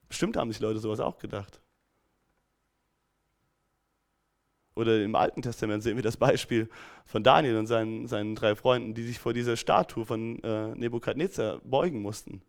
Bestimmt 0.10 0.36
haben 0.36 0.52
sich 0.52 0.60
Leute 0.60 0.80
sowas 0.80 1.00
auch 1.00 1.20
gedacht. 1.20 1.62
Oder 4.76 5.04
im 5.04 5.16
Alten 5.16 5.42
Testament 5.42 5.84
sehen 5.84 5.98
wir 5.98 6.04
das 6.04 6.18
Beispiel 6.18 6.70
von 7.06 7.24
Daniel 7.24 7.58
und 7.58 7.68
seinen, 7.68 8.08
seinen 8.08 8.36
drei 8.36 8.56
Freunden, 8.56 8.94
die 8.94 9.04
sich 9.04 9.20
vor 9.20 9.34
dieser 9.34 9.58
Statue 9.58 10.06
von 10.06 10.42
äh, 10.44 10.76
Nebukadnezar 10.76 11.60
beugen 11.64 12.02
mussten. 12.02 12.42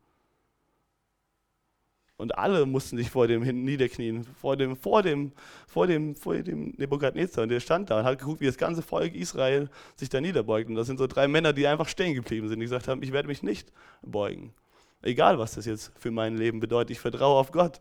Und 2.23 2.39
alle 2.39 2.67
mussten 2.67 2.97
sich 2.97 3.11
vor 3.11 3.27
dem 3.27 3.43
niederknien, 3.65 4.23
vor 4.23 4.57
dem, 4.57 4.77
vor 4.77 5.03
dem, 5.03 5.33
vor 5.67 5.89
dem, 5.89 6.15
vor 6.15 6.37
dem 6.37 6.73
Nebukadnezar. 6.77 7.43
Und 7.43 7.49
der 7.49 7.59
stand 7.59 7.91
da 7.91 7.99
und 7.99 8.05
hat 8.05 8.21
geguckt, 8.21 8.41
wie 8.41 8.47
das 8.47 8.57
ganze 8.57 8.81
Volk 8.81 9.13
Israel 9.17 9.69
sich 9.97 10.09
da 10.09 10.21
niederbeugt. 10.21 10.69
Und 10.69 10.77
das 10.77 10.87
sind 10.87 10.99
so 10.99 11.09
drei 11.09 11.27
Männer, 11.27 11.53
die 11.53 11.67
einfach 11.67 11.89
stehen 11.89 12.15
geblieben 12.15 12.49
sind, 12.49 12.61
die 12.61 12.67
gesagt 12.67 12.87
haben, 12.87 13.03
ich 13.03 13.11
werde 13.11 13.27
mich 13.27 13.43
nicht 13.43 13.73
beugen. 14.03 14.55
Egal, 15.01 15.41
was 15.41 15.57
das 15.57 15.67
jetzt 15.67 15.91
für 15.99 16.13
mein 16.13 16.37
Leben 16.37 16.61
bedeutet, 16.61 16.93
ich 16.93 17.01
vertraue 17.01 17.41
auf 17.41 17.51
Gott. 17.51 17.81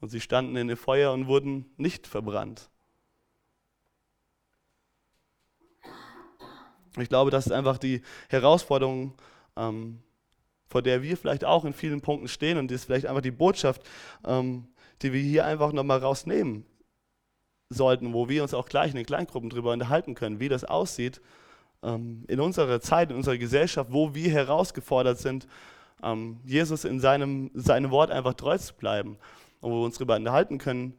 Und 0.00 0.10
sie 0.10 0.20
standen 0.20 0.54
in 0.54 0.68
dem 0.68 0.76
Feuer 0.76 1.12
und 1.12 1.26
wurden 1.26 1.66
nicht 1.78 2.06
verbrannt. 2.06 2.70
Ich 6.98 7.08
glaube, 7.08 7.30
das 7.30 7.46
ist 7.46 7.52
einfach 7.52 7.78
die 7.78 8.02
Herausforderung, 8.28 9.14
ähm, 9.56 10.00
vor 10.66 10.82
der 10.82 11.02
wir 11.02 11.16
vielleicht 11.16 11.44
auch 11.44 11.64
in 11.64 11.72
vielen 11.72 12.00
Punkten 12.00 12.28
stehen 12.28 12.58
und 12.58 12.70
das 12.70 12.80
ist 12.80 12.84
vielleicht 12.86 13.06
einfach 13.06 13.22
die 13.22 13.30
Botschaft, 13.30 13.82
ähm, 14.24 14.66
die 15.02 15.12
wir 15.12 15.20
hier 15.20 15.44
einfach 15.44 15.72
nochmal 15.72 15.98
rausnehmen 15.98 16.64
sollten, 17.68 18.12
wo 18.12 18.28
wir 18.28 18.42
uns 18.42 18.54
auch 18.54 18.68
gleich 18.68 18.90
in 18.90 18.96
den 18.96 19.06
Kleingruppen 19.06 19.50
darüber 19.50 19.72
unterhalten 19.72 20.14
können, 20.14 20.40
wie 20.40 20.48
das 20.48 20.64
aussieht 20.64 21.20
ähm, 21.82 22.24
in 22.28 22.40
unserer 22.40 22.80
Zeit, 22.80 23.10
in 23.10 23.16
unserer 23.16 23.38
Gesellschaft, 23.38 23.92
wo 23.92 24.14
wir 24.14 24.30
herausgefordert 24.30 25.18
sind, 25.18 25.46
ähm, 26.02 26.40
Jesus 26.44 26.84
in 26.84 27.00
seinem, 27.00 27.50
seinem 27.54 27.90
Wort 27.90 28.10
einfach 28.10 28.34
treu 28.34 28.58
zu 28.58 28.74
bleiben 28.74 29.16
und 29.60 29.70
wo 29.70 29.80
wir 29.80 29.84
uns 29.84 29.96
darüber 29.96 30.16
unterhalten 30.16 30.58
können, 30.58 30.94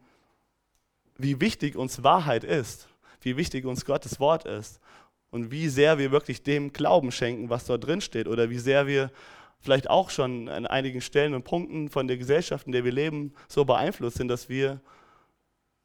wie 1.18 1.40
wichtig 1.40 1.76
uns 1.76 2.02
Wahrheit 2.02 2.44
ist, 2.44 2.88
wie 3.20 3.36
wichtig 3.36 3.64
uns 3.66 3.84
Gottes 3.84 4.18
Wort 4.18 4.44
ist 4.44 4.81
und 5.32 5.50
wie 5.50 5.68
sehr 5.68 5.98
wir 5.98 6.12
wirklich 6.12 6.44
dem 6.44 6.72
Glauben 6.72 7.10
schenken, 7.10 7.50
was 7.50 7.64
dort 7.64 7.84
drin 7.86 8.00
steht 8.00 8.28
oder 8.28 8.50
wie 8.50 8.58
sehr 8.58 8.86
wir 8.86 9.10
vielleicht 9.60 9.88
auch 9.88 10.10
schon 10.10 10.48
an 10.48 10.66
einigen 10.66 11.00
Stellen 11.00 11.34
und 11.34 11.44
Punkten 11.44 11.88
von 11.88 12.06
der 12.06 12.18
Gesellschaft, 12.18 12.66
in 12.66 12.72
der 12.72 12.84
wir 12.84 12.92
leben, 12.92 13.32
so 13.48 13.64
beeinflusst 13.64 14.18
sind, 14.18 14.28
dass 14.28 14.48
wir 14.48 14.80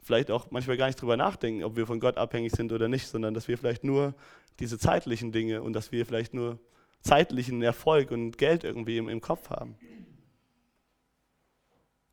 vielleicht 0.04 0.32
auch 0.32 0.52
manchmal 0.52 0.78
gar 0.78 0.88
nicht 0.88 1.02
drüber 1.02 1.16
nachdenken, 1.16 1.64
ob 1.64 1.78
wir 1.78 1.88
von 1.88 2.00
Gott 2.00 2.18
abhängig 2.18 2.52
sind 2.52 2.74
oder 2.74 2.88
nicht, 2.90 3.08
sondern 3.08 3.34
dass 3.34 3.48
wir 3.48 3.58
vielleicht 3.58 3.84
nur 3.84 4.14
diese 4.60 4.78
zeitlichen 4.78 5.32
Dinge 5.32 5.62
und 5.62 5.74
dass 5.74 5.92
wir 5.92 6.06
vielleicht 6.06 6.34
nur 6.34 6.60
zeitlichen 7.02 7.62
Erfolg 7.62 8.12
und 8.12 8.38
Geld 8.38 8.66
irgendwie 8.66 8.98
im, 8.98 9.08
im 9.08 9.22
Kopf 9.22 9.50
haben. 9.50 9.76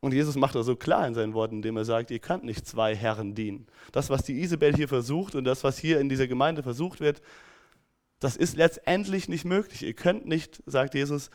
Und 0.05 0.13
Jesus 0.13 0.35
macht 0.35 0.53
das 0.53 0.67
so 0.67 0.75
klar 0.75 1.07
in 1.07 1.15
seinen 1.15 1.33
Worten, 1.33 1.55
indem 1.55 1.77
er 1.77 1.83
sagt, 1.83 2.11
ihr 2.11 2.19
könnt 2.19 2.43
nicht 2.43 2.67
zwei 2.67 2.95
Herren 2.95 3.33
dienen. 3.33 3.65
Das, 3.91 4.11
was 4.11 4.21
die 4.21 4.39
Isabel 4.39 4.75
hier 4.75 4.87
versucht 4.87 5.33
und 5.33 5.45
das, 5.45 5.63
was 5.63 5.79
hier 5.79 5.99
in 5.99 6.09
dieser 6.09 6.27
Gemeinde 6.27 6.61
versucht 6.61 6.99
wird, 6.99 7.23
das 8.19 8.35
ist 8.35 8.55
letztendlich 8.55 9.29
nicht 9.29 9.45
möglich. 9.45 9.81
Ihr 9.81 9.95
könnt 9.95 10.27
nicht, 10.27 10.61
sagt 10.67 10.93
Jesus, 10.93 11.31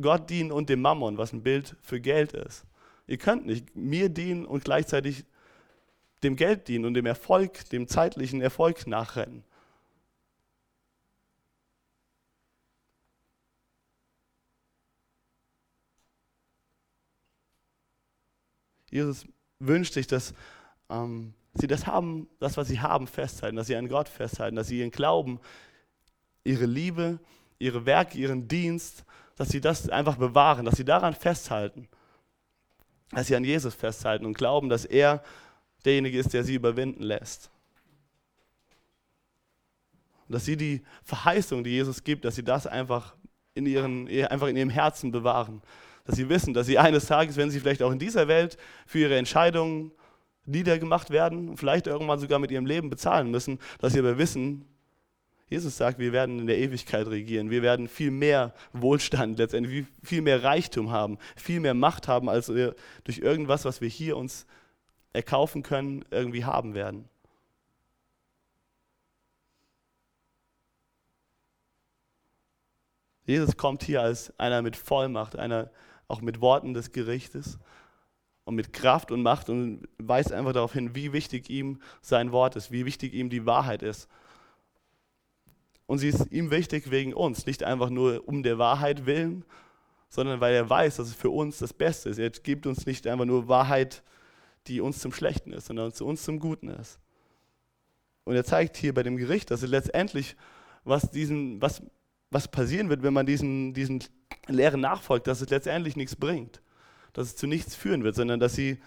Gott 0.00 0.30
dienen 0.30 0.50
und 0.50 0.70
dem 0.70 0.80
Mammon, 0.80 1.18
was 1.18 1.34
ein 1.34 1.42
Bild 1.42 1.76
für 1.82 2.00
Geld 2.00 2.32
ist. 2.32 2.64
Ihr 3.06 3.18
könnt 3.18 3.44
nicht 3.44 3.76
mir 3.76 4.08
dienen 4.08 4.46
und 4.46 4.64
gleichzeitig 4.64 5.26
dem 6.22 6.36
Geld 6.36 6.68
dienen 6.68 6.86
und 6.86 6.94
dem 6.94 7.04
Erfolg, 7.04 7.68
dem 7.68 7.86
zeitlichen 7.86 8.40
Erfolg 8.40 8.86
nachrennen. 8.86 9.44
Jesus 18.90 19.26
wünscht 19.58 19.94
sich, 19.94 20.06
dass 20.06 20.34
ähm, 20.88 21.34
sie 21.54 21.66
das 21.66 21.86
haben, 21.86 22.28
das, 22.38 22.56
was 22.56 22.68
sie 22.68 22.80
haben, 22.80 23.06
festhalten, 23.06 23.56
dass 23.56 23.66
sie 23.66 23.76
an 23.76 23.88
Gott 23.88 24.08
festhalten, 24.08 24.56
dass 24.56 24.68
sie 24.68 24.80
ihren 24.80 24.90
Glauben, 24.90 25.40
ihre 26.44 26.66
Liebe, 26.66 27.18
ihre 27.58 27.86
Werke, 27.86 28.18
ihren 28.18 28.48
Dienst, 28.48 29.04
dass 29.36 29.48
sie 29.48 29.60
das 29.60 29.88
einfach 29.88 30.16
bewahren, 30.16 30.64
dass 30.64 30.76
sie 30.76 30.84
daran 30.84 31.14
festhalten, 31.14 31.88
dass 33.10 33.26
sie 33.26 33.36
an 33.36 33.44
Jesus 33.44 33.74
festhalten 33.74 34.26
und 34.26 34.34
glauben, 34.34 34.68
dass 34.68 34.84
er 34.84 35.22
derjenige 35.84 36.18
ist, 36.18 36.32
der 36.32 36.44
sie 36.44 36.54
überwinden 36.54 37.02
lässt. 37.02 37.50
Und 40.28 40.34
dass 40.34 40.44
sie 40.44 40.56
die 40.56 40.82
Verheißung, 41.02 41.64
die 41.64 41.70
Jesus 41.70 42.04
gibt, 42.04 42.24
dass 42.24 42.36
sie 42.36 42.44
das 42.44 42.66
einfach 42.66 43.16
in 43.54 43.66
ihren, 43.66 44.08
einfach 44.28 44.46
in 44.46 44.56
ihrem 44.56 44.70
Herzen 44.70 45.10
bewahren. 45.10 45.62
Dass 46.04 46.16
sie 46.16 46.28
wissen, 46.28 46.54
dass 46.54 46.66
sie 46.66 46.78
eines 46.78 47.06
Tages, 47.06 47.36
wenn 47.36 47.50
sie 47.50 47.60
vielleicht 47.60 47.82
auch 47.82 47.92
in 47.92 47.98
dieser 47.98 48.28
Welt 48.28 48.56
für 48.86 48.98
ihre 48.98 49.16
Entscheidungen 49.16 49.92
niedergemacht 50.46 51.10
werden 51.10 51.56
vielleicht 51.56 51.86
irgendwann 51.86 52.18
sogar 52.18 52.38
mit 52.38 52.50
ihrem 52.50 52.66
Leben 52.66 52.90
bezahlen 52.90 53.30
müssen, 53.30 53.58
dass 53.78 53.92
sie 53.92 53.98
aber 53.98 54.18
wissen, 54.18 54.64
Jesus 55.48 55.76
sagt, 55.76 55.98
wir 55.98 56.12
werden 56.12 56.38
in 56.38 56.46
der 56.46 56.58
Ewigkeit 56.58 57.08
regieren. 57.08 57.50
Wir 57.50 57.62
werden 57.62 57.88
viel 57.88 58.12
mehr 58.12 58.54
Wohlstand, 58.72 59.38
letztendlich 59.38 59.84
viel 60.00 60.22
mehr 60.22 60.44
Reichtum 60.44 60.92
haben, 60.92 61.18
viel 61.34 61.58
mehr 61.58 61.74
Macht 61.74 62.06
haben, 62.06 62.28
als 62.28 62.54
wir 62.54 62.76
durch 63.02 63.18
irgendwas, 63.18 63.64
was 63.64 63.80
wir 63.80 63.88
hier 63.88 64.16
uns 64.16 64.46
erkaufen 65.12 65.64
können, 65.64 66.04
irgendwie 66.12 66.44
haben 66.44 66.74
werden. 66.74 67.08
Jesus 73.24 73.56
kommt 73.56 73.82
hier 73.82 74.02
als 74.02 74.32
einer 74.38 74.62
mit 74.62 74.76
Vollmacht, 74.76 75.36
einer 75.36 75.70
auch 76.10 76.20
mit 76.20 76.40
Worten 76.40 76.74
des 76.74 76.92
Gerichtes 76.92 77.58
und 78.44 78.54
mit 78.54 78.72
Kraft 78.72 79.12
und 79.12 79.22
Macht 79.22 79.48
und 79.48 79.88
weist 79.98 80.32
einfach 80.32 80.52
darauf 80.52 80.72
hin, 80.72 80.94
wie 80.94 81.12
wichtig 81.12 81.50
ihm 81.50 81.80
sein 82.02 82.32
Wort 82.32 82.56
ist, 82.56 82.70
wie 82.70 82.84
wichtig 82.84 83.14
ihm 83.14 83.30
die 83.30 83.46
Wahrheit 83.46 83.82
ist. 83.82 84.08
Und 85.86 85.98
sie 85.98 86.08
ist 86.08 86.30
ihm 86.32 86.50
wichtig 86.50 86.90
wegen 86.90 87.14
uns, 87.14 87.46
nicht 87.46 87.64
einfach 87.64 87.90
nur 87.90 88.26
um 88.28 88.42
der 88.42 88.58
Wahrheit 88.58 89.06
willen, 89.06 89.44
sondern 90.08 90.40
weil 90.40 90.54
er 90.54 90.68
weiß, 90.68 90.96
dass 90.96 91.08
es 91.08 91.14
für 91.14 91.30
uns 91.30 91.58
das 91.58 91.72
Beste 91.72 92.10
ist. 92.10 92.18
Er 92.18 92.30
gibt 92.30 92.66
uns 92.66 92.86
nicht 92.86 93.06
einfach 93.06 93.24
nur 93.24 93.48
Wahrheit, 93.48 94.02
die 94.66 94.80
uns 94.80 94.98
zum 94.98 95.12
Schlechten 95.12 95.52
ist, 95.52 95.66
sondern 95.66 95.92
zu 95.92 96.06
uns 96.06 96.22
zum 96.22 96.38
Guten 96.38 96.68
ist. 96.68 96.98
Und 98.24 98.34
er 98.34 98.44
zeigt 98.44 98.76
hier 98.76 98.94
bei 98.94 99.02
dem 99.02 99.16
Gericht, 99.16 99.50
dass 99.50 99.62
letztendlich, 99.62 100.36
was, 100.84 101.10
diesen, 101.10 101.60
was, 101.62 101.82
was 102.30 102.48
passieren 102.48 102.88
wird, 102.88 103.02
wenn 103.02 103.14
man 103.14 103.26
diesen, 103.26 103.74
diesen 103.74 104.04
Lehren 104.48 104.80
nachfolgt, 104.80 105.26
dass 105.26 105.40
es 105.40 105.50
letztendlich 105.50 105.96
nichts 105.96 106.16
bringt, 106.16 106.60
dass 107.12 107.28
es 107.28 107.36
zu 107.36 107.46
nichts 107.46 107.74
führen 107.74 108.04
wird, 108.04 108.14
sondern 108.14 108.40
dass 108.40 108.54
sie 108.54 108.78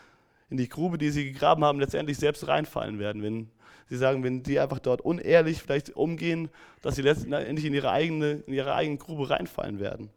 in 0.49 0.57
die 0.57 0.69
Grube, 0.69 0.97
die 0.97 1.09
sie 1.09 1.31
gegraben 1.31 1.63
haben, 1.63 1.79
letztendlich 1.79 2.17
selbst 2.17 2.47
reinfallen 2.47 2.99
werden, 2.99 3.23
wenn 3.23 3.49
Sie 3.89 3.97
sagen, 3.97 4.23
wenn 4.23 4.43
die 4.43 4.59
einfach 4.59 4.79
dort 4.79 5.01
unehrlich 5.01 5.61
vielleicht 5.61 5.95
umgehen, 5.95 6.49
dass 6.81 6.95
sie 6.95 7.01
letztendlich 7.01 7.65
in 7.65 7.73
ihre 7.73 7.91
eigene, 7.91 8.43
in 8.47 8.53
ihre 8.53 8.73
eigene 8.73 8.97
Grube 8.97 9.29
reinfallen 9.29 9.79
werden. 9.79 10.09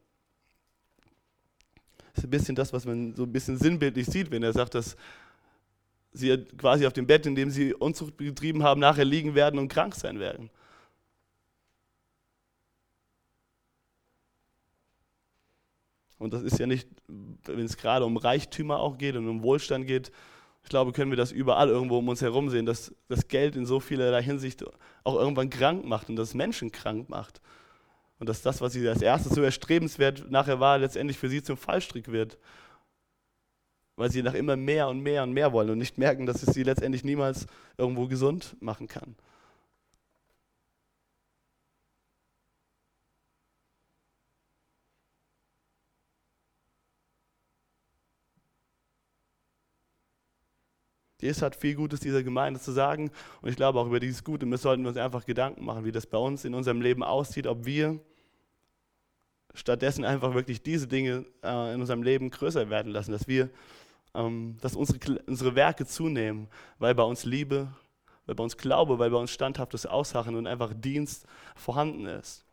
Das 2.14 2.24
ist 2.24 2.28
ein 2.28 2.30
bisschen 2.30 2.54
das, 2.54 2.72
was 2.72 2.86
man 2.86 3.14
so 3.14 3.24
ein 3.24 3.32
bisschen 3.32 3.58
sinnbildlich 3.58 4.06
sieht, 4.06 4.30
wenn 4.30 4.42
er 4.42 4.52
sagt, 4.52 4.74
dass 4.74 4.96
sie 6.12 6.38
quasi 6.56 6.86
auf 6.86 6.94
dem 6.94 7.06
Bett, 7.06 7.26
in 7.26 7.34
dem 7.34 7.50
sie 7.50 7.74
Unzucht 7.74 8.16
betrieben 8.16 8.62
haben, 8.62 8.80
nachher 8.80 9.04
liegen 9.04 9.34
werden 9.34 9.58
und 9.58 9.68
krank 9.68 9.94
sein 9.94 10.18
werden. 10.18 10.48
Und 16.18 16.32
das 16.32 16.42
ist 16.42 16.58
ja 16.58 16.66
nicht, 16.66 16.88
wenn 17.08 17.64
es 17.64 17.76
gerade 17.76 18.04
um 18.04 18.16
Reichtümer 18.16 18.80
auch 18.80 18.98
geht 18.98 19.16
und 19.16 19.28
um 19.28 19.42
Wohlstand 19.42 19.86
geht, 19.86 20.10
ich 20.66 20.70
glaube, 20.70 20.90
können 20.90 21.12
wir 21.12 21.16
das 21.16 21.30
überall 21.30 21.68
irgendwo 21.68 21.98
um 21.98 22.08
uns 22.08 22.22
herum 22.22 22.50
sehen, 22.50 22.66
dass 22.66 22.92
das 23.08 23.28
Geld 23.28 23.54
in 23.54 23.66
so 23.66 23.78
vielerlei 23.78 24.20
Hinsicht 24.20 24.64
auch 25.04 25.14
irgendwann 25.14 25.48
krank 25.48 25.84
macht 25.84 26.08
und 26.08 26.16
das 26.16 26.34
Menschen 26.34 26.72
krank 26.72 27.08
macht. 27.08 27.40
Und 28.18 28.28
dass 28.28 28.42
das, 28.42 28.60
was 28.60 28.72
sie 28.72 28.88
als 28.88 29.00
erstes 29.00 29.34
so 29.34 29.42
erstrebenswert 29.42 30.28
nachher 30.28 30.58
war, 30.58 30.78
letztendlich 30.78 31.18
für 31.18 31.28
sie 31.28 31.40
zum 31.40 31.56
Fallstrick 31.56 32.10
wird. 32.10 32.36
Weil 33.94 34.10
sie 34.10 34.24
nach 34.24 34.34
immer 34.34 34.56
mehr 34.56 34.88
und 34.88 35.00
mehr 35.00 35.22
und 35.22 35.32
mehr 35.32 35.52
wollen 35.52 35.70
und 35.70 35.78
nicht 35.78 35.98
merken, 35.98 36.26
dass 36.26 36.42
es 36.42 36.52
sie 36.52 36.64
letztendlich 36.64 37.04
niemals 37.04 37.46
irgendwo 37.78 38.08
gesund 38.08 38.56
machen 38.60 38.88
kann. 38.88 39.14
Jesus 51.26 51.42
hat 51.42 51.56
viel 51.56 51.74
Gutes 51.74 52.00
dieser 52.00 52.22
Gemeinde 52.22 52.60
zu 52.60 52.72
sagen 52.72 53.10
und 53.42 53.50
ich 53.50 53.56
glaube 53.56 53.78
auch 53.78 53.86
über 53.86 54.00
dieses 54.00 54.24
Gute 54.24 54.46
wir 54.46 54.58
sollten 54.58 54.86
uns 54.86 54.96
einfach 54.96 55.26
Gedanken 55.26 55.64
machen, 55.64 55.84
wie 55.84 55.92
das 55.92 56.06
bei 56.06 56.18
uns 56.18 56.44
in 56.44 56.54
unserem 56.54 56.80
Leben 56.80 57.02
aussieht, 57.02 57.46
ob 57.46 57.66
wir 57.66 58.00
stattdessen 59.54 60.04
einfach 60.04 60.34
wirklich 60.34 60.62
diese 60.62 60.86
Dinge 60.86 61.24
äh, 61.42 61.74
in 61.74 61.80
unserem 61.80 62.02
Leben 62.02 62.30
größer 62.30 62.70
werden 62.70 62.92
lassen, 62.92 63.12
dass 63.12 63.26
wir, 63.26 63.50
ähm, 64.14 64.56
dass 64.60 64.76
unsere, 64.76 65.20
unsere 65.26 65.54
Werke 65.54 65.86
zunehmen, 65.86 66.48
weil 66.78 66.94
bei 66.94 67.02
uns 67.02 67.24
Liebe, 67.24 67.68
weil 68.26 68.34
bei 68.34 68.44
uns 68.44 68.56
Glaube, 68.56 68.98
weil 68.98 69.10
bei 69.10 69.16
uns 69.16 69.30
standhaftes 69.30 69.86
Aussachen 69.86 70.34
und 70.36 70.46
einfach 70.46 70.72
Dienst 70.74 71.26
vorhanden 71.54 72.06
ist. 72.06 72.44